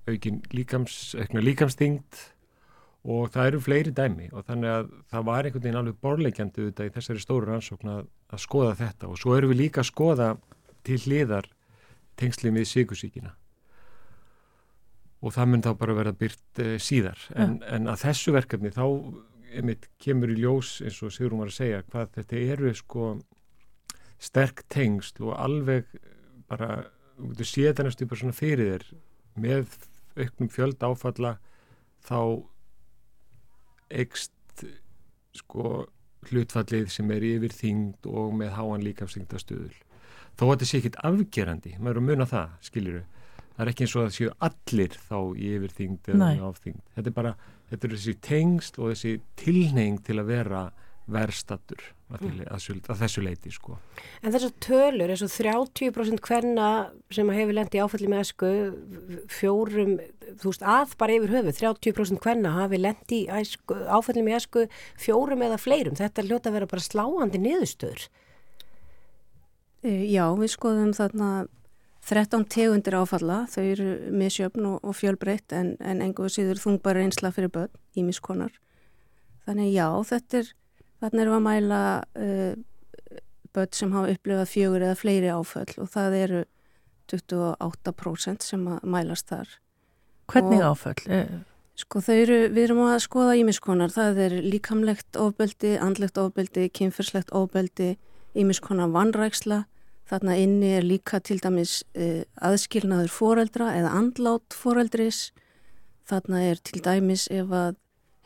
aukin 0.08 0.40
líkams, 0.54 1.14
aukna 1.18 1.42
líkamsþyngd 1.44 2.22
og 3.12 3.28
það 3.34 3.50
eru 3.50 3.60
fleiri 3.62 3.92
dæmi. 3.94 4.30
Og 4.32 4.46
þannig 4.46 4.72
að 4.72 4.88
það 5.12 5.28
var 5.28 5.46
einhvern 5.46 5.64
veginn 5.66 5.80
alveg 5.82 6.00
borleikjandi 6.02 6.64
auðvitað 6.64 6.88
í 6.88 6.94
þessari 6.96 7.22
stóru 7.22 7.50
rannsókn 7.50 7.92
að, 7.92 8.08
að 8.32 8.42
skoða 8.46 8.78
þetta. 8.80 9.10
Og 9.10 9.20
svo 9.20 9.36
erum 9.36 9.52
við 9.52 9.62
líka 9.64 9.82
að 9.82 9.90
skoða 9.90 10.32
til 10.86 10.98
hliðar 11.04 11.48
tengslið 12.18 12.58
við 12.58 12.68
sikursíkina 12.70 13.36
og 15.22 15.34
það 15.34 15.50
mun 15.52 15.62
þá 15.62 15.68
bara 15.78 15.94
vera 15.94 16.12
byrt 16.18 16.58
e, 16.58 16.72
síðar. 16.82 17.20
En, 17.38 17.60
en 17.70 17.86
að 17.90 18.00
þessu 18.08 18.34
verkefni 18.34 18.72
þá 18.74 18.84
einmitt 19.52 19.86
kemur 20.02 20.32
í 20.32 20.38
ljós 20.40 20.80
eins 20.82 20.98
og 21.04 21.12
Sigrun 21.14 21.42
var 21.42 21.52
að 21.52 21.58
segja 21.60 21.82
hvað 21.92 22.16
þetta 22.16 22.40
eru 22.54 22.72
sko 22.74 23.12
sterk 24.22 24.64
tengsl 24.72 25.26
og 25.26 25.36
alveg 25.36 25.88
bara, 26.50 26.84
þú 27.18 27.46
séð 27.48 27.82
næstu 27.82 28.06
bara 28.08 28.22
svona 28.22 28.36
fyrir 28.36 28.70
þér 28.72 28.86
með 29.42 29.78
auknum 30.20 30.50
fjöld 30.52 30.84
áfalla 30.84 31.36
þá 32.06 32.20
ekst 34.02 34.66
sko 35.36 35.86
hlutfallið 36.28 36.90
sem 36.92 37.10
er 37.14 37.24
yfir 37.26 37.54
þyngd 37.56 38.06
og 38.10 38.34
með 38.38 38.54
háan 38.58 38.84
líkafsþyngdastuðul 38.86 39.74
þó 40.38 40.44
að 40.44 40.52
þetta 40.52 40.68
sé 40.68 40.80
ekkit 40.80 41.00
afgerandi 41.08 41.74
maður 41.78 41.96
er 41.96 42.02
að 42.02 42.08
muna 42.10 42.28
það, 42.28 42.52
skiljuru 42.68 43.02
það 43.52 43.64
er 43.64 43.72
ekki 43.72 43.86
eins 43.86 43.96
og 43.96 44.04
að 44.04 44.14
séu 44.16 44.34
allir 44.48 44.98
þá 45.08 45.18
í 45.34 45.50
yfir 45.56 45.74
þyngd 45.78 46.12
eða 46.12 46.28
Nei. 46.28 46.38
áfþyngd 46.46 46.84
þetta 46.94 47.10
er 47.10 47.16
bara, 47.16 47.34
þetta 47.72 47.88
er 47.88 47.96
þessi 47.96 48.14
tengst 48.28 48.78
og 48.78 48.92
þessi 48.92 49.14
tilneying 49.40 50.00
til 50.06 50.18
að 50.20 50.30
vera 50.30 50.62
verstattur 51.10 51.80
að, 52.12 52.22
til, 52.22 52.32
að, 52.46 52.66
að 52.92 53.00
þessu 53.02 53.22
leiti 53.24 53.52
sko 53.52 53.76
En 54.22 54.34
þessar 54.34 54.52
tölur, 54.62 55.10
eins 55.10 55.24
og 55.24 55.32
30% 55.34 56.22
hverna 56.22 56.68
sem 57.12 57.30
hefur 57.34 57.56
lendi 57.56 57.80
áfalli 57.82 58.10
með 58.10 58.24
esku, 58.24 58.50
fjórum, 59.32 59.96
þú 60.40 60.52
veist, 60.52 60.66
að 60.74 60.94
bara 61.00 61.16
yfir 61.16 61.34
höfu, 61.36 61.54
30% 61.58 62.22
hverna 62.22 62.54
hafi 62.60 62.80
lendi 62.80 63.22
áfalli 63.32 64.22
með 64.26 64.38
esku 64.38 64.66
fjórum 65.00 65.42
eða 65.48 65.58
fleirum. 65.60 65.98
Þetta 65.98 66.26
hljóta 66.28 66.52
að 66.52 66.58
vera 66.60 66.70
bara 66.70 66.86
sláandi 66.86 67.42
niðurstöður. 67.42 68.06
E, 69.82 69.96
Já, 70.12 70.28
við 70.38 70.54
skoðum 70.54 70.94
þarna 70.96 71.32
13 72.06 72.46
tegundir 72.50 72.96
áfalla, 72.98 73.44
þau 73.50 73.62
eru 73.62 73.92
misjöfn 74.18 74.66
og, 74.72 74.80
og 74.82 74.96
fjölbreytt 74.98 75.54
en, 75.54 75.76
en 75.78 76.02
engu 76.02 76.26
síður 76.30 76.58
þungbara 76.62 77.04
einsla 77.04 77.30
fyrir 77.34 77.52
börn, 77.54 77.74
ímiskonar. 77.98 78.54
Þannig 79.46 79.70
já, 79.74 79.86
þetta 80.06 80.40
er, 80.40 80.50
þarna 81.02 81.24
erum 81.24 81.34
við 81.34 81.38
að 81.40 81.46
mæla 81.48 81.80
uh, 82.16 83.20
börn 83.52 83.72
sem 83.76 83.92
hafa 83.92 84.14
upplifað 84.14 84.48
fjögur 84.54 84.86
eða 84.86 84.98
fleiri 85.02 85.32
áföll 85.34 85.72
og 85.82 85.90
það 85.92 86.18
eru 86.22 86.44
28% 87.12 88.42
sem 88.46 88.62
mælast 88.82 89.28
þar. 89.28 89.48
Hvernig 90.32 90.60
Og- 90.62 90.68
áföll? 90.76 91.08
Eh, 91.10 91.40
Sko 91.74 92.00
þau 92.04 92.14
eru, 92.14 92.36
við 92.52 92.64
erum 92.68 92.82
að 92.84 92.98
skoða 93.00 93.32
ímiskonar, 93.40 93.88
það 93.90 94.18
er 94.20 94.34
líkamlegt 94.44 95.16
ofbeldi, 95.16 95.70
andlegt 95.80 96.18
ofbeldi, 96.20 96.66
kynferslegt 96.68 97.32
ofbeldi, 97.32 97.96
ímiskonar 98.36 98.90
vannræksla, 98.92 99.64
þarna 100.06 100.36
inni 100.36 100.74
er 100.76 100.82
líka 100.84 101.18
til 101.24 101.38
dæmis 101.40 101.82
uh, 101.96 102.22
aðskilnaður 102.44 103.08
foreldra 103.08 103.70
eða 103.72 103.94
andlát 103.98 104.52
foreldris, 104.52 105.32
þarna 106.04 106.42
er 106.50 106.60
til 106.60 106.82
dæmis 106.84 107.24
ef 107.32 107.48
að 107.48 107.74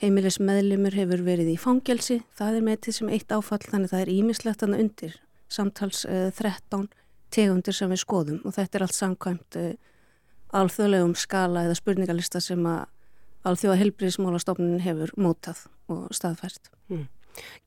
heimilis 0.02 0.38
meðlimur 0.42 0.96
hefur 0.96 1.22
verið 1.26 1.54
í 1.54 1.56
fangelsi, 1.60 2.20
það 2.36 2.58
er 2.58 2.66
metið 2.68 2.98
sem 2.98 3.12
eitt 3.12 3.32
áfall, 3.32 3.62
þannig 3.64 3.92
það 3.92 4.02
er 4.04 4.12
ímislegt 4.12 4.62
þarna 4.62 4.80
undir, 4.84 5.16
samtals 5.48 6.04
uh, 6.08 6.28
13 6.36 6.88
tegundir 7.34 7.76
sem 7.76 7.90
við 7.92 8.02
skoðum 8.02 8.42
og 8.46 8.56
þetta 8.56 8.78
er 8.78 8.86
allt 8.86 8.96
samkvæmt 8.96 9.58
uh, 9.60 9.72
alþjóðlegum 10.56 11.16
skala 11.18 11.66
eða 11.66 11.78
spurningalista 11.78 12.42
sem 12.44 12.62
að 12.68 12.84
alþjóða 13.46 13.80
helbriðismálastofnunin 13.82 14.82
hefur 14.82 15.12
mótað 15.20 15.66
og 15.92 16.08
staðfært. 16.14 16.70
Mm. 16.90 17.06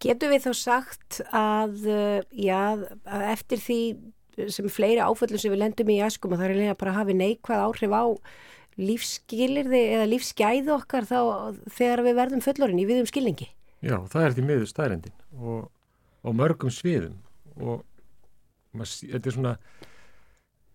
Getur 0.01 0.31
við 0.33 0.47
þá 0.47 0.53
sagt 0.57 1.19
að, 1.35 1.75
uh, 1.87 2.21
já, 2.33 2.77
að 3.05 3.27
eftir 3.33 3.61
því 3.63 3.81
sem 4.53 4.69
fleiri 4.71 5.01
áföllum 5.03 5.41
sem 5.41 5.51
við 5.51 5.63
lendum 5.63 5.91
í 5.91 5.99
æskum 6.03 6.33
að 6.33 6.41
það 6.41 6.45
er 6.45 6.53
eiginlega 6.53 6.79
bara 6.79 6.93
að 6.93 6.99
hafi 7.01 7.15
neikvæð 7.19 7.63
áhrif 7.65 7.95
á 7.95 8.03
lífsskilirði 8.79 9.81
eða 9.95 10.07
lífsgæði 10.11 10.73
okkar 10.75 11.07
þá 11.09 11.19
þegar 11.75 12.03
við 12.05 12.19
verðum 12.19 12.43
fullorinn 12.45 12.83
í 12.83 12.87
viðum 12.89 13.09
skilningi? 13.09 13.49
Já, 13.83 13.97
það 14.11 14.25
er 14.25 14.35
því 14.35 14.45
miður 14.47 14.69
stærendin 14.69 15.17
og, 15.39 15.67
og 16.23 16.35
mörgum 16.35 16.71
sviðum 16.73 17.17
og 17.59 17.83
maður, 18.75 18.95
þetta 19.15 19.31
er 19.31 19.37
svona 19.37 19.53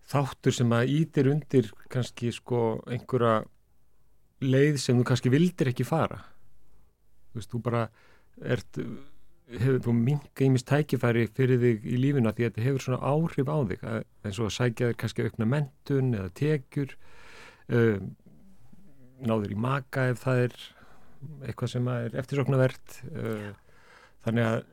þáttur 0.05 0.55
sem 0.59 0.77
að 0.77 0.93
ítir 0.99 1.31
undir 1.31 1.71
kannski 1.93 2.31
sko 2.33 2.61
einhverja 2.85 3.43
leið 4.45 4.79
sem 4.81 4.97
þú 4.99 5.07
kannski 5.09 5.31
vildir 5.33 5.71
ekki 5.71 5.87
fara 5.87 6.21
þú 7.31 7.39
veist, 7.39 7.51
þú 7.51 7.61
bara 7.65 7.83
ert 8.43 8.81
hefur 9.55 9.81
þú 9.85 9.93
minka 9.97 10.45
ímis 10.45 10.65
tækifæri 10.65 11.27
fyrir 11.35 11.61
þig 11.61 11.85
í 11.85 11.99
lífuna 12.01 12.33
því 12.33 12.45
að 12.45 12.51
þetta 12.51 12.65
hefur 12.65 12.85
svona 12.85 13.11
áhrif 13.13 13.49
á 13.49 13.57
þig 13.69 13.83
að, 13.85 13.99
eins 14.25 14.39
og 14.39 14.49
að 14.49 14.55
sækja 14.57 14.89
þér 14.89 14.99
kannski 15.01 15.25
aukna 15.25 15.49
mentun 15.51 16.13
eða 16.17 16.31
tekjur 16.39 16.95
um, 17.73 18.07
náður 19.25 19.53
í 19.55 19.59
maka 19.59 20.09
ef 20.11 20.23
það 20.23 20.41
er 20.45 20.55
eitthvað 21.47 21.71
sem 21.71 21.91
er 21.93 22.17
eftirsoknavert 22.21 22.97
uh, 23.15 23.51
þannig 24.25 24.49
að 24.51 24.63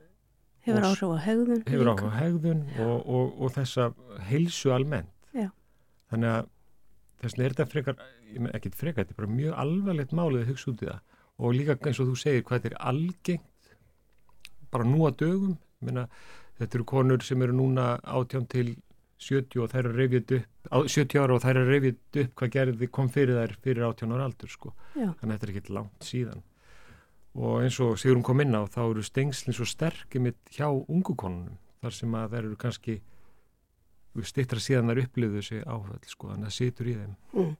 Hefur 0.63 0.85
áhrif 0.87 1.09
á 1.11 1.19
hegðun 1.25 1.63
hefur 1.67 1.89
áhrif 1.91 2.05
á 2.07 2.13
hegðun 2.21 2.59
og, 2.79 2.93
og, 3.03 3.31
og 3.43 3.49
þessa 3.51 3.89
heilsu 4.29 4.71
almennt. 4.71 5.11
Já. 5.35 5.49
þannig 6.13 6.29
að 6.37 6.45
þess 7.19 7.33
vegna 7.33 7.45
er 7.45 7.55
þetta 7.55 7.71
frekar 7.71 7.97
ekkert 8.55 8.77
frekar, 8.77 9.03
þetta 9.03 9.13
er 9.13 9.19
bara 9.19 9.33
mjög 9.33 9.57
alvarlegt 9.63 10.15
málið 10.15 10.45
að 10.45 10.53
hugsa 10.53 10.71
út 10.71 10.85
í 10.85 10.87
það. 10.87 11.01
Og 11.43 11.57
líka 11.57 11.75
eins 11.81 11.99
og 11.99 12.09
þú 12.09 12.15
segir 12.21 12.45
hvað 12.47 12.61
þetta 12.61 12.71
er 12.71 12.87
algengt 12.93 13.75
bara 14.73 14.87
nú 14.87 15.03
að 15.07 15.19
dögum. 15.21 15.57
Meina, 15.83 16.07
þetta 16.61 16.79
eru 16.79 16.87
konur 16.93 17.25
sem 17.27 17.43
eru 17.43 17.57
núna 17.57 17.87
átján 17.99 18.47
til 18.49 18.75
70 19.23 19.63
og 19.63 19.69
þær 19.71 19.83
eru 19.83 19.93
reyfið 19.97 20.33
upp 20.37 20.71
á, 20.73 20.77
70 20.83 21.21
ára 21.23 21.37
og 21.37 21.43
þær 21.43 21.59
eru 21.61 21.75
reyfið 21.75 22.23
upp 22.23 22.33
hvað 22.39 22.55
gerði 22.57 22.89
kom 22.93 23.11
fyrir 23.13 23.39
þær 23.39 23.55
fyrir 23.63 23.87
18 23.89 24.15
ára 24.17 24.27
aldur 24.29 24.51
sko. 24.51 24.73
Þannig 24.95 25.23
að 25.23 25.31
þetta 25.35 25.47
er 25.47 25.53
ekkert 25.53 25.71
langt 25.79 26.09
síðan 26.09 26.43
og 27.33 27.63
eins 27.63 27.79
og 27.81 27.97
Sigrun 27.97 28.25
kom 28.25 28.43
inn 28.43 28.53
á 28.53 28.61
þá 28.69 28.83
eru 28.85 29.03
stengslinn 29.05 29.55
svo 29.57 29.65
sterkir 29.65 30.21
mitt 30.21 30.53
hjá 30.53 30.67
ungu 30.69 31.15
konunum 31.17 31.57
þar 31.81 31.95
sem 31.97 32.15
að 32.17 32.35
þær 32.35 32.45
eru 32.45 32.59
kannski 32.61 32.99
stittra 34.29 34.61
síðan 34.61 34.91
þær 34.91 35.01
upplifðu 35.07 35.39
þessi 35.41 35.59
áfæll 35.65 36.03
sko, 36.05 36.29
þannig 36.29 36.45
að 36.45 36.51
það 36.51 36.57
situr 36.59 36.89
í 36.89 36.97
þeim 36.99 37.13
Mm. 37.33 37.55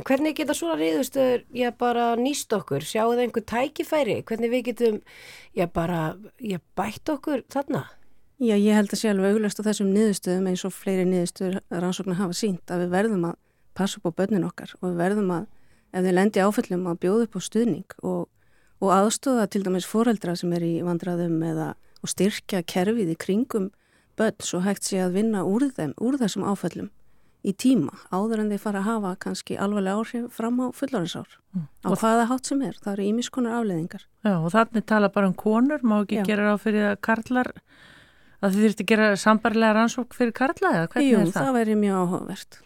En 0.00 0.04
hvernig 0.08 0.36
geta 0.38 0.54
svona 0.56 0.78
reyðustöður, 0.80 1.42
já 1.52 1.68
bara 1.76 2.04
nýst 2.16 2.54
okkur, 2.56 2.80
sjáu 2.80 3.10
það 3.12 3.20
einhver 3.26 3.44
tækifæri, 3.44 4.14
hvernig 4.24 4.50
við 4.54 4.62
getum, 4.70 5.02
já 5.52 5.66
bara, 5.68 6.16
já 6.40 6.56
bætt 6.80 7.12
okkur 7.12 7.44
þarna? 7.52 7.82
Já, 8.42 8.56
ég 8.58 8.74
held 8.74 8.90
að 8.90 8.98
sé 8.98 9.10
alveg 9.12 9.36
auglast 9.36 9.60
á 9.62 9.66
þessum 9.68 9.90
niðurstöðum 9.94 10.46
eins 10.50 10.64
og 10.66 10.72
fleiri 10.74 11.04
niðurstöður 11.06 11.60
rannsóknar 11.70 12.18
hafa 12.18 12.34
sínt 12.34 12.72
að 12.74 12.80
við 12.84 12.94
verðum 12.96 13.26
að 13.28 13.36
passa 13.78 14.00
upp 14.00 14.08
á 14.10 14.16
börnin 14.18 14.46
okkar 14.48 14.72
og 14.80 14.88
við 14.88 14.96
verðum 14.98 15.30
að, 15.36 15.44
ef 15.94 16.02
við 16.06 16.16
lendi 16.16 16.42
áföllum, 16.42 16.88
að 16.90 16.98
bjóða 17.04 17.26
upp 17.28 17.36
á 17.38 17.40
stuðning 17.46 17.94
og, 18.02 18.24
og 18.82 18.90
aðstóða 18.96 19.46
til 19.52 19.62
dæmis 19.62 19.86
foreldra 19.86 20.34
sem 20.36 20.52
er 20.58 20.66
í 20.66 20.72
vandraðum 20.82 21.38
eða 21.52 21.68
og 22.02 22.10
styrkja 22.10 22.64
kerfið 22.66 23.12
í 23.14 23.18
kringum 23.22 23.70
börn 24.18 24.42
svo 24.42 24.60
hægt 24.66 24.84
sé 24.90 24.98
að 25.04 25.14
vinna 25.20 25.44
úr 25.46 25.68
þeim, 25.70 25.94
úr 26.02 26.18
þessum 26.18 26.42
áföllum 26.50 26.90
í 27.46 27.54
tíma 27.58 27.94
áður 28.14 28.42
en 28.42 28.50
þeir 28.52 28.60
fara 28.62 28.82
að 28.82 28.88
hafa 28.90 29.12
kannski 29.22 29.56
alvarlega 29.58 30.02
áhrif 30.02 30.26
fram 30.34 30.58
á 30.62 30.66
fullorinsár 30.74 31.30
á 31.86 31.90
Og- 31.90 31.98
hvaða 32.02 32.26
hátt 32.30 32.46
sem 32.50 32.60
er, 32.62 32.74
það 32.82 32.92
eru 32.92 33.06
ímiskonar 33.08 33.56
afleðingar. 33.62 34.04
Já, 34.22 34.34
og 34.38 34.50
þannig 34.54 34.84
tala 34.86 35.08
bara 35.14 35.30
um 35.30 35.34
konur, 35.34 35.82
má 35.82 36.02
ekki 36.02 36.20
Já. 36.20 36.26
gera 36.26 36.50
ráð 36.52 36.60
fyrir 36.66 36.86
að 36.92 37.00
karlar 37.02 37.50
að 38.42 38.56
þið 38.56 38.66
þurfti 38.66 38.84
að 38.84 38.90
gera 38.92 39.08
sambarlega 39.22 39.76
rannsók 39.78 40.14
fyrir 40.18 40.34
karla 40.36 40.74
eða 40.76 40.90
hvernig 40.92 41.10
Jú, 41.10 41.18
er 41.22 41.32
það? 41.32 41.46
það 41.46 41.58
væri 41.58 41.76
mjög 41.82 41.98
áhugavert. 42.02 42.60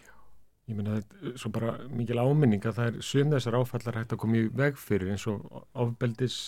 Ég 0.67 0.75
meina 0.79 0.97
þetta 0.97 1.31
er 1.31 1.35
svo 1.39 1.51
bara 1.55 1.73
mikil 1.95 2.19
áminning 2.19 2.65
að 2.67 2.79
það 2.81 2.89
er 2.91 3.03
sum 3.07 3.35
þessar 3.35 3.59
áfallar 3.61 3.99
hægt 4.01 4.15
að 4.17 4.23
koma 4.25 4.39
í 4.41 4.47
veg 4.61 4.79
fyrir 4.83 5.13
eins 5.15 5.27
og 5.31 5.45
áfbeldis 5.79 6.39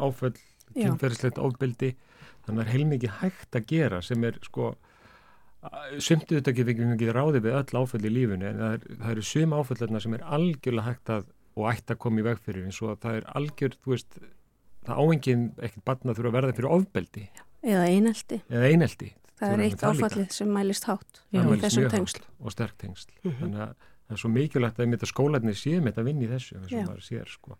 áföll, 0.00 0.34
Já. 0.74 0.86
kynferðislegt 0.86 1.38
áfbeldi 1.38 1.92
þannig 2.46 2.48
að 2.48 2.56
það 2.56 2.64
er 2.64 2.72
heilmikið 2.74 3.18
hægt 3.20 3.58
að 3.60 3.68
gera 3.70 4.00
sem 4.02 4.24
er 4.26 4.40
sko 4.42 4.72
sumt 6.00 6.30
auðvitað 6.30 6.56
getur 6.56 6.72
ekki 6.72 6.88
ekki 6.96 7.12
ráði 7.14 7.42
við 7.44 7.56
öll 7.58 7.82
áföll 7.84 8.02
í 8.08 8.12
lífinu 8.14 8.48
en 8.48 8.60
það, 8.62 8.74
er, 8.78 8.98
það 9.02 9.12
eru 9.14 9.24
sum 9.28 9.54
áfallarna 9.58 10.00
sem 10.00 10.16
er 10.16 10.24
algjörlega 10.38 10.88
hægt 10.88 11.12
að 11.12 11.28
og 11.58 11.66
ætti 11.70 11.94
að 11.94 12.00
koma 12.00 12.22
í 12.22 12.26
veg 12.26 12.40
fyrir 12.44 12.66
eins 12.68 12.78
og 12.80 12.94
að 12.94 13.00
það 13.04 13.18
er 13.18 13.28
algjör, 13.40 13.76
þú 13.82 13.92
veist 13.92 14.18
það 14.86 15.00
áengin 15.04 15.46
ekkert 15.60 15.86
barna 15.90 16.14
þurfa 16.16 16.30
að 16.30 16.36
verða 16.38 16.56
fyrir 16.56 16.74
ofbeldi 16.78 17.24
Eða 17.62 17.86
einelti. 17.88 18.40
eða 18.50 18.70
eineldi 18.72 19.12
Það 19.40 19.52
er 19.54 19.60
eitt 19.64 19.82
áfallið 19.88 20.32
sem 20.36 20.48
mælist 20.52 20.84
hátt 20.84 21.20
Já, 21.32 21.40
í 21.40 21.60
þessum 21.62 21.88
tengsl. 21.90 22.20
og 22.44 22.52
sterk 22.52 22.76
tengsl 22.78 23.08
Mhm. 23.24 23.36
þannig 23.40 23.60
að 23.64 23.74
það 24.10 24.12
er 24.16 24.20
svo 24.20 24.30
mikilvægt 24.34 24.76
að 24.78 24.84
einmitt 24.84 25.02
að 25.06 25.12
skólarnir 25.14 25.56
séum 25.56 25.84
þetta 25.88 26.00
að 26.02 26.08
vinna 26.10 26.22
í 26.26 26.30
þessu 26.34 26.56
og 26.56 26.70
maður 26.88 27.04
sér 27.08 27.28
sko 27.28 27.56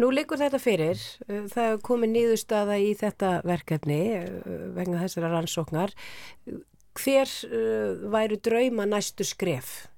Nú 0.00 0.08
liggur 0.10 0.38
þetta 0.40 0.56
fyrir, 0.58 0.96
uh, 1.28 1.44
það 1.52 1.66
er 1.74 1.78
komið 1.84 2.10
nýðustada 2.14 2.78
í 2.80 2.94
þetta 2.96 3.42
verkefni 3.44 3.98
uh, 4.16 4.72
vegna 4.72 5.02
þessara 5.02 5.28
rannsóknar. 5.34 5.92
Hver 6.96 7.28
uh, 7.44 8.08
væru 8.10 8.38
drauma 8.40 8.86
næstu 8.88 9.22
skref? 9.28 9.88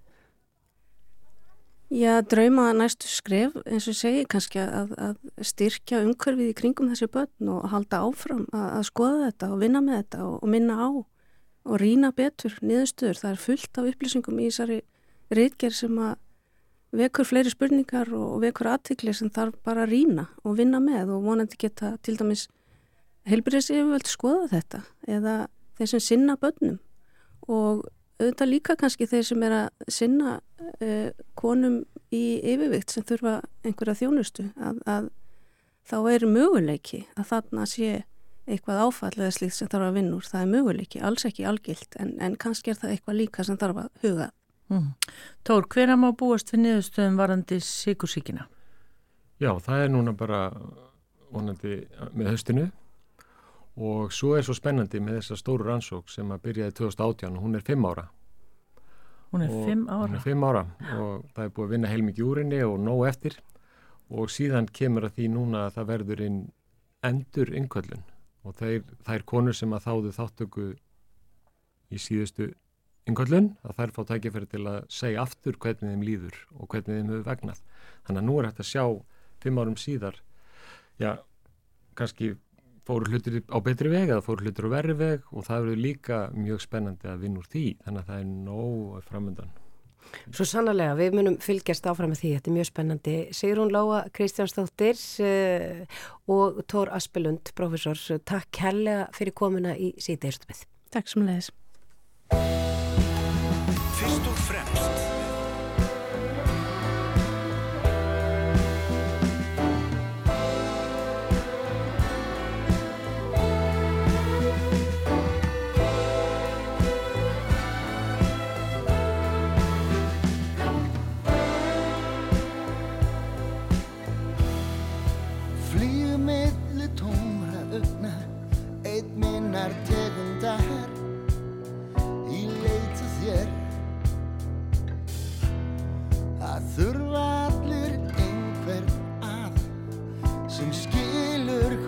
Já, 1.93 2.22
drauma 2.24 2.70
næstu 2.72 3.05
skref, 3.05 3.53
eins 3.68 3.84
og 3.90 3.97
segi, 3.99 4.22
kannski 4.24 4.62
að, 4.64 4.95
að 4.97 5.43
styrkja 5.45 5.99
umhverfið 6.07 6.49
í 6.49 6.55
kringum 6.57 6.88
þessi 6.88 7.11
börn 7.12 7.51
og 7.53 7.66
halda 7.68 7.99
áfram 8.07 8.47
að, 8.49 8.68
að 8.78 8.86
skoða 8.88 9.26
þetta 9.26 9.49
og 9.53 9.61
vinna 9.61 9.82
með 9.84 9.99
þetta 9.99 10.20
og, 10.24 10.38
og 10.38 10.53
minna 10.55 10.78
á 10.80 10.88
og 10.88 11.76
rýna 11.82 12.09
betur 12.16 12.57
niðurstöður. 12.64 13.20
Það 13.20 13.34
er 13.34 13.43
fullt 13.45 13.82
af 13.82 13.90
upplýsingum 13.93 14.40
í 14.40 14.49
þessari 14.49 14.80
reitgerð 15.36 15.76
sem 15.82 16.01
að 16.01 16.16
vekur 17.03 17.28
fleiri 17.28 17.53
spurningar 17.53 18.09
og, 18.16 18.24
og 18.38 18.43
vekur 18.47 18.72
aðtikli 18.72 19.12
sem 19.16 19.28
þarf 19.36 19.61
bara 19.61 19.84
að 19.84 19.93
rýna 19.93 20.30
og 20.47 20.57
vinna 20.62 20.80
með 20.80 21.12
og 21.12 21.26
vonandi 21.28 21.61
geta 21.61 21.99
til 22.01 22.16
dæmis 22.16 22.47
heilbyrðis 23.28 23.68
yfirvöld 23.68 24.09
skoða 24.09 24.49
þetta 24.57 24.82
eða 25.18 25.36
þeir 25.76 25.93
sem 25.93 26.07
sinna 26.09 26.40
börnum 26.40 26.80
og 27.53 27.84
auðvitað 28.22 28.50
líka 28.52 28.76
kannski 28.78 29.08
þeir 29.10 29.26
sem 29.28 29.42
er 29.46 29.56
að 29.56 29.90
sinna 29.92 30.36
uh, 30.38 31.10
konum 31.38 31.82
í 32.12 32.22
yfirvikt 32.52 32.94
sem 32.94 33.04
þurfa 33.08 33.40
einhverja 33.66 33.98
þjónustu 34.02 34.48
að, 34.60 34.80
að 34.86 35.10
þá 35.88 35.98
er 36.12 36.26
möguleiki 36.30 37.04
að 37.16 37.28
þarna 37.32 37.66
sé 37.68 37.92
eitthvað 38.46 38.82
áfall 38.86 39.14
eða 39.16 39.32
slíkt 39.36 39.56
sem 39.56 39.70
þarf 39.70 39.88
að 39.88 39.98
vinna 39.98 40.16
úr. 40.18 40.26
Það 40.26 40.44
er 40.44 40.52
möguleiki, 40.52 41.02
alls 41.02 41.26
ekki 41.28 41.46
algilt 41.46 41.98
en, 42.02 42.16
en 42.22 42.36
kannski 42.40 42.72
er 42.72 42.78
það 42.80 42.94
eitthvað 42.96 43.18
líka 43.20 43.46
sem 43.46 43.58
þarf 43.58 43.84
að 43.84 43.90
huga. 44.02 44.28
Mm. 44.72 44.88
Tór, 45.46 45.66
hvenær 45.70 46.00
má 46.00 46.08
búast 46.16 46.52
við 46.52 46.64
niðurstöðum 46.64 47.18
varandi 47.20 47.58
sikursíkina? 47.62 48.46
Já, 49.42 49.52
það 49.62 49.84
er 49.84 49.92
núna 49.92 50.14
bara 50.16 50.44
vonandi 51.32 51.82
með 52.14 52.32
höstinu 52.32 52.68
og 53.76 54.12
svo 54.12 54.34
er 54.36 54.42
svo 54.44 54.54
spennandi 54.54 55.00
með 55.00 55.20
þessa 55.20 55.38
stóru 55.40 55.64
rannsók 55.68 56.10
sem 56.12 56.28
að 56.34 56.42
byrjaði 56.48 56.74
2018 56.82 57.36
og 57.38 57.42
hún 57.46 57.56
er 57.56 57.64
fimm 57.66 57.86
ára 57.88 58.08
Hún 59.32 59.40
er 59.46 59.48
Og- 59.48 59.64
fimm 59.64 59.86
ára. 59.88 60.06
Hún 60.10 60.14
er 60.14 60.20
fimm 60.20 60.42
ára 60.44 60.60
og 61.00 61.22
það 61.32 61.44
er 61.46 61.52
búið 61.56 61.64
að 61.64 61.70
vinna 61.72 61.88
heilmikið 61.88 62.26
úr 62.28 62.38
henni 62.42 62.58
og 62.66 62.74
nóg 62.84 63.06
eftir 63.08 63.38
og 64.12 64.28
síðan 64.28 64.66
kemur 64.68 65.06
að 65.08 65.14
því 65.16 65.28
núna 65.32 65.62
að 65.70 65.78
það 65.78 65.86
verður 65.88 66.20
inn 66.26 66.40
endur 67.02 67.48
innköllun 67.56 68.02
og 68.44 68.54
þeir, 68.58 68.82
þær 69.08 69.22
konur 69.24 69.56
sem 69.56 69.72
að 69.72 69.86
þáðu 69.86 70.12
þáttöku 70.18 70.66
í 71.92 71.96
síðustu 71.96 72.50
innköllun 73.08 73.48
að 73.64 73.76
þær 73.80 73.94
fá 73.96 74.02
tækifæri 74.12 74.50
til 74.52 74.66
að 74.68 74.84
segja 74.92 75.22
aftur 75.24 75.56
hvernig 75.56 75.94
þeim 75.94 76.04
líður 76.06 76.36
og 76.58 76.68
hvernig 76.68 76.92
þeim 77.00 77.08
hefur 77.14 77.24
vegnað. 77.32 77.62
Þannig 78.04 78.20
að 78.22 78.28
nú 78.28 78.36
er 78.42 78.50
hægt 78.50 78.60
að 78.60 78.68
sjá 78.68 78.84
fimm 79.42 79.58
árum 79.64 79.80
síðar, 79.80 80.20
já, 81.00 81.16
kannski 81.96 82.34
fóru 82.87 83.11
hlutir 83.11 83.43
á 83.47 83.59
betri 83.62 83.91
veg 83.93 84.11
eða 84.11 84.24
fóru 84.24 84.47
hlutir 84.47 84.68
á 84.68 84.74
verri 84.74 84.95
veg 84.99 85.26
og 85.33 85.47
það 85.47 85.66
verður 85.66 85.83
líka 85.87 86.22
mjög 86.35 86.62
spennandi 86.64 87.11
að 87.11 87.26
vinna 87.26 87.43
úr 87.43 87.51
því 87.53 87.66
þannig 87.85 88.01
að 88.03 88.09
það 88.11 88.22
er 88.22 88.30
nóg 88.33 89.11
framöndan. 89.11 89.53
Svo 90.35 90.45
sannlega, 90.47 90.97
við 90.99 91.14
munum 91.16 91.37
fylgjast 91.43 91.87
áfram 91.89 92.12
með 92.12 92.22
því, 92.22 92.33
þetta 92.37 92.51
er 92.51 92.57
mjög 92.57 92.68
spennandi. 92.68 93.14
Sigrún 93.39 93.72
Lóa 93.72 94.03
Kristjánsdóttir 94.14 94.99
uh, 95.24 96.01
og 96.35 96.62
Tór 96.70 96.93
Aspelund, 96.93 97.55
professor, 97.59 98.03
takk 98.28 98.51
kærlega 98.55 99.07
fyrir 99.16 99.37
komuna 99.39 99.76
í 99.78 99.93
síðdeistumið. 100.03 100.66
Takk 100.93 101.12
sem 101.12 101.24
leiðis. 101.28 101.53
Fyrst 104.03 104.28
og 104.28 104.45
fremst 104.49 105.01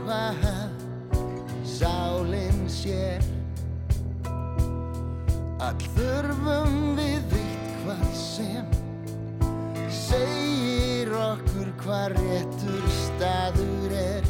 hvað 0.05 0.45
Sálinn 1.65 2.67
sér. 2.71 3.25
All 5.65 5.87
þurfum 5.97 6.75
við 6.99 7.33
eitthvað 7.41 8.03
sem 8.19 8.67
segir 9.89 11.11
okkur 11.17 11.71
hvað 11.83 12.19
réttur 12.19 12.85
staður 12.99 13.97
er. 13.99 14.29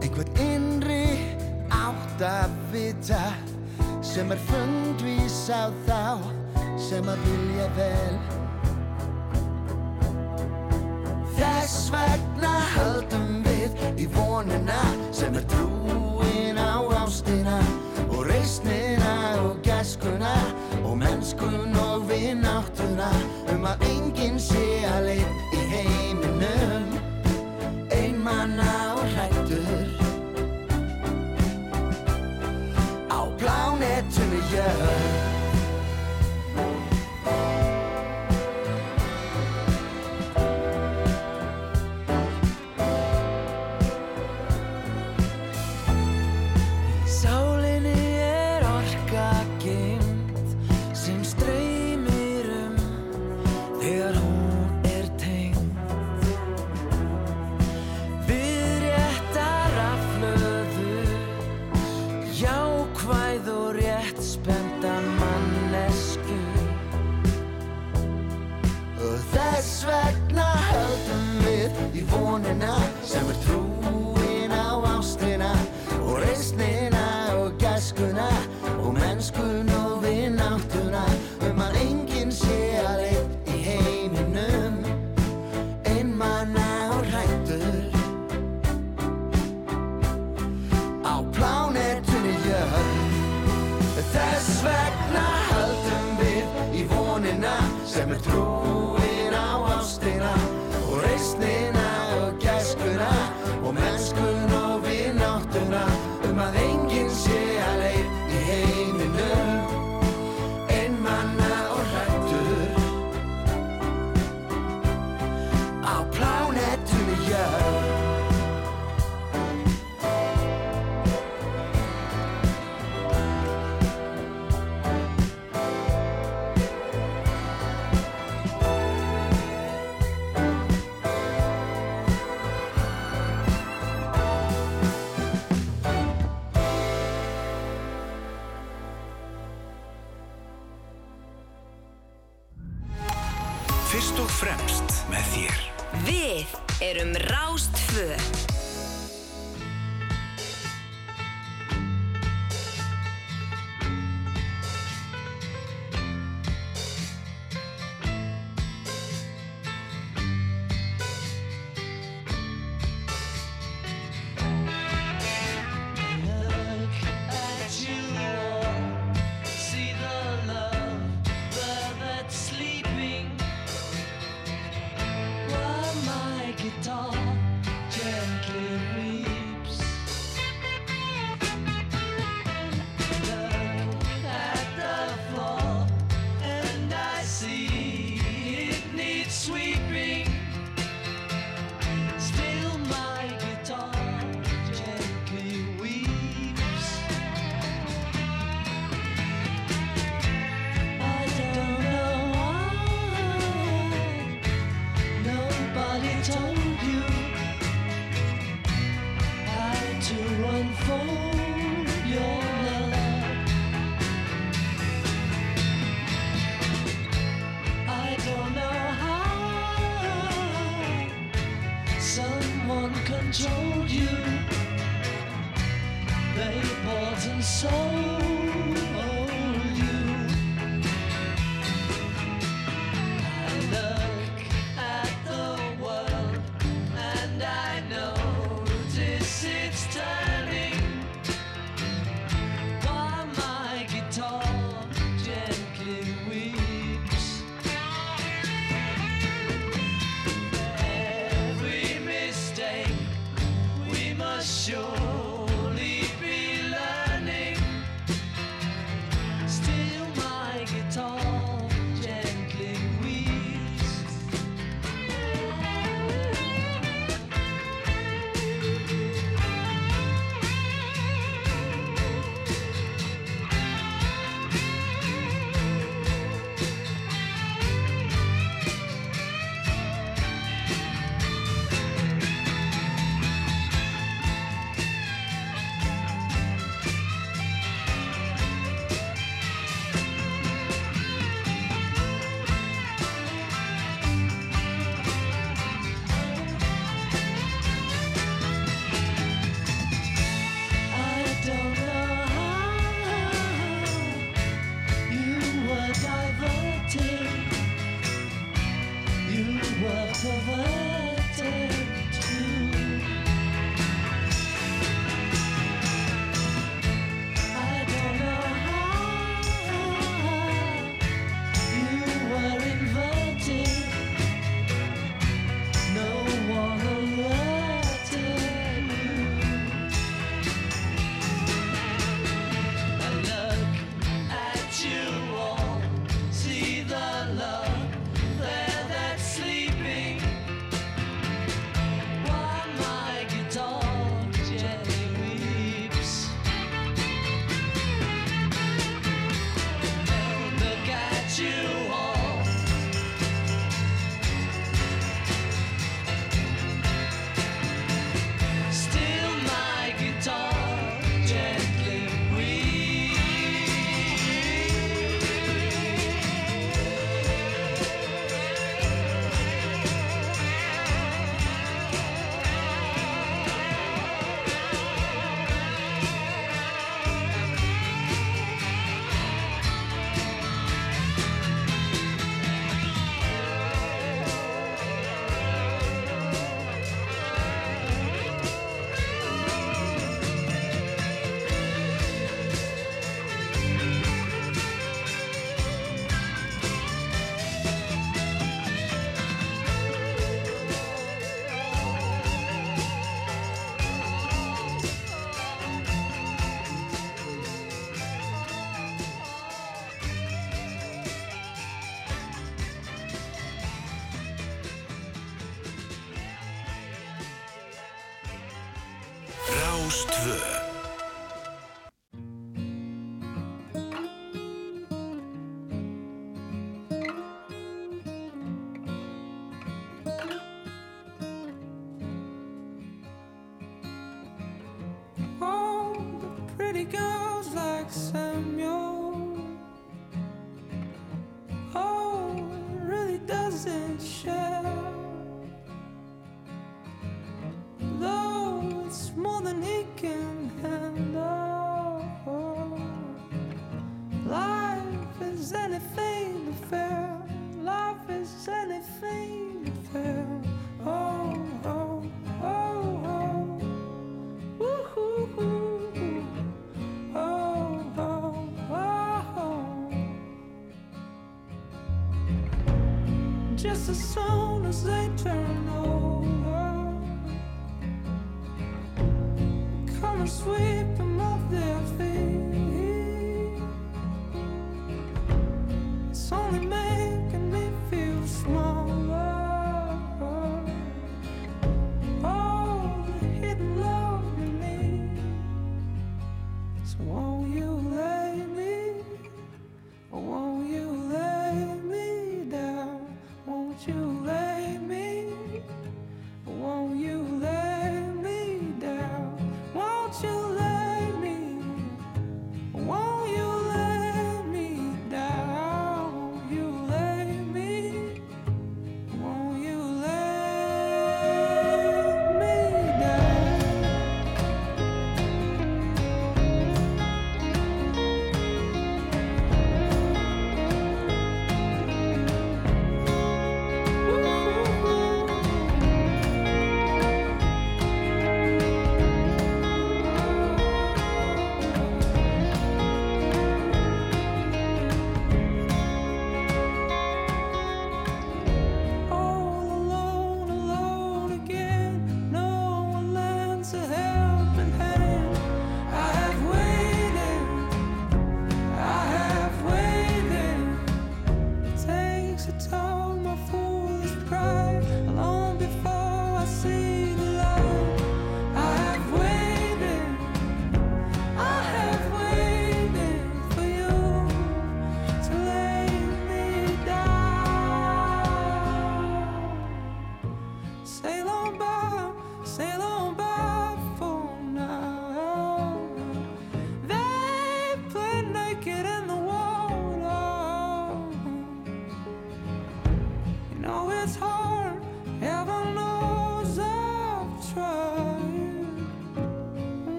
Einhvern 0.00 0.42
innri 0.44 1.06
átt 1.72 2.26
að 2.28 2.58
vita 2.74 3.22
sem 4.04 4.30
er 4.36 4.44
fundvís 4.50 5.42
á 5.48 5.72
þá 5.88 6.04
sem 6.90 7.08
að 7.08 7.26
vilja 7.30 7.72
vel. 7.80 8.14
Þess 11.40 11.90
vegna 11.94 12.54
höldum 12.76 13.24
við 13.24 13.29
í 14.00 14.06
vonina 14.14 14.80
sem 15.12 15.34
er 15.36 15.44
trúin 15.50 16.56
á 16.56 16.80
ástina 17.02 17.58
og 18.08 18.24
reisnina 18.30 19.14
og 19.44 19.60
gæskuna 19.66 20.32
og 20.84 20.96
mennskun 21.02 21.76
og 21.84 22.06
vinnáttuna 22.08 23.10
um 23.52 23.66
að 23.68 23.84
enginn 23.90 24.40
sé 24.40 24.64
að 24.88 25.10
leið 25.10 25.28
í 25.52 25.66
heiminum. 25.74 26.88
Einmanna 27.92 28.72
og 28.86 28.89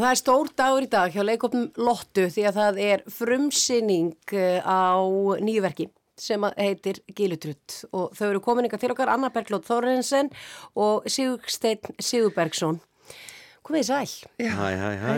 Og 0.00 0.06
það 0.06 0.14
er 0.14 0.18
stór 0.22 0.48
dagur 0.56 0.84
í 0.86 0.86
dag 0.88 1.12
hjá 1.12 1.20
leikopnum 1.20 1.64
Lottu 1.76 2.22
því 2.32 2.44
að 2.48 2.54
það 2.56 2.78
er 2.80 3.02
frumsinning 3.12 4.32
eh, 4.32 4.62
á 4.64 4.96
nýju 5.44 5.60
verki 5.60 5.84
sem 6.16 6.46
heitir 6.56 7.02
Gílutrutt 7.12 7.74
og 7.92 8.14
þau 8.16 8.30
eru 8.30 8.40
komin 8.40 8.64
ykkar 8.64 8.80
til 8.80 8.88
okkar 8.94 9.10
Anna 9.12 9.28
Berglóð 9.34 9.66
Þorrensen 9.66 10.30
og 10.80 11.04
Sigursteinn 11.04 12.00
Sigurbergsson. 12.00 12.78
Komið 13.60 13.84
sæl. 13.90 14.14
Hæ, 14.40 14.70
hæ, 14.80 14.88
hæ. 15.02 15.10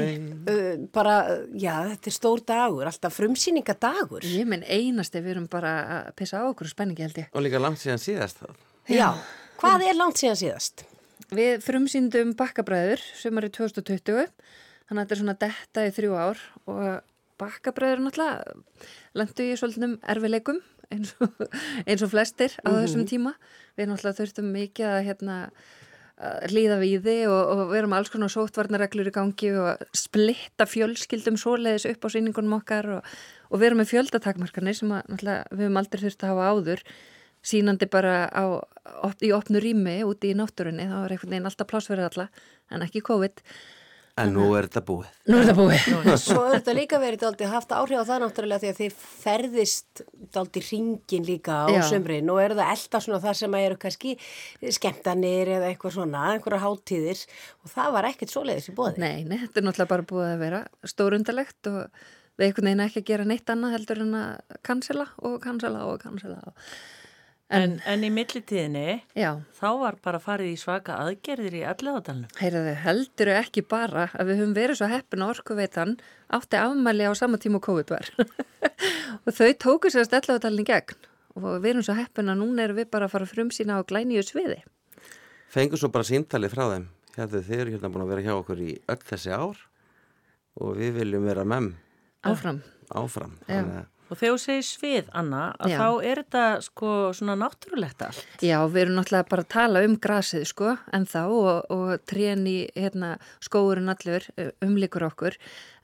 Bara, 0.99 1.15
já, 1.55 1.77
þetta 1.93 2.11
er 2.11 2.17
stór 2.17 2.43
dagur, 2.51 2.91
alltaf 2.91 3.15
frumsýningadagur. 3.21 4.27
Ég 4.27 4.51
menn 4.51 4.67
einast 4.67 5.15
ef 5.15 5.23
við 5.23 5.37
erum 5.37 5.47
bara 5.53 5.77
að 6.01 6.11
pissa 6.19 6.43
á 6.43 6.51
okkur 6.51 6.67
og 6.67 6.75
spenningi 6.75 7.07
held 7.07 7.23
ég. 7.23 7.31
Og 7.31 7.47
líka 7.47 7.63
langt 7.63 7.79
síðan 7.85 8.03
síðast. 8.03 8.43
Já, 8.91 8.99
já. 8.99 9.09
hvað 9.63 9.87
er 9.93 10.01
langt 10.01 10.19
síðan 10.19 10.43
síðast? 10.43 10.85
Við 11.31 11.63
frumsýndum 11.63 12.35
bakkabræður 12.35 13.07
sömari 13.23 13.55
2020 13.55 14.27
þannig 14.93 15.01
að 15.01 15.09
þetta 15.09 15.17
er 15.17 15.23
svona 15.23 15.39
detta 15.47 15.87
í 15.89 15.95
þrjú 15.97 16.13
ár 16.21 16.43
og 16.69 16.83
bakkabræður 17.41 18.03
náttúrulega 18.05 18.57
lendu 19.19 19.47
í 19.49 19.55
svolítum 19.59 19.95
erfileikum 20.13 20.61
eins 20.93 21.15
og, 21.25 21.33
eins 21.89 22.05
og 22.05 22.11
flestir 22.13 22.53
á 22.61 22.69
Mhm. 22.69 22.83
þessum 22.85 23.07
tíma. 23.09 23.33
Við 23.81 23.89
náttúrulega 23.89 24.19
þurftum 24.21 24.53
mikið 24.53 24.91
að 24.93 25.07
hérna 25.09 25.37
hlýða 26.53 26.77
við 26.79 27.01
því 27.03 27.15
og, 27.27 27.41
og 27.51 27.61
við 27.73 27.79
erum 27.81 27.95
alls 27.97 28.11
konar 28.13 28.31
sótvarnareglur 28.31 29.09
í 29.11 29.15
gangi 29.17 29.49
og 29.59 29.81
splitta 29.97 30.69
fjölskyldum 30.71 31.35
svoleiðis 31.41 31.89
upp 31.91 32.05
á 32.07 32.09
sýningunum 32.15 32.59
okkar 32.61 32.87
og, 32.99 33.09
og 33.51 33.59
við 33.59 33.71
erum 33.73 33.81
með 33.83 33.91
fjöldatakmarkanir 33.91 34.77
sem 34.79 34.93
að, 34.95 35.09
við 35.17 35.65
höfum 35.65 35.81
aldrei 35.81 36.05
þurft 36.05 36.23
að 36.23 36.31
hafa 36.35 36.53
áður. 36.53 36.85
Sínandi 37.43 37.89
bara 37.91 38.15
á, 38.31 38.45
í 39.19 39.33
opnu 39.35 39.59
rými 39.59 39.97
úti 40.07 40.31
í 40.31 40.37
náttúrunni, 40.39 40.85
það 40.87 41.01
var 41.03 41.15
einhvern 41.17 41.33
veginn 41.35 41.49
alltaf 41.51 41.67
pláss 41.73 41.91
fyrir 41.91 42.07
alla, 42.07 42.29
en 42.71 42.85
ekki 42.87 43.03
COVID 43.03 43.43
En 44.21 44.29
nú 44.35 44.45
er 44.59 44.67
þetta 44.67 44.83
búið. 44.85 45.13
Nú 45.31 45.39
er 45.39 45.47
þetta 45.47 45.55
búið. 45.57 46.09
Svo 46.21 46.43
er 46.45 46.59
þetta 46.59 46.75
líka 46.77 46.99
verið 47.01 47.23
dálítið 47.23 47.53
haft 47.55 47.71
áhrif 47.73 48.03
á 48.05 48.09
það 48.11 48.21
náttúrulega 48.27 48.61
því 48.61 48.71
að 48.73 48.81
þið 48.83 48.99
ferðist 49.23 50.03
dálítið 50.37 50.67
ringin 50.69 51.25
líka 51.31 51.57
á 51.65 51.67
Já. 51.73 51.81
sömrin 51.89 52.29
og 52.29 52.43
eru 52.43 52.59
það 52.59 52.73
elda 52.75 53.01
svona 53.07 53.23
þar 53.25 53.41
sem 53.41 53.57
eru 53.63 53.79
kannski 53.81 54.15
skemmtanir 54.77 55.55
eða 55.57 55.71
eitthvað 55.73 55.97
svona, 55.97 56.27
einhverja 56.35 56.61
hátíðir 56.67 57.25
og 57.65 57.73
það 57.73 57.97
var 57.97 58.11
ekkert 58.11 58.35
svoleiðis 58.35 58.69
í 58.69 58.77
bóði. 58.77 59.01
Nei, 59.01 59.25
nei, 59.25 59.39
þetta 59.47 59.63
er 59.63 59.69
náttúrulega 59.71 59.95
bara 59.97 60.09
búið 60.13 60.29
að 60.29 60.43
vera 60.45 60.65
stórundalegt 60.93 61.73
og 61.73 61.81
við 62.37 62.51
einhvern 62.51 62.69
veginn 62.69 62.87
ekki 62.91 63.01
að 63.01 63.11
gera 63.15 63.29
neitt 63.33 63.55
annað 63.55 63.79
heldur 63.79 64.05
en 64.05 64.19
að 64.21 64.59
cancela 64.69 65.09
og 65.25 65.41
cancela 65.41 65.87
og 65.89 66.05
cancela 66.05 66.43
og 66.53 66.69
En, 67.53 67.75
en 67.85 68.05
í 68.07 68.09
millitíðinni, 68.09 69.03
Já. 69.19 69.35
þá 69.59 69.67
var 69.83 69.97
bara 70.05 70.21
farið 70.23 70.55
í 70.55 70.59
svaka 70.61 70.95
aðgerðir 71.03 71.59
í 71.59 71.63
alliðadalunum. 71.69 72.31
Heyrðu, 72.41 72.73
heldur 72.81 73.31
ekki 73.35 73.65
bara 73.69 74.07
að 74.17 74.31
við 74.31 74.41
höfum 74.41 74.55
verið 74.57 74.79
svo 74.81 74.89
heppin 74.89 75.25
að 75.27 75.33
orkuveitan 75.35 75.93
átti 76.33 76.57
afmæli 76.57 77.05
á 77.05 77.13
sama 77.19 77.41
tíma 77.43 77.61
og 77.61 77.67
COVID 77.67 77.93
var. 77.93 78.09
og 79.27 79.37
þau 79.37 79.51
tóku 79.67 79.93
sér 79.93 80.07
að 80.07 80.09
stella 80.09 80.39
á 80.41 80.45
talin 80.47 80.69
gegn 80.69 80.97
og 81.37 81.61
við 81.61 81.71
erum 81.75 81.85
svo 81.85 81.97
heppin 82.01 82.33
að 82.33 82.41
núna 82.41 82.65
erum 82.67 82.81
við 82.81 82.89
bara 82.93 83.09
að 83.09 83.15
fara 83.19 83.29
frumsýna 83.29 83.77
á 83.77 83.85
glænýju 83.85 84.25
sviði. 84.31 84.59
Fengur 85.53 85.81
svo 85.81 85.93
bara 85.93 86.09
síntalið 86.09 86.55
frá 86.57 86.65
þeim. 86.73 86.89
Hérna 87.19 87.45
þið 87.45 87.61
eru 87.61 87.77
hérna 87.77 87.93
búin 87.93 88.07
að 88.07 88.13
vera 88.15 88.25
hjá 88.25 88.35
okkur 88.39 88.65
í 88.65 88.73
öll 88.89 89.03
þessi 89.13 89.33
ár 89.37 89.61
og 90.57 90.77
við 90.81 90.97
viljum 91.03 91.29
vera 91.29 91.45
mem 91.45 91.75
Áfram. 92.25 92.63
áfram. 92.89 93.37
Já. 93.45 93.59
Þannig 93.61 93.81
að 93.83 93.92
Og 94.13 94.19
þegar 94.21 94.35
þú 94.35 94.41
segir 94.43 94.65
svið, 94.69 95.07
Anna, 95.17 95.43
að 95.57 95.73
Já. 95.73 95.77
þá 95.81 96.07
er 96.11 96.19
þetta 96.21 96.45
sko 96.67 96.91
svona 97.17 97.37
náttúrulegt 97.41 98.03
allt. 98.05 98.27
Já, 98.45 98.59
við 98.69 98.83
erum 98.83 98.99
náttúrulega 98.99 99.29
bara 99.31 99.45
að 99.47 99.53
tala 99.55 99.83
um 99.87 99.95
grasið 100.05 100.45
sko, 100.51 100.75
en 100.93 101.07
þá 101.09 101.21
og, 101.25 101.71
og 101.73 101.93
trén 102.11 102.43
í 102.51 102.57
hérna, 102.77 103.15
skóurinn 103.41 103.89
allur 103.89 104.27
eh, 104.37 104.51
umlikur 104.67 105.07
okkur, 105.09 105.39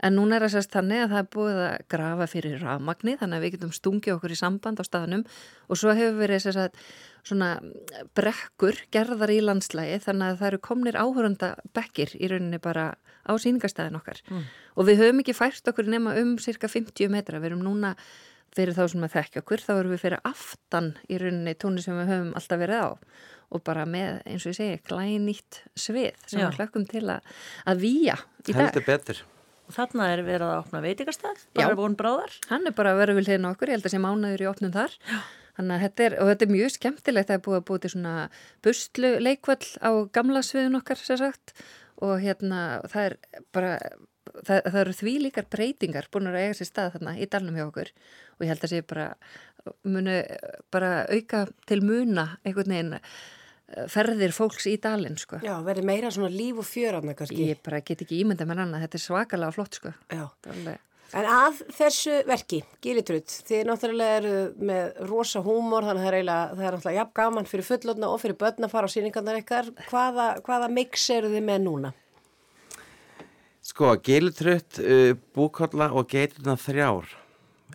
en 0.04 0.18
núna 0.18 0.36
er 0.36 0.44
það 0.44 0.58
sérst 0.58 0.76
þannig 0.76 1.06
að 1.06 1.14
það 1.14 1.22
er 1.22 1.30
búið 1.38 1.60
að 1.64 1.86
grafa 1.96 2.28
fyrir 2.34 2.60
rafmagni, 2.66 3.16
þannig 3.22 3.40
að 3.40 3.46
við 3.46 3.56
getum 3.56 3.76
stungið 3.78 4.18
okkur 4.18 4.36
í 4.36 4.40
samband 4.44 4.82
á 4.82 4.84
staðnum 4.84 5.24
og 5.68 5.80
svo 5.80 5.96
hefur 5.96 6.20
verið 6.20 6.44
sérst 6.44 6.66
að 6.68 6.84
svona 7.26 7.50
brekkur 8.16 8.78
gerðar 8.94 9.32
í 9.34 9.40
landslægi 9.44 9.98
þannig 10.06 10.32
að 10.32 10.40
það 10.40 10.48
eru 10.52 10.60
komnir 10.68 10.98
áhörunda 11.00 11.50
bekkir 11.76 12.14
í 12.18 12.30
rauninni 12.30 12.60
bara 12.62 12.90
á 13.28 13.32
sýningastæðin 13.36 13.98
okkar 14.00 14.22
Mm. 14.30 14.44
og 14.76 14.86
við 14.88 15.00
höfum 15.02 15.20
ekki 15.22 15.34
fært 15.36 15.68
okkur 15.68 15.88
nema 15.90 16.14
um 16.20 16.36
cirka 16.38 16.68
50 16.68 17.08
metra, 17.12 17.38
við 17.40 17.52
erum 17.52 17.64
núna 17.66 17.94
fyrir 18.56 18.72
þá 18.74 18.88
sem 18.90 19.02
að 19.04 19.12
þekkja 19.16 19.42
okkur, 19.42 19.60
þá 19.60 19.72
erum 19.78 19.92
við 19.92 20.00
fyrir 20.06 20.20
aftan 20.24 20.94
í 21.08 21.18
rauninni 21.20 21.54
tóni 21.54 21.82
sem 21.84 21.94
við 21.98 22.08
höfum 22.08 22.30
alltaf 22.38 22.58
verið 22.62 22.80
á 22.80 22.88
og 23.48 23.62
bara 23.64 23.84
með, 23.88 24.22
eins 24.28 24.44
og 24.44 24.52
ég 24.52 24.56
segi, 24.58 24.78
glænýtt 24.88 25.62
svið 25.76 26.16
sem 26.26 26.40
Já. 26.40 26.48
við 26.50 26.58
hlökkum 26.58 26.86
til 26.88 27.04
að, 27.08 27.20
að 27.64 27.78
výja 27.80 28.16
í 28.44 28.52
dag. 28.52 28.58
heldur 28.66 28.84
betur. 28.84 29.22
Og 29.68 29.74
þarna 29.76 30.08
er 30.12 30.22
verið 30.24 30.48
að 30.48 30.58
opna 30.62 30.80
veitingastað, 30.84 31.40
bara 31.56 31.74
von 31.76 31.96
bráðar. 31.96 32.32
Hann 32.48 32.66
er 32.68 32.72
bara 32.76 32.92
að 32.94 33.00
vera 33.02 33.14
við 33.16 33.26
hliðin 33.28 33.48
á 33.48 33.52
okkur, 33.52 33.68
ég 33.68 33.76
held 33.78 33.88
að 33.88 33.92
sé 33.94 34.00
mánuður 34.00 34.44
í 34.44 34.48
opnum 34.48 34.72
þar. 34.72 34.94
Þannig 35.58 35.74
að 35.74 35.84
þetta 35.84 36.04
er, 36.04 36.14
og 36.22 36.28
þetta 36.30 36.44
er 36.46 36.54
mjög 36.54 36.70
skemmtilegt, 36.70 37.28
það 37.28 37.36
er 37.36 37.40
búið 37.42 37.56
að 37.58 37.64
búið 37.66 37.80
til 37.82 37.90
svona 37.96 38.12
buslu 38.62 39.08
leikvöll 39.18 39.70
á 39.82 39.90
gamla 40.14 40.42
sviðin 40.46 40.78
okkar, 40.78 41.00
sér 41.02 41.18
sagt, 41.18 41.54
og 41.98 42.12
hérna, 42.22 42.60
það 42.92 43.08
er 43.08 43.16
bara, 43.56 43.72
það, 44.36 44.60
það 44.68 44.78
eru 44.84 44.94
því 45.00 45.16
líkar 45.24 45.48
breytingar 45.50 46.08
búin 46.14 46.30
að 46.30 46.38
eiga 46.44 46.54
sér 46.60 46.70
stað 46.70 46.92
þarna 46.94 47.16
í 47.18 47.26
dalnum 47.32 47.58
hjá 47.58 47.64
okkur 47.66 47.90
og 47.90 48.46
ég 48.46 48.52
held 48.52 48.68
að 48.68 48.74
sé 48.76 48.84
bara, 48.86 49.08
muni 49.82 50.20
bara 50.70 50.92
auka 51.10 51.42
til 51.66 51.82
muna 51.82 52.28
einhvern 52.44 52.74
veginn 52.76 52.96
eh, 53.00 53.88
ferðir 53.90 54.36
fólks 54.36 54.70
í 54.70 54.76
dalinn, 54.78 55.18
sko. 55.18 55.42
Já, 55.42 55.56
verið 55.66 55.90
meira 55.90 56.14
svona 56.14 56.30
líf 56.30 56.62
og 56.62 56.70
fjöranna 56.70 57.18
kannski. 57.18 57.50
Ég 57.50 57.66
bara 57.66 57.82
get 57.82 58.06
ekki 58.06 58.22
ímynda 58.22 58.46
með 58.46 58.62
annað, 58.68 58.86
þetta 58.86 59.02
er 59.02 59.08
svakalega 59.08 59.58
flott, 59.58 59.82
sko. 59.82 59.98
Já. 60.14 60.28
En 61.16 61.24
að 61.24 61.62
þessu 61.72 62.18
verki, 62.28 62.58
Gilitrutt, 62.84 63.32
þið 63.48 63.62
náttúrulega 63.70 64.16
eru 64.20 64.32
með 64.60 64.98
rosa 65.08 65.40
húmor, 65.40 65.86
þannig 65.86 66.02
að 66.02 66.04
það 66.04 66.08
er 66.10 66.16
eiginlega, 66.18 66.48
það 66.58 66.66
er 66.68 66.74
náttúrulega 66.76 66.98
jafn 67.00 67.14
gaman 67.16 67.48
fyrir 67.48 67.64
fullotna 67.64 68.10
og 68.12 68.20
fyrir 68.20 68.36
börn 68.42 68.66
að 68.66 68.74
fara 68.74 68.90
á 68.90 68.94
síningarnar 68.94 69.38
ykkar. 69.40 69.70
Hvaða, 69.88 70.26
hvaða 70.44 70.68
mix 70.76 71.06
eru 71.16 71.30
þið 71.32 71.46
með 71.48 71.62
núna? 71.64 71.92
Sko, 73.68 73.94
gilutrutt, 74.04 74.78
uh, 74.84 75.14
búkolla 75.36 75.90
og 75.96 76.06
geiturna 76.12 76.54
þrjár 76.60 77.08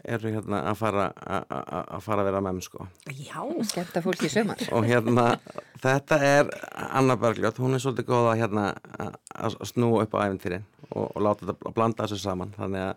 eru 0.03 0.31
hérna 0.33 0.61
að 0.71 0.77
fara 0.79 1.03
a- 1.15 1.43
a- 1.49 1.83
að 1.97 2.01
fara 2.03 2.21
að 2.23 2.25
vera 2.29 2.41
með 2.41 2.61
sko. 2.65 2.87
Já. 3.13 3.41
Skemta 3.69 4.01
fólki 4.03 4.25
í 4.27 4.31
sömar. 4.33 4.61
Og 4.73 4.83
hérna, 4.89 5.39
þetta 5.79 6.17
er 6.21 6.49
Anna 6.91 7.15
Bergljótt, 7.15 7.57
hún 7.61 7.73
er 7.73 7.79
svolítið 7.79 8.09
góð 8.09 8.29
að 8.33 8.39
hérna 8.41 8.65
að- 8.99 9.15
að 9.35 9.57
snúa 9.69 10.01
upp 10.03 10.13
á 10.17 10.25
æfintýrin 10.27 10.63
og, 10.91 11.11
og 11.15 11.21
láta 11.21 11.45
þetta 11.45 11.69
að 11.69 11.73
blanda 11.73 12.03
þessu 12.03 12.19
saman. 12.19 12.53
Þannig 12.57 12.89
að, 12.89 12.95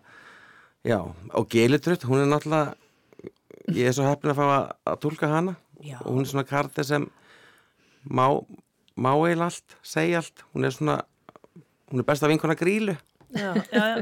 já, 0.87 0.99
og 1.35 1.49
gilutrutt, 1.51 2.05
hún 2.07 2.23
er 2.23 2.29
náttúrulega, 2.31 2.75
ég 3.75 3.89
er 3.89 3.95
svo 3.95 4.07
heppin 4.07 4.31
að 4.31 4.39
fá 4.39 4.45
að, 4.47 4.69
að 4.93 4.99
tólka 5.03 5.29
hana 5.31 5.57
Já. 5.83 5.97
og 6.01 6.13
hún 6.15 6.23
er 6.23 6.31
svona 6.31 6.47
kartið 6.47 6.87
sem 6.87 7.07
má, 8.07 8.25
má 8.95 9.11
eiginlega 9.13 9.49
allt, 9.51 9.77
segja 9.85 10.21
allt, 10.23 10.45
hún 10.55 10.65
er 10.67 10.73
svona, 10.75 10.97
hún 11.91 12.01
er 12.01 12.07
besta 12.07 12.29
vinkona 12.31 12.55
grílu. 12.57 12.95
Já, 13.35 13.51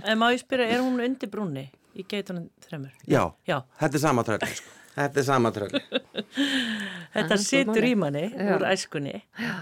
en 0.06 0.22
má 0.22 0.30
ég 0.36 0.44
spyrja, 0.44 0.70
er 0.78 0.86
hún 0.86 1.02
undir 1.02 1.32
brúnni 1.34 1.66
í 1.98 2.06
geitunum 2.07 2.48
þremur? 2.64 2.94
Já, 3.10 3.24
Já. 3.49 3.60
þetta 3.82 3.98
er 3.98 4.03
sama 4.06 4.24
tröll 4.28 4.45
sko. 4.53 4.82
Þetta 4.96 5.20
er 5.22 5.26
sama 5.28 5.52
tröll 5.56 5.74
Þetta 7.16 7.38
situr 7.40 7.86
í 7.88 7.94
manni 8.00 8.26
Já. 8.28 8.50
úr 8.56 8.66
æskunni. 8.68 9.20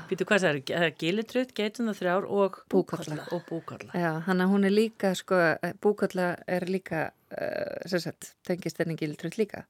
Býtu 0.10 0.26
hvað 0.30 0.46
það 0.46 0.72
er? 0.74 0.88
Gilitrutt, 0.98 1.52
geituna 1.58 1.94
þrjár 1.98 2.26
og 2.26 2.58
Búkolla. 2.72 3.28
Og 3.36 3.44
búkolla. 3.46 3.92
Já, 3.94 4.10
þannig 4.26 4.48
að 4.48 4.54
hún 4.56 4.66
er 4.66 4.74
líka, 4.74 5.12
sko, 5.18 5.42
búkalla 5.84 6.32
er 6.50 6.66
líka, 6.66 7.04
uh, 7.36 7.76
sem 7.90 8.02
sagt, 8.02 8.32
tengist 8.48 8.82
henni 8.82 8.98
gildrutt 8.98 9.38
líka. 9.38 9.68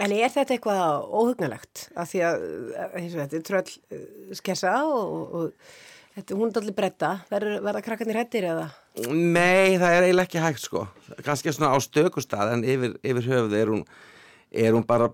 En 0.00 0.14
er 0.16 0.32
þetta 0.32 0.56
eitthvað 0.56 1.06
óhugnalegt? 1.06 1.86
Af 1.94 2.10
því 2.10 2.22
að 2.24 2.44
eh, 2.48 2.92
eins 2.98 3.14
og 3.14 3.20
þetta 3.20 3.36
er 3.38 3.46
tröll 3.46 3.72
eh, 3.92 4.04
skessa 4.38 4.74
og, 4.88 5.00
og, 5.00 5.34
og 5.36 6.14
þetta, 6.16 6.38
hún 6.40 6.50
er 6.50 6.60
allir 6.62 6.76
bretta. 6.78 7.10
Verður, 7.30 7.58
verða 7.66 7.82
krakkarnir 7.84 8.20
hættir 8.22 8.46
eða? 8.48 8.70
Nei, 9.06 9.76
það 9.78 9.90
er 9.92 10.06
eiginlega 10.06 10.26
ekki 10.26 10.40
hægt 10.42 10.64
sko 10.64 10.86
kannski 11.26 11.52
svona 11.54 11.74
á 11.74 11.78
stökustad 11.84 12.54
en 12.54 12.64
yfir, 12.66 12.96
yfir 13.06 13.28
höfuð 13.28 13.58
er 13.60 13.70
hún 13.70 13.84
er 14.50 14.74
hún 14.74 14.86
bara 14.86 15.10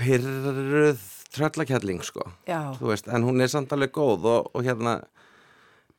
pyrruð 0.00 1.02
tröllakjalling 1.34 2.02
sko 2.06 2.26
veist, 2.80 3.08
en 3.08 3.26
hún 3.26 3.42
er 3.42 3.50
samt 3.50 3.72
alveg 3.74 3.94
góð 3.94 4.28
og, 4.30 4.50
og 4.54 4.66
hérna 4.66 4.98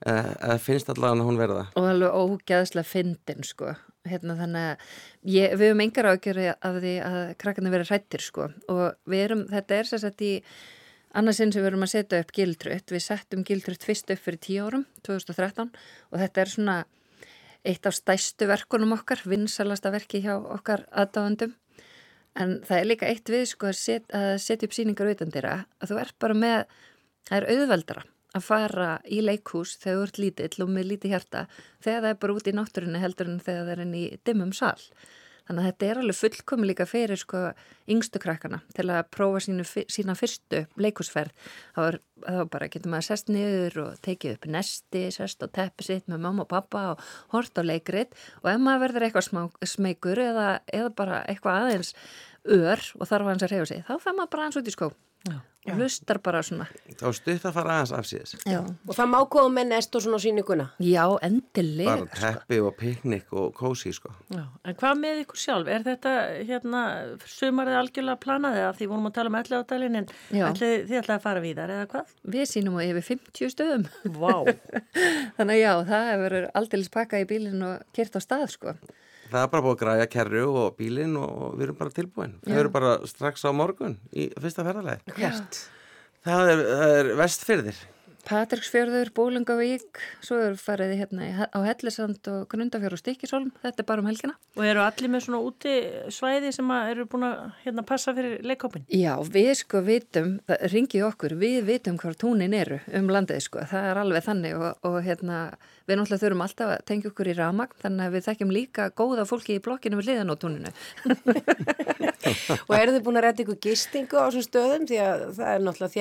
eh, 0.06 0.56
finnst 0.64 0.90
allavega 0.92 1.24
að 1.24 1.28
hún 1.30 1.40
verða 1.40 1.66
Og 1.76 1.90
alveg 1.90 2.16
ógæðslega 2.16 2.88
fyndin, 2.88 3.44
sko. 3.48 3.76
Hérna 4.06 4.38
þannig 4.38 4.70
að 4.70 4.88
ég, 5.34 5.56
við 5.58 5.72
höfum 5.72 5.84
engar 5.86 6.10
ágjöru 6.12 6.48
af 6.54 6.80
því 6.80 6.96
að 7.10 7.20
krakkarnir 7.42 7.74
verið 7.74 7.92
hrættir, 7.94 8.26
sko. 8.26 8.50
Og 8.72 8.84
við 9.10 9.24
erum, 9.28 9.46
þetta 9.52 9.80
er 9.80 9.90
sér 9.90 10.04
sett 10.04 10.26
í 10.26 10.34
annarsinn 11.16 11.54
sem 11.56 11.64
við 11.64 11.72
erum 11.72 11.88
að 11.88 11.94
setja 11.96 12.22
upp 12.22 12.34
gildrutt. 12.36 12.94
Við 12.94 13.06
settum 13.08 13.46
gildrutt 13.48 13.88
fyrst 13.88 14.12
upp 14.14 14.22
fyrir 14.22 14.42
tíu 14.44 14.68
árum, 14.68 14.86
2013, 15.08 15.72
og 16.12 16.22
þetta 16.22 16.44
er 16.44 16.54
svona 16.54 16.78
eitt 17.66 17.88
af 17.90 17.96
stæstu 17.98 18.46
verkunum 18.50 18.94
okkar, 18.94 19.24
vinsalasta 19.26 19.90
verki 19.94 20.22
hjá 20.22 20.36
okkar 20.38 20.86
aðdáðandum. 20.94 21.56
En 22.36 22.58
það 22.68 22.80
er 22.80 22.90
líka 22.90 23.08
eitt 23.08 23.32
við 23.32 23.46
sko 23.54 23.70
að, 23.72 23.78
set, 23.80 24.18
setja 24.44 24.68
upp 24.68 24.76
síningar 24.76 25.14
utandira 25.14 25.56
að 25.80 25.94
þú 25.94 26.00
ert 26.02 26.18
bara 26.20 26.36
með, 26.36 26.66
það 27.30 27.38
er 27.38 27.50
auðveldara 27.54 28.06
að 28.36 28.44
fara 28.44 28.88
í 29.08 29.22
leikhús 29.24 29.78
þegar 29.80 29.98
þú 29.98 30.08
ert 30.08 30.20
lítill 30.20 30.66
og 30.66 30.72
með 30.76 30.90
lítið 30.92 31.14
hjarta 31.16 31.44
þegar 31.84 32.02
það 32.02 32.10
er 32.10 32.18
bara 32.24 32.36
út 32.36 32.50
í 32.50 32.56
náttúrunni 32.56 33.04
heldur 33.04 33.32
en 33.32 33.44
þegar 33.44 33.64
það 33.64 33.76
er 33.76 33.84
inn 33.86 33.96
í 33.96 34.06
dimmum 34.28 34.52
sal. 34.56 34.82
Þannig 35.46 35.62
að 35.62 35.68
þetta 35.70 35.88
er 35.88 36.00
alveg 36.02 36.18
fullkomi 36.18 36.68
líka 36.70 36.88
fyrir 36.90 37.22
sko 37.22 37.42
yngstu 37.92 38.22
krakkana 38.22 38.62
til 38.74 38.88
að 38.90 39.04
prófa 39.14 39.44
sínu, 39.46 39.66
sína 39.66 40.16
fyrstu 40.18 40.64
leikhúsferð. 40.82 41.34
Það 41.76 41.88
var, 41.88 41.98
það 42.26 42.40
var 42.42 42.52
bara, 42.56 42.70
getur 42.74 42.94
maður 42.94 43.08
sest 43.12 43.30
niður 43.30 43.80
og 43.84 44.00
tekið 44.06 44.38
upp 44.38 44.48
nesti, 44.58 45.04
sest 45.14 45.46
á 45.46 45.48
teppi 45.60 45.86
sitt 45.86 46.10
með 46.10 46.24
mamma 46.26 46.46
og 46.48 46.52
pappa 46.54 46.86
og 46.94 47.04
hort 47.36 47.62
á 47.62 47.64
leikrit 47.66 48.16
og 48.42 48.50
ef 48.56 48.64
maður 48.64 48.88
verður 48.88 49.08
eitthvað 49.10 49.28
smá, 49.30 49.44
smeykur 49.76 50.24
eða, 50.26 50.48
eða 50.74 50.96
bara 50.98 51.22
eitthvað 51.30 51.62
aðeins 51.62 51.94
ör 52.46 52.88
og 53.00 53.10
þarf 53.10 53.34
hans 53.34 53.46
að 53.46 53.54
reyfa 53.56 53.68
sig, 53.74 53.84
þá 53.88 53.98
fer 54.02 54.16
maður 54.16 54.34
bara 54.36 54.48
hans 54.48 54.62
út 54.62 54.70
í 54.70 54.74
skó 54.74 54.92
Já. 55.26 55.40
og 55.72 55.80
hlustar 55.80 56.20
bara 56.22 56.42
svona 56.46 56.68
Þá 57.00 57.08
stutt 57.18 57.46
að 57.50 57.54
fara 57.56 57.76
aðeins 57.80 57.94
af 57.98 58.06
síðis. 58.06 58.34
Og 58.86 58.92
það 58.94 59.08
má 59.10 59.18
koma 59.34 59.50
með 59.56 59.72
nest 59.72 59.96
og 59.98 60.04
svona 60.06 60.20
á 60.22 60.24
sýninguna. 60.24 60.66
Já 60.86 61.02
endilega 61.26 61.96
Bara 62.04 62.20
teppi 62.20 62.60
og 62.62 62.76
piknik 62.78 63.34
og 63.34 63.48
kósi, 63.58 63.90
sko. 63.96 64.14
En 64.30 64.78
hvað 64.78 65.00
með 65.02 65.24
ykkur 65.24 65.42
sjálf? 65.42 65.72
Er 65.74 65.86
þetta 65.88 66.14
hérna 66.46 66.84
sumarið 67.26 67.80
algjörlega 67.80 68.22
planaði 68.22 68.62
að 68.68 68.78
því 68.78 68.90
vorum 68.92 69.10
að 69.10 69.16
tala 69.18 69.32
um 69.34 69.40
ætla 69.42 69.62
á 69.66 69.70
dælinn 69.72 70.00
en 70.04 70.12
þið 70.62 70.94
ætlaði 71.00 71.18
að 71.18 71.26
fara 71.26 71.44
víðar 71.44 71.74
eða 71.74 71.88
hvað? 71.96 72.14
Við 72.36 72.46
sínum 72.52 72.78
á 72.78 72.82
yfir 72.86 73.08
50 73.10 73.56
stöðum 73.56 73.88
Vá 74.22 74.36
Þannig 75.40 75.56
að 75.56 75.64
já, 75.64 75.72
það 75.90 76.12
hefur 76.12 76.38
aldeilis 76.62 76.94
pakkað 76.94 77.26
í 77.26 77.30
bílinn 77.34 77.66
og 77.66 77.82
kert 77.98 78.16
á 78.16 78.22
stað 78.22 78.48
sko 78.54 78.78
Það 79.26 79.42
er 79.42 79.50
bara 79.52 79.64
búið 79.66 79.76
að 79.76 79.82
græja 79.82 80.08
kerru 80.14 80.44
og 80.62 80.76
bílinn 80.78 81.16
og 81.18 81.56
við 81.56 81.68
erum 81.68 81.80
bara 81.80 81.94
tilbúin. 81.96 82.36
Við 82.46 82.60
erum 82.62 82.76
bara 82.76 82.92
strax 83.10 83.46
á 83.46 83.52
morgun 83.56 83.98
í 84.14 84.28
fyrsta 84.38 84.66
ferðalegi. 84.68 85.16
Hvert? 85.18 85.60
Það 86.26 86.52
er, 86.52 86.64
það 86.70 86.94
er 87.00 87.10
vestfyrðir. 87.20 87.82
Patricksfjörður, 88.26 89.12
Bólingavík, 89.14 90.00
svo 90.26 90.40
eru 90.42 90.58
farið 90.58 90.96
hérna 90.98 91.46
á 91.46 91.60
Hellisand 91.62 92.26
og 92.32 92.48
Grundafjörð 92.50 92.98
og 92.98 93.02
Stikkisólm, 93.02 93.52
þetta 93.62 93.84
er 93.84 93.88
bara 93.88 94.02
um 94.02 94.10
helgina. 94.10 94.34
Og 94.58 94.66
eru 94.66 94.82
allir 94.82 95.12
með 95.14 95.28
svona 95.28 95.42
úti 95.46 95.74
svæði 96.14 96.50
sem 96.56 96.72
að 96.74 96.90
eru 96.94 97.06
búin 97.12 97.28
að 97.28 97.36
hérna, 97.66 97.86
passa 97.86 98.16
fyrir 98.18 98.42
leikópin? 98.48 98.88
Já, 98.90 99.14
við 99.22 99.52
sko 99.62 99.84
vitum, 99.86 100.40
það 100.50 100.66
ringið 100.74 101.08
okkur, 101.12 101.38
við 101.42 101.60
vitum 101.70 102.00
hvað 102.02 102.18
túnin 102.26 102.58
eru 102.58 102.82
um 102.98 103.12
landið 103.14 103.46
sko, 103.46 103.66
það 103.70 103.90
er 103.92 104.02
alveg 104.02 104.26
þannig 104.26 104.54
og, 104.58 104.70
og 104.90 104.98
hérna, 105.06 105.38
við 105.86 106.00
náttúrulega 106.00 106.24
þurfum 106.26 106.46
alltaf 106.48 106.74
að 106.74 106.86
tengja 106.90 107.12
okkur 107.12 107.30
í 107.30 107.38
ramagn, 107.38 107.78
þannig 107.84 108.10
að 108.10 108.18
við 108.18 108.26
þekkjum 108.30 108.56
líka 108.56 108.90
góða 108.98 109.28
fólki 109.30 109.60
í 109.60 109.64
blokkinu 109.66 110.02
við 110.02 110.10
liðan 110.12 110.34
á 110.34 110.36
túninu. 110.42 110.74
Og 112.26 112.74
eru 112.74 112.96
þið 112.96 113.04
búin 113.06 113.20
að 113.20 113.26
redda 113.28 113.44
ykkur 113.44 113.60
gistingu 113.62 114.18
á 114.18 114.26
þessum 114.26 114.46
stöðum 114.48 114.88
því 114.90 114.98
að 115.04 115.20
það 115.38 115.50
er 115.52 115.60
náttúrulega 115.62 115.94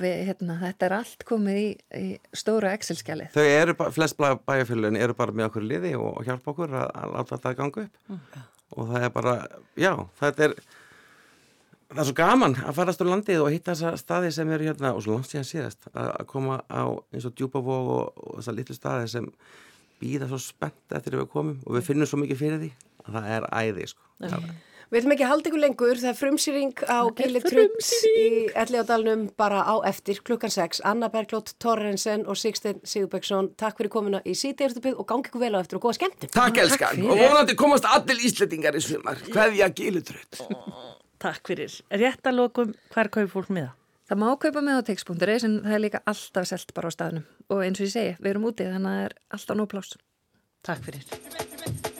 við, 0.00 0.14
hérna, 0.28 0.56
þetta 0.60 0.86
er 0.88 0.94
allt 0.98 1.24
komið 1.28 1.58
í, 1.60 1.66
í 2.00 2.06
stóra 2.36 2.72
Excel-skjalið. 2.76 3.30
Þau 3.34 3.44
eru, 3.46 3.74
bara- 3.78 3.94
flest 3.94 4.16
bæjarfélagin 4.20 4.98
eru 5.00 5.14
bara 5.18 5.32
með 5.36 5.48
okkur 5.50 5.66
liði 5.70 5.94
og, 5.98 6.10
og 6.20 6.28
hjálpa 6.28 6.52
okkur 6.54 6.74
að, 6.80 6.88
að 7.02 7.12
láta 7.16 7.36
þetta 7.36 7.54
ganga 7.60 7.84
upp. 7.86 8.00
Mm. 8.08 8.46
Og 8.74 8.88
það 8.90 9.06
er 9.06 9.12
bara, 9.14 9.34
já, 9.78 9.92
þetta 10.20 10.46
er, 10.48 10.54
það 11.92 12.02
er 12.02 12.08
svo 12.08 12.16
gaman 12.18 12.56
að 12.64 12.78
farast 12.80 13.04
á 13.04 13.06
landið 13.06 13.42
og 13.44 13.52
hitta 13.54 13.74
þessa 13.76 13.92
staði 14.00 14.32
sem 14.34 14.50
eru 14.56 14.66
hérna, 14.70 14.94
og 14.96 15.04
svo 15.04 15.14
langt 15.18 15.30
síðan 15.30 15.46
síðast, 15.46 15.86
að, 15.92 16.08
að 16.18 16.26
koma 16.32 16.56
á 16.66 16.82
eins 17.14 17.28
og 17.28 17.36
djúpavog 17.38 17.92
og, 17.98 18.24
og 18.24 18.38
þessa 18.40 18.56
litlu 18.56 18.74
staði 18.78 19.10
sem 19.14 19.28
býða 20.02 20.26
svo 20.32 20.40
spennt 20.42 20.96
eftir 20.98 21.14
að 21.14 21.22
við 21.24 21.32
komum 21.36 21.60
og 21.64 21.76
við 21.78 21.86
finnum 21.92 22.08
svo 22.10 22.18
mikið 22.24 22.40
fyrir 22.40 22.62
því 22.64 22.70
að 23.04 23.18
það 23.18 23.28
er 23.36 23.46
æði, 23.62 23.86
sko. 23.92 24.08
Það- 24.24 24.48
Við 24.94 25.00
ætlum 25.00 25.12
ekki 25.16 25.24
að 25.26 25.30
halda 25.32 25.50
ykkur 25.50 25.58
lengur, 25.58 25.98
það 25.98 26.08
er 26.12 26.14
frumsýring 26.20 26.82
á 26.86 26.98
Gilli 27.18 27.40
Trutt 27.42 27.86
í 28.06 28.26
Elliðadalunum 28.62 29.24
bara 29.34 29.64
á 29.66 29.82
eftir 29.90 30.20
klukkan 30.22 30.52
6. 30.54 30.84
Anna 30.86 31.08
Berglót 31.10 31.48
Torrensen 31.58 32.22
og 32.30 32.38
Sigstein 32.38 32.78
Sigurbæksson, 32.86 33.48
takk 33.58 33.80
fyrir 33.80 33.90
komuna 33.90 34.20
í 34.22 34.36
síteirstupið 34.38 35.00
og 35.02 35.08
gangi 35.10 35.32
ykkur 35.32 35.42
vel 35.42 35.58
á 35.58 35.64
eftir 35.64 35.80
og 35.80 35.88
góða 35.88 35.96
skemmtum. 35.98 36.30
Takk 36.36 36.60
elskan 36.62 37.02
og 37.08 37.18
vonandi 37.18 37.56
komast 37.58 37.88
allir 37.90 38.22
Íslandingar 38.28 38.78
í 38.78 38.82
sumar. 38.86 39.18
Hverja 39.34 39.66
gilutröð. 39.74 40.44
Takk 41.26 41.50
fyrir. 41.50 41.74
Rétt 41.90 42.30
að 42.30 42.38
lokum, 42.38 42.70
hver 42.94 43.10
kaupir 43.10 43.32
fólk 43.32 43.50
miða? 43.50 43.72
Það 44.06 44.20
má 44.22 44.28
kaupa 44.46 44.62
með 44.62 44.78
á 44.78 44.82
tix.is 44.92 45.48
en 45.48 45.56
það 45.64 45.74
er 45.74 45.82
líka 45.88 46.02
alltaf 46.06 46.46
selt 46.52 46.70
bara 46.78 46.94
á 46.94 46.94
staðnum 46.94 47.26
og 47.50 47.66
eins 47.66 47.82
og 47.82 47.88
ég 47.88 47.96
segi, 47.96 48.14
við 48.20 48.30
erum 48.36 48.46
úti 48.52 48.70
þannig 48.70 48.92
að 48.92 48.94
það 48.94 49.08
er 49.08 49.18
alltaf 49.40 49.58
nóg 49.58 49.72
pláss. 49.74 49.98
Takk 50.62 50.86
fyrir. 50.86 51.92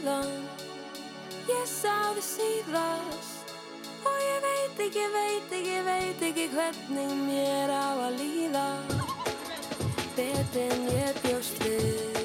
Síðan. 0.00 0.30
Ég 1.48 1.66
sá 1.68 2.12
þið 2.14 2.24
síðast. 2.24 3.52
Og 4.00 4.16
ég 4.24 4.38
veit 4.44 4.80
ekki, 4.86 5.04
veit 5.12 5.52
ekki, 5.52 5.76
veit 5.84 6.22
ekki 6.22 6.46
hvernig 6.54 7.12
mér 7.26 7.68
á 7.68 7.88
að 8.06 8.16
líða. 8.20 8.68
Betur 10.16 10.72
en 10.72 10.88
ég 10.88 11.20
bjóst 11.24 11.60
við 11.64 12.19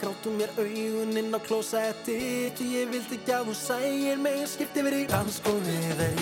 gráta 0.00 0.30
um 0.30 0.36
mér 0.38 0.50
augun 0.58 1.16
inn 1.20 1.36
á 1.36 1.40
klósetti 1.46 2.18
Því 2.56 2.66
ég 2.74 2.90
vildi 2.92 3.18
ekki 3.18 3.34
að 3.36 3.50
þú 3.50 3.56
sægir 3.60 4.22
mig 4.22 4.42
Skipti 4.52 4.84
mér 4.86 4.98
í 5.00 5.06
dansgóði 5.10 5.76
Þeir 6.00 6.20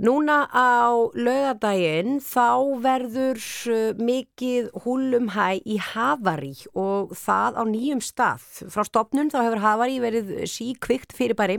Núna 0.00 0.46
á 0.48 0.96
laugadaginn 1.12 2.20
þá 2.24 2.46
verður 2.80 3.40
uh, 3.68 3.98
mikið 4.00 4.70
húlum 4.86 5.26
hæ 5.34 5.58
í 5.68 5.76
Havari 5.90 6.54
og 6.72 7.10
það 7.20 7.58
á 7.60 7.62
nýjum 7.68 8.00
stað. 8.00 8.46
Frá 8.72 8.86
stopnun 8.88 9.28
þá 9.28 9.36
hefur 9.44 9.60
Havari 9.60 9.98
verið 10.00 10.30
síkvikt 10.48 11.12
fyrirbæri 11.18 11.58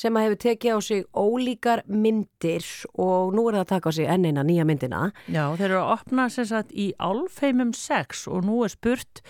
sem 0.00 0.16
hefur 0.16 0.40
tekið 0.46 0.76
á 0.76 0.78
sig 0.86 1.04
ólíkar 1.12 1.82
myndir 1.92 2.64
og 2.96 3.36
nú 3.36 3.44
er 3.50 3.58
það 3.58 3.66
að 3.66 3.72
taka 3.74 3.92
á 3.92 3.96
sig 3.98 4.08
enn 4.14 4.24
eina 4.30 4.46
nýja 4.48 4.64
myndina. 4.64 5.02
Já, 5.28 5.44
þeir 5.52 5.66
eru 5.68 5.82
að 5.82 5.92
opna 5.98 6.26
sem 6.32 6.48
sagt 6.48 6.72
í 6.72 6.88
álfheimum 6.96 7.74
6 7.76 8.24
og 8.32 8.48
nú 8.48 8.62
er 8.64 8.72
spurt 8.72 9.20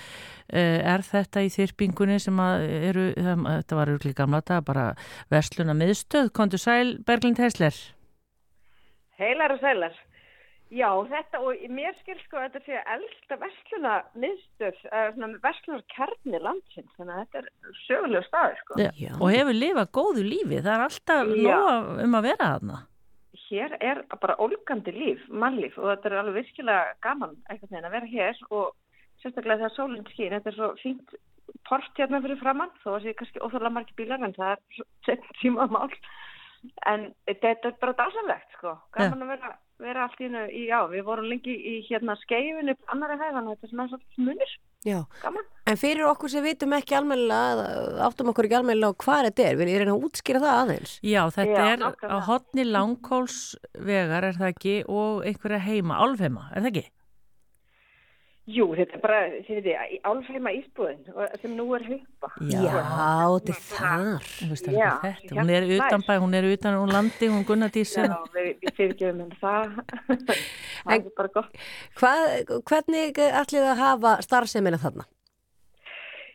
eh, 0.54 0.78
er 0.78 1.02
þetta 1.02 1.42
í 1.42 1.50
þyrpingunni 1.50 2.20
sem 2.22 2.38
að 2.38 2.68
eru, 2.92 3.08
það- 3.18 3.44
þetta 3.50 3.80
var 3.82 3.92
örgli 3.96 4.14
gamla 4.14 4.42
þetta 4.44 4.62
bara 4.70 4.86
versluna 5.34 5.74
miðstöð, 5.74 6.30
kontu 6.38 6.62
sæl 6.62 7.00
Berglind 7.02 7.42
Heisler. 7.42 7.74
Heilar 9.20 9.54
og 9.54 9.62
sælar. 9.62 9.96
Já, 10.74 10.88
þetta 11.06 11.40
og 11.44 11.60
mér 11.70 11.92
skil 12.00 12.16
sko 12.24 12.40
að 12.40 12.54
þetta 12.54 12.62
sé 12.64 12.78
elsta 12.94 13.36
versluna 13.38 13.92
miðstöð, 14.18 14.78
uh, 14.88 15.10
svona 15.14 15.42
verslunar 15.44 15.84
kernir 15.92 16.42
landsins, 16.42 16.88
þannig 16.96 17.14
að 17.14 17.20
þetta 17.20 17.42
er 17.42 17.76
sögulega 17.84 18.24
staður 18.26 18.56
sko. 18.62 18.78
Já. 18.80 19.12
Og 19.20 19.28
hefur 19.30 19.58
lifað 19.58 19.92
góðu 19.98 20.24
lífi, 20.26 20.62
það 20.64 20.72
er 20.74 20.86
alltaf 20.86 21.30
nóg 21.34 21.92
um 22.06 22.18
að 22.18 22.26
vera 22.30 22.48
þarna. 22.54 22.80
Hér 23.44 23.76
er 23.78 24.00
bara 24.22 24.38
ólgandi 24.40 24.96
líf, 24.96 25.22
mannlíf 25.28 25.76
og 25.78 25.90
þetta 25.92 26.10
er 26.10 26.18
alveg 26.22 26.40
virkilega 26.40 26.96
gaman 27.04 27.36
einhvern 27.44 27.70
veginn 27.70 27.88
að 27.90 27.96
vera 27.98 28.12
hér 28.16 28.42
og 28.48 28.72
sérstaklega 29.22 29.60
þegar 29.62 29.74
sólinn 29.76 30.10
skýn, 30.10 30.34
þetta 30.34 30.50
er 30.50 30.58
svo 30.58 30.70
fínt 30.80 31.16
port 31.68 32.00
hérna 32.00 32.22
fyrir 32.24 32.40
framann, 32.40 32.72
þó 32.82 32.96
að 32.96 33.04
sé 33.06 33.14
kannski 33.18 33.42
óþálega 33.44 33.76
margir 33.76 33.98
bílar 34.00 34.24
en 34.26 34.34
það 34.36 34.56
er 34.56 34.86
sett 35.06 35.28
tíma 35.42 35.68
mál. 35.70 35.92
En 36.88 37.10
þetta 37.28 37.70
er 37.70 37.76
bara 37.80 37.96
dásanlegt 37.98 38.56
sko, 38.56 38.74
gaman 38.96 39.24
að 39.24 39.32
vera, 39.34 39.50
vera 39.82 40.04
allt 40.06 40.20
í 40.20 40.28
hennu 40.28 40.44
í, 40.48 40.62
já, 40.70 40.78
við 40.90 41.02
vorum 41.06 41.26
lengi 41.28 41.54
í 41.54 41.74
hérna 41.88 42.16
skeifinu 42.22 42.74
upp 42.74 42.94
annari 42.94 43.18
hæðan, 43.20 43.50
þetta 43.52 43.66
er 43.66 43.72
svona 43.72 43.86
svolítið 43.90 44.28
munir. 44.28 44.54
Já, 44.84 44.98
Gaman. 45.22 45.46
en 45.70 45.78
fyrir 45.80 46.04
okkur 46.10 46.28
sem 46.28 46.44
vitum 46.44 46.74
ekki 46.76 46.96
almennilega, 46.98 47.68
áttum 48.04 48.32
okkur 48.32 48.48
ekki 48.48 48.58
almennilega 48.58 48.92
á 48.92 49.00
hvað 49.04 49.28
þetta 49.30 49.46
er, 49.46 49.60
vil 49.60 49.68
ég 49.72 49.80
reyna 49.80 49.94
að 49.94 50.04
útskýra 50.08 50.42
það 50.42 50.58
aðeins? 50.64 50.96
Já, 51.00 51.22
þetta 51.38 51.62
Já, 51.62 51.70
er 51.70 52.12
á 52.12 52.16
hotni 52.28 52.66
langkólsvegar, 52.68 54.28
er 54.28 54.40
það 54.40 54.50
ekki, 54.52 54.74
og 54.92 55.24
einhverja 55.24 55.62
heima, 55.64 56.00
álfheima, 56.04 56.50
er 56.52 56.66
það 56.66 56.70
ekki? 56.74 56.84
Jú, 58.44 58.66
þetta 58.76 58.98
er 58.98 59.00
bara, 59.00 59.18
þið 59.46 59.56
veitir, 59.56 59.84
í 59.94 59.98
álfheima 60.04 60.50
ísbúðin 60.52 60.98
sem 61.40 61.54
nú 61.56 61.64
er 61.78 61.86
haupa. 61.86 62.28
Já, 62.44 62.66
þetta 62.68 63.54
er 63.54 63.62
þar. 63.70 64.26
Þú 64.34 64.48
veist 64.50 64.68
Já, 64.68 64.90
þetta, 65.00 65.30
hún 65.38 65.52
er 65.54 65.64
hérna 65.70 65.86
utan 65.86 66.04
bæ, 66.04 66.12
hún 66.20 66.36
er 66.36 66.48
utan 66.50 66.76
hún 66.82 66.92
landi, 66.92 67.30
hún 67.32 67.46
Gunnar 67.48 67.72
Dísin. 67.72 68.12
Já, 68.12 68.34
við, 68.36 68.50
við 68.60 68.76
fyrirgefum 68.76 69.22
henni 69.24 69.40
það. 69.40 69.80
það 70.84 70.94
er 70.98 71.08
bara 71.16 71.32
gott. 71.38 71.58
Hvað, 71.96 72.54
hvernig 72.68 73.24
ætlið 73.30 73.68
að 73.70 73.80
hafa 73.80 74.16
starfsemina 74.28 74.82
þarna? 74.84 75.08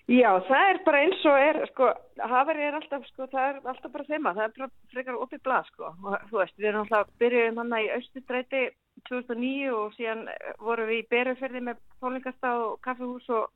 Já, 0.09 0.29
það 0.47 0.67
er 0.71 0.77
bara 0.87 0.99
eins 1.05 1.25
og 1.29 1.35
er, 1.37 1.57
sko, 1.69 1.87
hafari 2.31 2.63
er 2.65 2.75
alltaf, 2.79 3.03
sko, 3.11 3.27
það 3.29 3.43
er 3.45 3.57
alltaf 3.69 3.91
bara 3.93 4.05
þeima, 4.07 4.31
það 4.33 4.45
er 4.47 4.53
bara 4.55 4.69
frekar 4.93 5.17
opið 5.21 5.41
blað, 5.45 5.67
sko, 5.69 5.91
og 6.01 6.15
þú 6.31 6.39
veist, 6.39 6.55
við 6.57 6.69
erum 6.71 6.85
alltaf 6.87 7.11
byrjuðum 7.21 7.59
hann 7.61 7.75
í 7.77 7.91
Austustræti 7.93 8.61
2009 9.05 9.75
og 9.77 9.93
síðan 9.93 10.23
eh, 10.33 10.47
vorum 10.65 10.89
við 10.89 11.03
í 11.03 11.05
Beruferði 11.13 11.61
með 11.67 11.83
tónleikasta 12.01 12.55
og 12.63 12.79
kaffihús 12.87 13.29
og, 13.37 13.51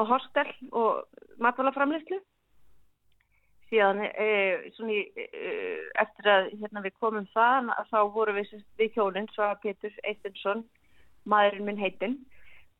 og 0.00 0.08
hostel 0.08 0.48
og 0.72 1.04
matvælaframlýslu. 1.44 2.22
Síðan, 3.68 4.00
e, 4.08 4.72
svona, 4.78 4.96
í, 4.96 5.04
e, 5.20 5.52
eftir 6.00 6.32
að 6.32 6.48
hérna, 6.62 6.80
við 6.86 6.96
komum 6.96 7.28
það, 7.36 7.74
þá 7.92 7.98
vorum 8.16 8.40
við, 8.40 8.56
við 8.80 8.96
hjónin, 8.96 9.28
Svava 9.36 9.60
Pétur 9.60 9.92
Eistensson, 10.08 10.64
maðurinn 11.28 11.68
minn 11.68 11.84
heitinn, 11.84 12.22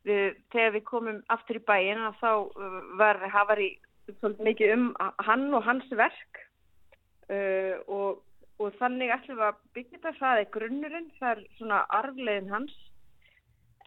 við, 0.05 0.37
þegar 0.53 0.73
við 0.75 0.85
komum 0.87 1.19
aftur 1.33 1.59
í 1.59 1.65
bæin 1.65 2.05
þá 2.21 2.29
uh, 2.45 2.79
var 2.99 3.21
hafari 3.33 3.75
svolítið 4.19 4.47
mikið 4.49 4.73
um 4.75 4.87
hann 5.25 5.47
og 5.53 5.65
hans 5.65 5.87
verk. 5.97 6.41
Uh, 7.25 7.81
og, 7.89 8.21
og 8.61 8.75
þannig 8.79 9.13
ætlum 9.15 9.39
við 9.39 9.47
að 9.47 9.61
byggja 9.77 9.97
þetta, 9.97 10.17
það 10.19 10.41
er 10.41 10.51
grunnurinn, 10.53 11.07
það 11.19 11.31
er 11.31 11.41
svona 11.57 11.81
arflegin 11.99 12.51
hans. 12.53 12.75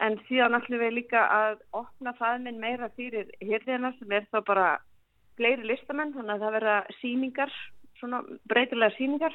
En 0.02 0.18
síðan 0.28 0.58
ætlum 0.58 0.82
við 0.82 0.96
líka 1.00 1.24
að 1.34 1.62
opna 1.74 2.14
það 2.18 2.44
minn 2.44 2.60
meira 2.62 2.90
fyrir 2.98 3.30
hérðina 3.42 3.92
sem 3.98 4.12
er 4.14 4.26
þá 4.32 4.42
bara 4.46 4.68
fleiri 5.38 5.66
listamenn, 5.66 6.14
þannig 6.16 6.34
að 6.34 6.44
það 6.44 6.56
verða 6.58 6.76
síningar, 6.98 7.54
svona 7.98 8.20
breytilega 8.50 8.94
síningar 8.98 9.34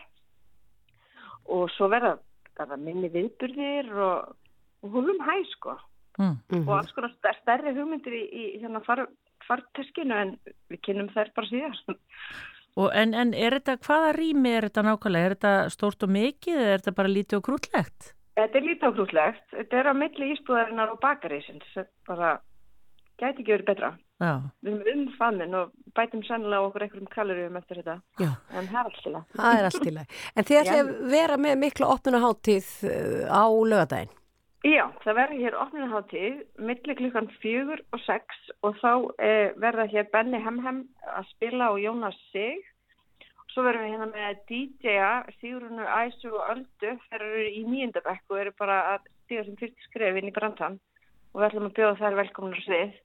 og 1.51 1.68
svo 1.76 1.89
verða 1.91 2.77
minni 2.80 3.10
viðburðir 3.11 3.89
og, 4.03 4.35
og 4.84 4.93
húlum 4.95 5.19
hæ 5.23 5.35
sko 5.51 5.76
Mm. 6.19 6.68
og 6.68 6.73
alls 6.77 6.91
konar 6.94 7.10
st- 7.10 7.38
stærri 7.41 7.72
hugmyndir 7.73 8.14
í, 8.14 8.23
í 8.30 8.44
hérna 8.61 8.84
far, 8.85 9.07
farteskinu 9.48 10.14
en 10.14 10.35
við 10.69 10.81
kynum 10.85 11.10
þær 11.14 11.31
bara 11.35 11.49
síðast. 11.49 11.95
Og 12.77 12.90
en, 12.98 13.14
en 13.14 13.34
er 13.38 13.57
þetta, 13.60 13.77
hvaða 13.85 14.14
rými 14.18 14.49
er 14.57 14.68
þetta 14.69 14.84
nákvæmlega? 14.88 15.26
Er 15.30 15.35
þetta 15.35 15.53
stórt 15.73 16.06
og 16.06 16.10
mikið 16.14 16.56
eða 16.57 16.72
er 16.73 16.81
þetta 16.84 16.95
bara 17.02 17.11
lítið 17.15 17.38
og 17.40 17.44
krútlegt? 17.49 18.14
Þetta 18.34 18.57
er 18.57 18.65
lítið 18.65 18.88
ákrútlegt, 18.90 19.44
þetta 19.53 19.77
er 19.81 19.90
á 19.90 19.94
milli 19.94 20.30
ísbúðarinnar 20.34 20.94
og 20.95 21.02
bakarísins, 21.03 21.68
þetta 21.76 22.07
bara 22.10 22.31
gæti 23.22 23.44
ekki 23.44 23.52
verið 23.53 23.68
betra. 23.68 23.91
Já. 24.23 24.31
Við 24.64 24.73
erum 24.88 25.03
umfannin 25.03 25.53
og 25.60 25.72
bætum 25.98 26.23
sannlega 26.26 26.65
okkur 26.65 26.85
einhverjum 26.88 27.10
kaloríum 27.14 27.57
eftir 27.60 27.81
þetta, 27.84 27.95
Já. 28.22 28.31
en 28.57 28.69
það 28.72 28.80
er 28.80 28.90
allt 28.90 28.99
til 29.03 29.14
það. 29.14 29.23
Það 29.38 29.60
er 29.60 29.68
allt 29.69 29.85
í 29.85 29.94
lagi. 29.98 30.19
En 30.34 30.48
þið 30.49 30.60
ætlið 30.64 30.81
að 30.81 30.91
vera 31.14 31.38
með 31.45 31.57
mikla 31.65 31.90
opnunaháttíð 31.94 32.69
á 33.30 33.44
lögadaginn? 33.73 34.14
Já, 34.64 34.85
það 35.03 35.18
verður 35.18 35.41
hér 35.44 35.56
opnunaháttíð 35.60 36.35
milli 36.64 36.94
klukkan 36.95 37.26
fjögur 37.41 37.81
og 37.91 37.99
sex 38.06 38.38
og 38.64 38.77
þá 38.80 38.91
eh, 39.19 39.49
verða 39.60 39.90
hér 39.91 40.06
Benny 40.14 40.40
Hemhem 40.40 40.77
að 41.03 41.27
spila 41.34 41.68
og 41.73 41.81
Jónas 41.84 42.15
Sig. 42.30 42.61
Svo 43.52 43.65
verðum 43.65 43.84
við 43.84 43.91
hérna 43.91 44.07
með 44.14 44.40
DJ-a, 44.48 45.10
Sigurunu, 45.41 45.84
Æsu 45.84 46.31
og 46.31 46.48
Öldu. 46.53 46.94
Þeir 47.10 47.26
eru 47.27 47.44
í 47.49 47.65
nýjöndabekk 47.68 48.31
og 48.31 48.40
eru 48.40 48.56
bara 48.64 48.80
að 48.94 49.11
stíða 49.26 49.44
sem 49.49 49.60
fyrst 49.60 49.85
skref 49.90 50.22
inn 50.22 50.31
í 50.31 50.35
brandan 50.40 50.80
og 51.34 51.41
við 51.41 51.48
ætlum 51.49 51.68
að 51.68 51.77
bjóða 51.81 51.99
þær 51.99 52.19
velkomnar 52.22 52.64
svið. 52.64 52.98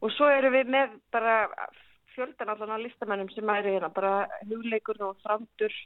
Og 0.00 0.16
svo 0.16 0.32
erum 0.32 0.56
við 0.56 0.72
með 0.72 0.96
bara 1.12 1.36
fjöldan 2.16 2.56
allan 2.56 2.72
á 2.74 2.78
listamennum 2.80 3.28
sem 3.36 3.56
eru 3.58 3.76
hérna, 3.76 3.92
bara 3.92 4.24
hugleikur 4.48 5.04
og 5.04 5.20
framdur, 5.20 5.76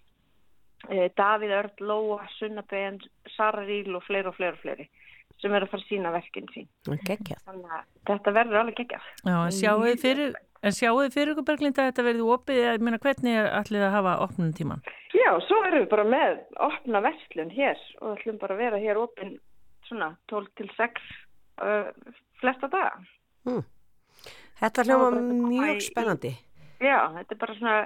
Davíð 1.19 1.57
Örd, 1.57 1.83
Lóa, 1.83 2.27
Sunnabegin, 2.37 3.01
Sara 3.35 3.65
Ríl 3.67 3.95
og 3.97 4.05
fleiri 4.07 4.31
og 4.31 4.37
fleiri 4.37 4.59
og 4.59 4.63
fleiri 4.63 4.89
sem 5.43 5.53
eru 5.53 5.67
að 5.67 5.73
fara 5.73 5.85
að 5.85 5.91
sína 5.91 6.13
verkinn 6.15 6.51
sín. 6.55 6.69
Gekjað. 7.05 7.41
Þannig 7.45 7.73
að 7.77 7.83
þetta 8.09 8.35
verður 8.39 8.61
alveg 8.63 8.79
geggjað. 8.81 9.09
Já, 9.21 9.35
en 9.37 9.57
sjáu 9.57 9.77
þið 9.83 9.99
fyrir, 10.03 10.37
fyrir 11.13 11.33
ykkur 11.35 11.47
Berglind 11.51 11.81
að 11.81 11.91
þetta 11.91 12.07
verði 12.07 12.29
opið, 12.37 12.61
ég 12.63 12.87
meina 12.87 13.01
hvernig 13.03 13.41
er 13.43 13.51
allir 13.59 13.85
að 13.85 13.95
hafa 13.99 14.15
opnum 14.25 14.55
tíman? 14.57 14.85
Já, 15.13 15.29
svo 15.45 15.61
erum 15.67 15.85
við 15.85 15.91
bara 15.93 16.07
með 16.09 16.41
opna 16.69 17.03
verslun 17.05 17.53
hér 17.53 17.85
og 18.01 18.17
ætlum 18.17 18.41
bara 18.41 18.57
að 18.57 18.65
vera 18.65 18.81
hér 18.81 19.03
opinn 19.03 19.37
svona 19.87 20.15
12 20.33 20.49
til 20.59 20.73
6 20.79 21.07
uh, 21.63 21.93
flesta 22.41 22.73
daga. 22.73 22.97
Mm. 23.47 23.63
Þetta 24.57 24.87
hljóma 24.89 25.09
mjög 25.21 25.85
spennandi. 25.85 26.33
Já, 26.81 26.99
þetta 27.13 27.35
er 27.35 27.41
bara 27.45 27.61
svona 27.61 27.77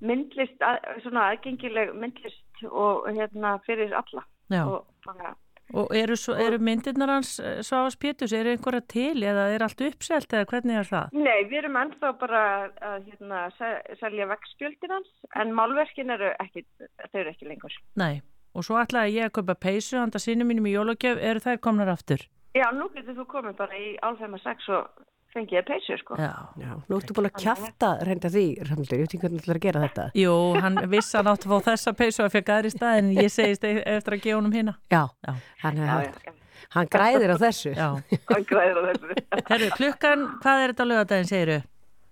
myndlist, 0.00 0.58
að, 0.64 0.80
svona 1.04 1.28
aðgengileg 1.34 1.94
myndlist 1.94 2.64
og 2.70 3.06
hérna 3.16 3.58
fyrir 3.66 3.92
alla. 3.96 4.24
Og 4.64 4.86
bara, 5.06 5.34
Og 5.70 5.92
eru, 5.94 6.16
svo, 6.18 6.34
eru 6.34 6.56
myndirnar 6.58 7.06
hans 7.12 7.36
eh, 7.38 7.60
Svavas 7.62 7.94
Pétus, 7.94 8.32
eru 8.34 8.50
einhverja 8.50 8.80
til 8.90 9.22
eða 9.22 9.44
er 9.54 9.62
allt 9.62 9.78
uppselt 9.86 10.32
eða 10.34 10.48
hvernig 10.50 10.80
er 10.80 10.88
það? 10.88 11.12
nei, 11.14 11.44
við 11.46 11.60
erum 11.60 11.76
ennþá 11.78 12.10
bara 12.18 12.40
að 12.88 13.04
hérna, 13.06 13.44
se- 13.54 13.94
selja 14.00 14.26
vegspjöldin 14.32 14.90
hans 14.96 15.12
en 15.38 15.52
málverkin 15.54 16.10
eru 16.10 16.32
ekki, 16.42 16.64
þau 17.12 17.20
eru 17.22 17.30
ekki 17.30 17.46
lengur. 17.52 17.76
Nei, 18.02 18.18
og 18.50 18.66
svo 18.66 18.80
ætlaði 18.82 19.14
ég 19.20 19.28
að 19.30 19.36
kaupa 19.38 19.54
peysu 19.62 20.00
handa 20.02 20.18
sinni 20.18 20.42
mínum 20.48 20.66
í 20.66 20.74
jólagjöf, 20.74 21.22
eru 21.22 21.44
þær 21.46 21.62
komnar 21.62 21.92
aftur? 21.94 22.26
Já, 22.58 22.66
nú 22.74 22.90
getur 22.90 23.14
þú 23.20 23.28
komið 23.30 23.54
bara 23.62 23.78
í 23.78 23.92
álfheima 24.02 24.42
6 24.42 24.68
og 24.74 25.06
fengið 25.34 25.58
að 25.60 25.66
peysu, 25.70 25.96
sko. 26.00 26.16
Já. 26.20 26.30
Já, 26.60 26.70
nú 26.90 26.98
ertu 26.98 27.14
búin 27.16 27.28
að 27.30 27.36
kjafta 27.44 27.90
reynda 28.06 28.30
því, 28.34 28.44
Ramlur, 28.68 28.94
ég 28.96 29.02
veit 29.04 29.14
ekki 29.14 29.20
hvernig 29.22 29.40
þú 29.40 29.44
ætlar 29.46 29.60
að 29.60 29.64
gera 29.66 29.82
þetta. 29.86 30.04
Jú, 30.18 30.34
hann 30.64 30.80
vissi 30.92 31.16
hann 31.18 31.30
átt 31.32 31.46
að 31.46 31.52
fá 31.54 31.68
þessa 31.70 31.92
peysu 32.00 32.24
að 32.24 32.34
fekk 32.34 32.52
aðri 32.56 32.72
stað 32.74 32.98
en 33.02 33.10
ég 33.16 33.30
segist 33.34 33.64
e- 33.68 33.82
eftir 33.94 34.16
að 34.16 34.22
gefa 34.26 34.38
honum 34.40 34.56
hérna. 34.58 34.74
Já, 34.90 35.02
Já. 35.26 35.32
hann, 35.64 35.76
Já, 35.80 35.86
hann, 35.90 36.04
já, 36.26 36.34
hann 36.76 36.90
græðir 36.96 37.34
á 37.34 37.36
þessu. 37.44 37.72
Já. 37.74 37.88
Hann 38.34 38.48
græðir 38.50 38.78
á 38.78 38.82
þessu. 38.90 39.14
Herru, 39.50 39.70
klukkan, 39.78 40.26
hvað 40.42 40.64
er 40.64 40.74
þetta 40.74 40.86
á 40.86 40.90
lögadaginn, 40.90 41.30
segiru? 41.30 41.60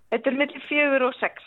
Þetta 0.09 0.31
er 0.31 0.39
millir 0.39 0.63
fjögur 0.67 1.05
og 1.09 1.13
sex. 1.19 1.43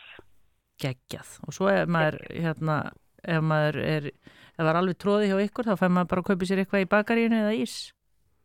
Geggjað. 0.82 1.32
Og 1.46 1.56
svo 1.56 1.68
ef 1.72 1.88
maður, 1.92 2.20
hérna, 2.32 2.76
ef 3.22 3.42
maður 3.44 3.80
er, 3.84 4.06
ef 4.12 4.60
það 4.60 4.70
er 4.72 4.78
alveg 4.80 4.98
tróði 5.02 5.28
hjá 5.32 5.40
ykkur, 5.48 5.68
þá 5.68 5.74
fær 5.80 5.92
maður 5.96 6.08
bara 6.12 6.22
að 6.24 6.28
kaupa 6.30 6.48
sér 6.48 6.62
eitthvað 6.62 6.84
í 6.86 6.88
bakaríinu 6.94 7.40
eða 7.42 7.52
ís. 7.58 7.74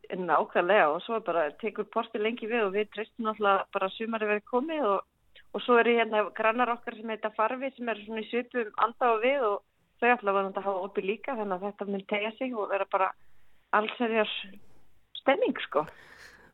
Nákvæmlega 0.08 0.88
og 0.88 1.02
svo 1.04 1.20
bara 1.20 1.50
tekur 1.60 1.84
porti 1.92 2.18
lengi 2.18 2.48
við 2.48 2.64
og 2.64 2.74
við 2.76 2.88
treystum 2.94 3.26
náttúrulega 3.28 3.66
bara 3.74 3.90
sumari 3.92 4.28
verið 4.30 4.46
komið 4.48 4.86
og, 4.88 5.02
og 5.52 5.64
svo 5.64 5.76
eru 5.82 5.96
hérna 5.98 6.22
grannar 6.36 6.72
okkar 6.78 6.96
sem 6.96 7.12
heita 7.12 7.30
Farfi 7.36 7.70
sem 7.76 7.88
eru 7.92 8.06
svona 8.06 8.24
í 8.24 8.28
svipum 8.30 8.70
anda 8.86 9.12
og 9.12 9.20
við 9.26 9.44
og 9.50 9.58
þau 10.00 10.08
ætla 10.14 10.34
að 10.40 10.60
hafa 10.62 10.86
opið 10.86 11.10
líka 11.12 11.36
þannig 11.36 11.58
að 11.58 11.66
þetta 11.66 11.88
mun 11.92 12.06
tegja 12.08 12.32
sig 12.38 12.54
og 12.56 12.70
vera 12.72 12.88
bara 12.90 13.12
allserjar 13.76 14.32
stemming 15.20 15.58
sko. 15.66 15.84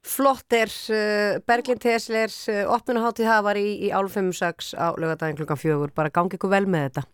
Flott 0.04 0.52
er, 0.52 0.68
uh, 0.92 1.40
Berglind 1.48 1.80
Tesler, 1.80 2.32
uh, 2.52 2.74
opnunaháttið 2.74 3.30
hafar 3.30 3.60
í, 3.60 3.68
í 3.86 3.92
álfumsags 3.94 4.74
á 4.76 4.92
lögadaginn 5.00 5.40
klukkan 5.40 5.60
fjögur. 5.60 5.94
Bara 5.96 6.12
gangi 6.12 6.36
ykkur 6.36 6.52
vel 6.52 6.66
með 6.68 6.90
þetta. 6.90 7.08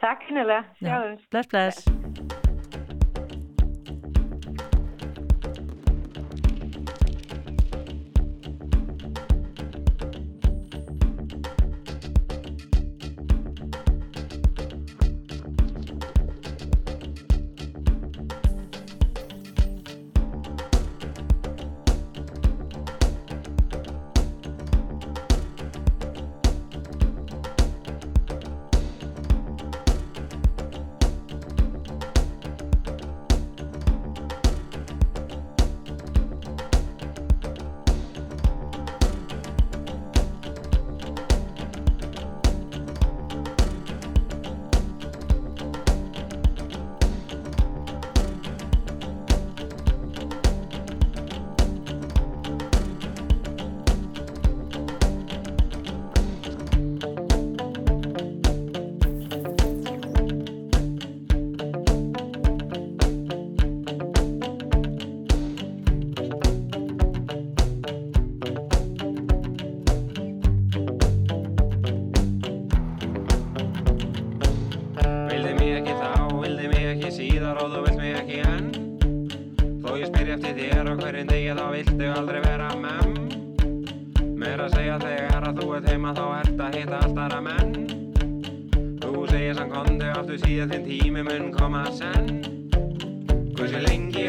Takk 0.00 0.28
hennilega, 0.30 0.64
sjáum. 0.80 1.18
Bless, 1.28 1.52
bless. 1.52 2.29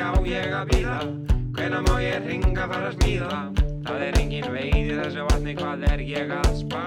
Á 0.01 0.11
ég 0.25 0.53
að 0.55 0.71
býða 0.71 0.97
Hvenær 1.55 1.83
má 1.85 1.95
ég 2.01 2.25
ringa 2.25 2.67
fara 2.71 2.89
að 2.89 2.95
smíða? 2.97 3.39
Það 3.85 4.03
er 4.05 4.19
engin 4.21 4.47
veið 4.53 4.75
í 4.79 4.95
þessu 4.99 5.25
vatni 5.27 5.55
hvað 5.59 5.83
er 5.91 6.03
ég 6.05 6.31
að 6.37 6.51
spá? 6.61 6.83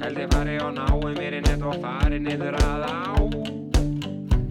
Held 0.00 0.20
ég 0.22 0.30
fari 0.34 0.56
og 0.64 0.70
nái 0.78 1.10
mér 1.18 1.36
í 1.38 1.42
nett 1.46 1.64
og 1.66 1.80
fari 1.82 2.20
niður 2.22 2.56
að 2.60 2.86
á. 2.86 2.96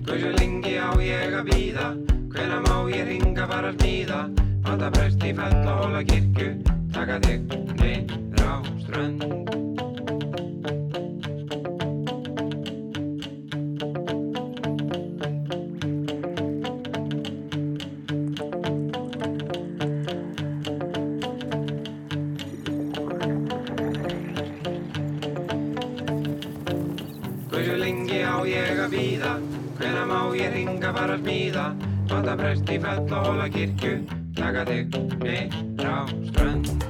Hversu 0.10 0.34
lengi 0.38 0.76
á 0.78 0.90
ég 1.04 1.40
að 1.40 1.50
býða 1.54 1.88
Hvenær 2.36 2.62
má 2.68 2.76
ég 2.94 3.08
ringa 3.14 3.48
fara 3.54 3.72
að 3.72 3.80
smíða? 3.80 4.22
Panta 4.68 4.92
prest 4.98 5.26
í 5.26 5.34
fell 5.40 5.64
og 5.64 5.82
hóla 5.86 6.04
kirkju 6.12 6.52
Taka 6.94 7.22
þig 7.26 7.58
niður 7.80 8.46
á 8.46 8.56
strönd 8.84 9.69
fara 31.00 31.16
að 31.16 31.22
smíða 31.24 31.66
Panta 32.10 32.34
prest 32.36 32.72
í 32.74 32.78
fell 32.84 33.06
og 33.06 33.28
hóla 33.30 33.48
kirkju. 33.54 33.96
Taka 34.36 34.66
þig 34.68 35.00
niður 35.24 35.88
á 35.88 36.00
strönd 36.32 36.89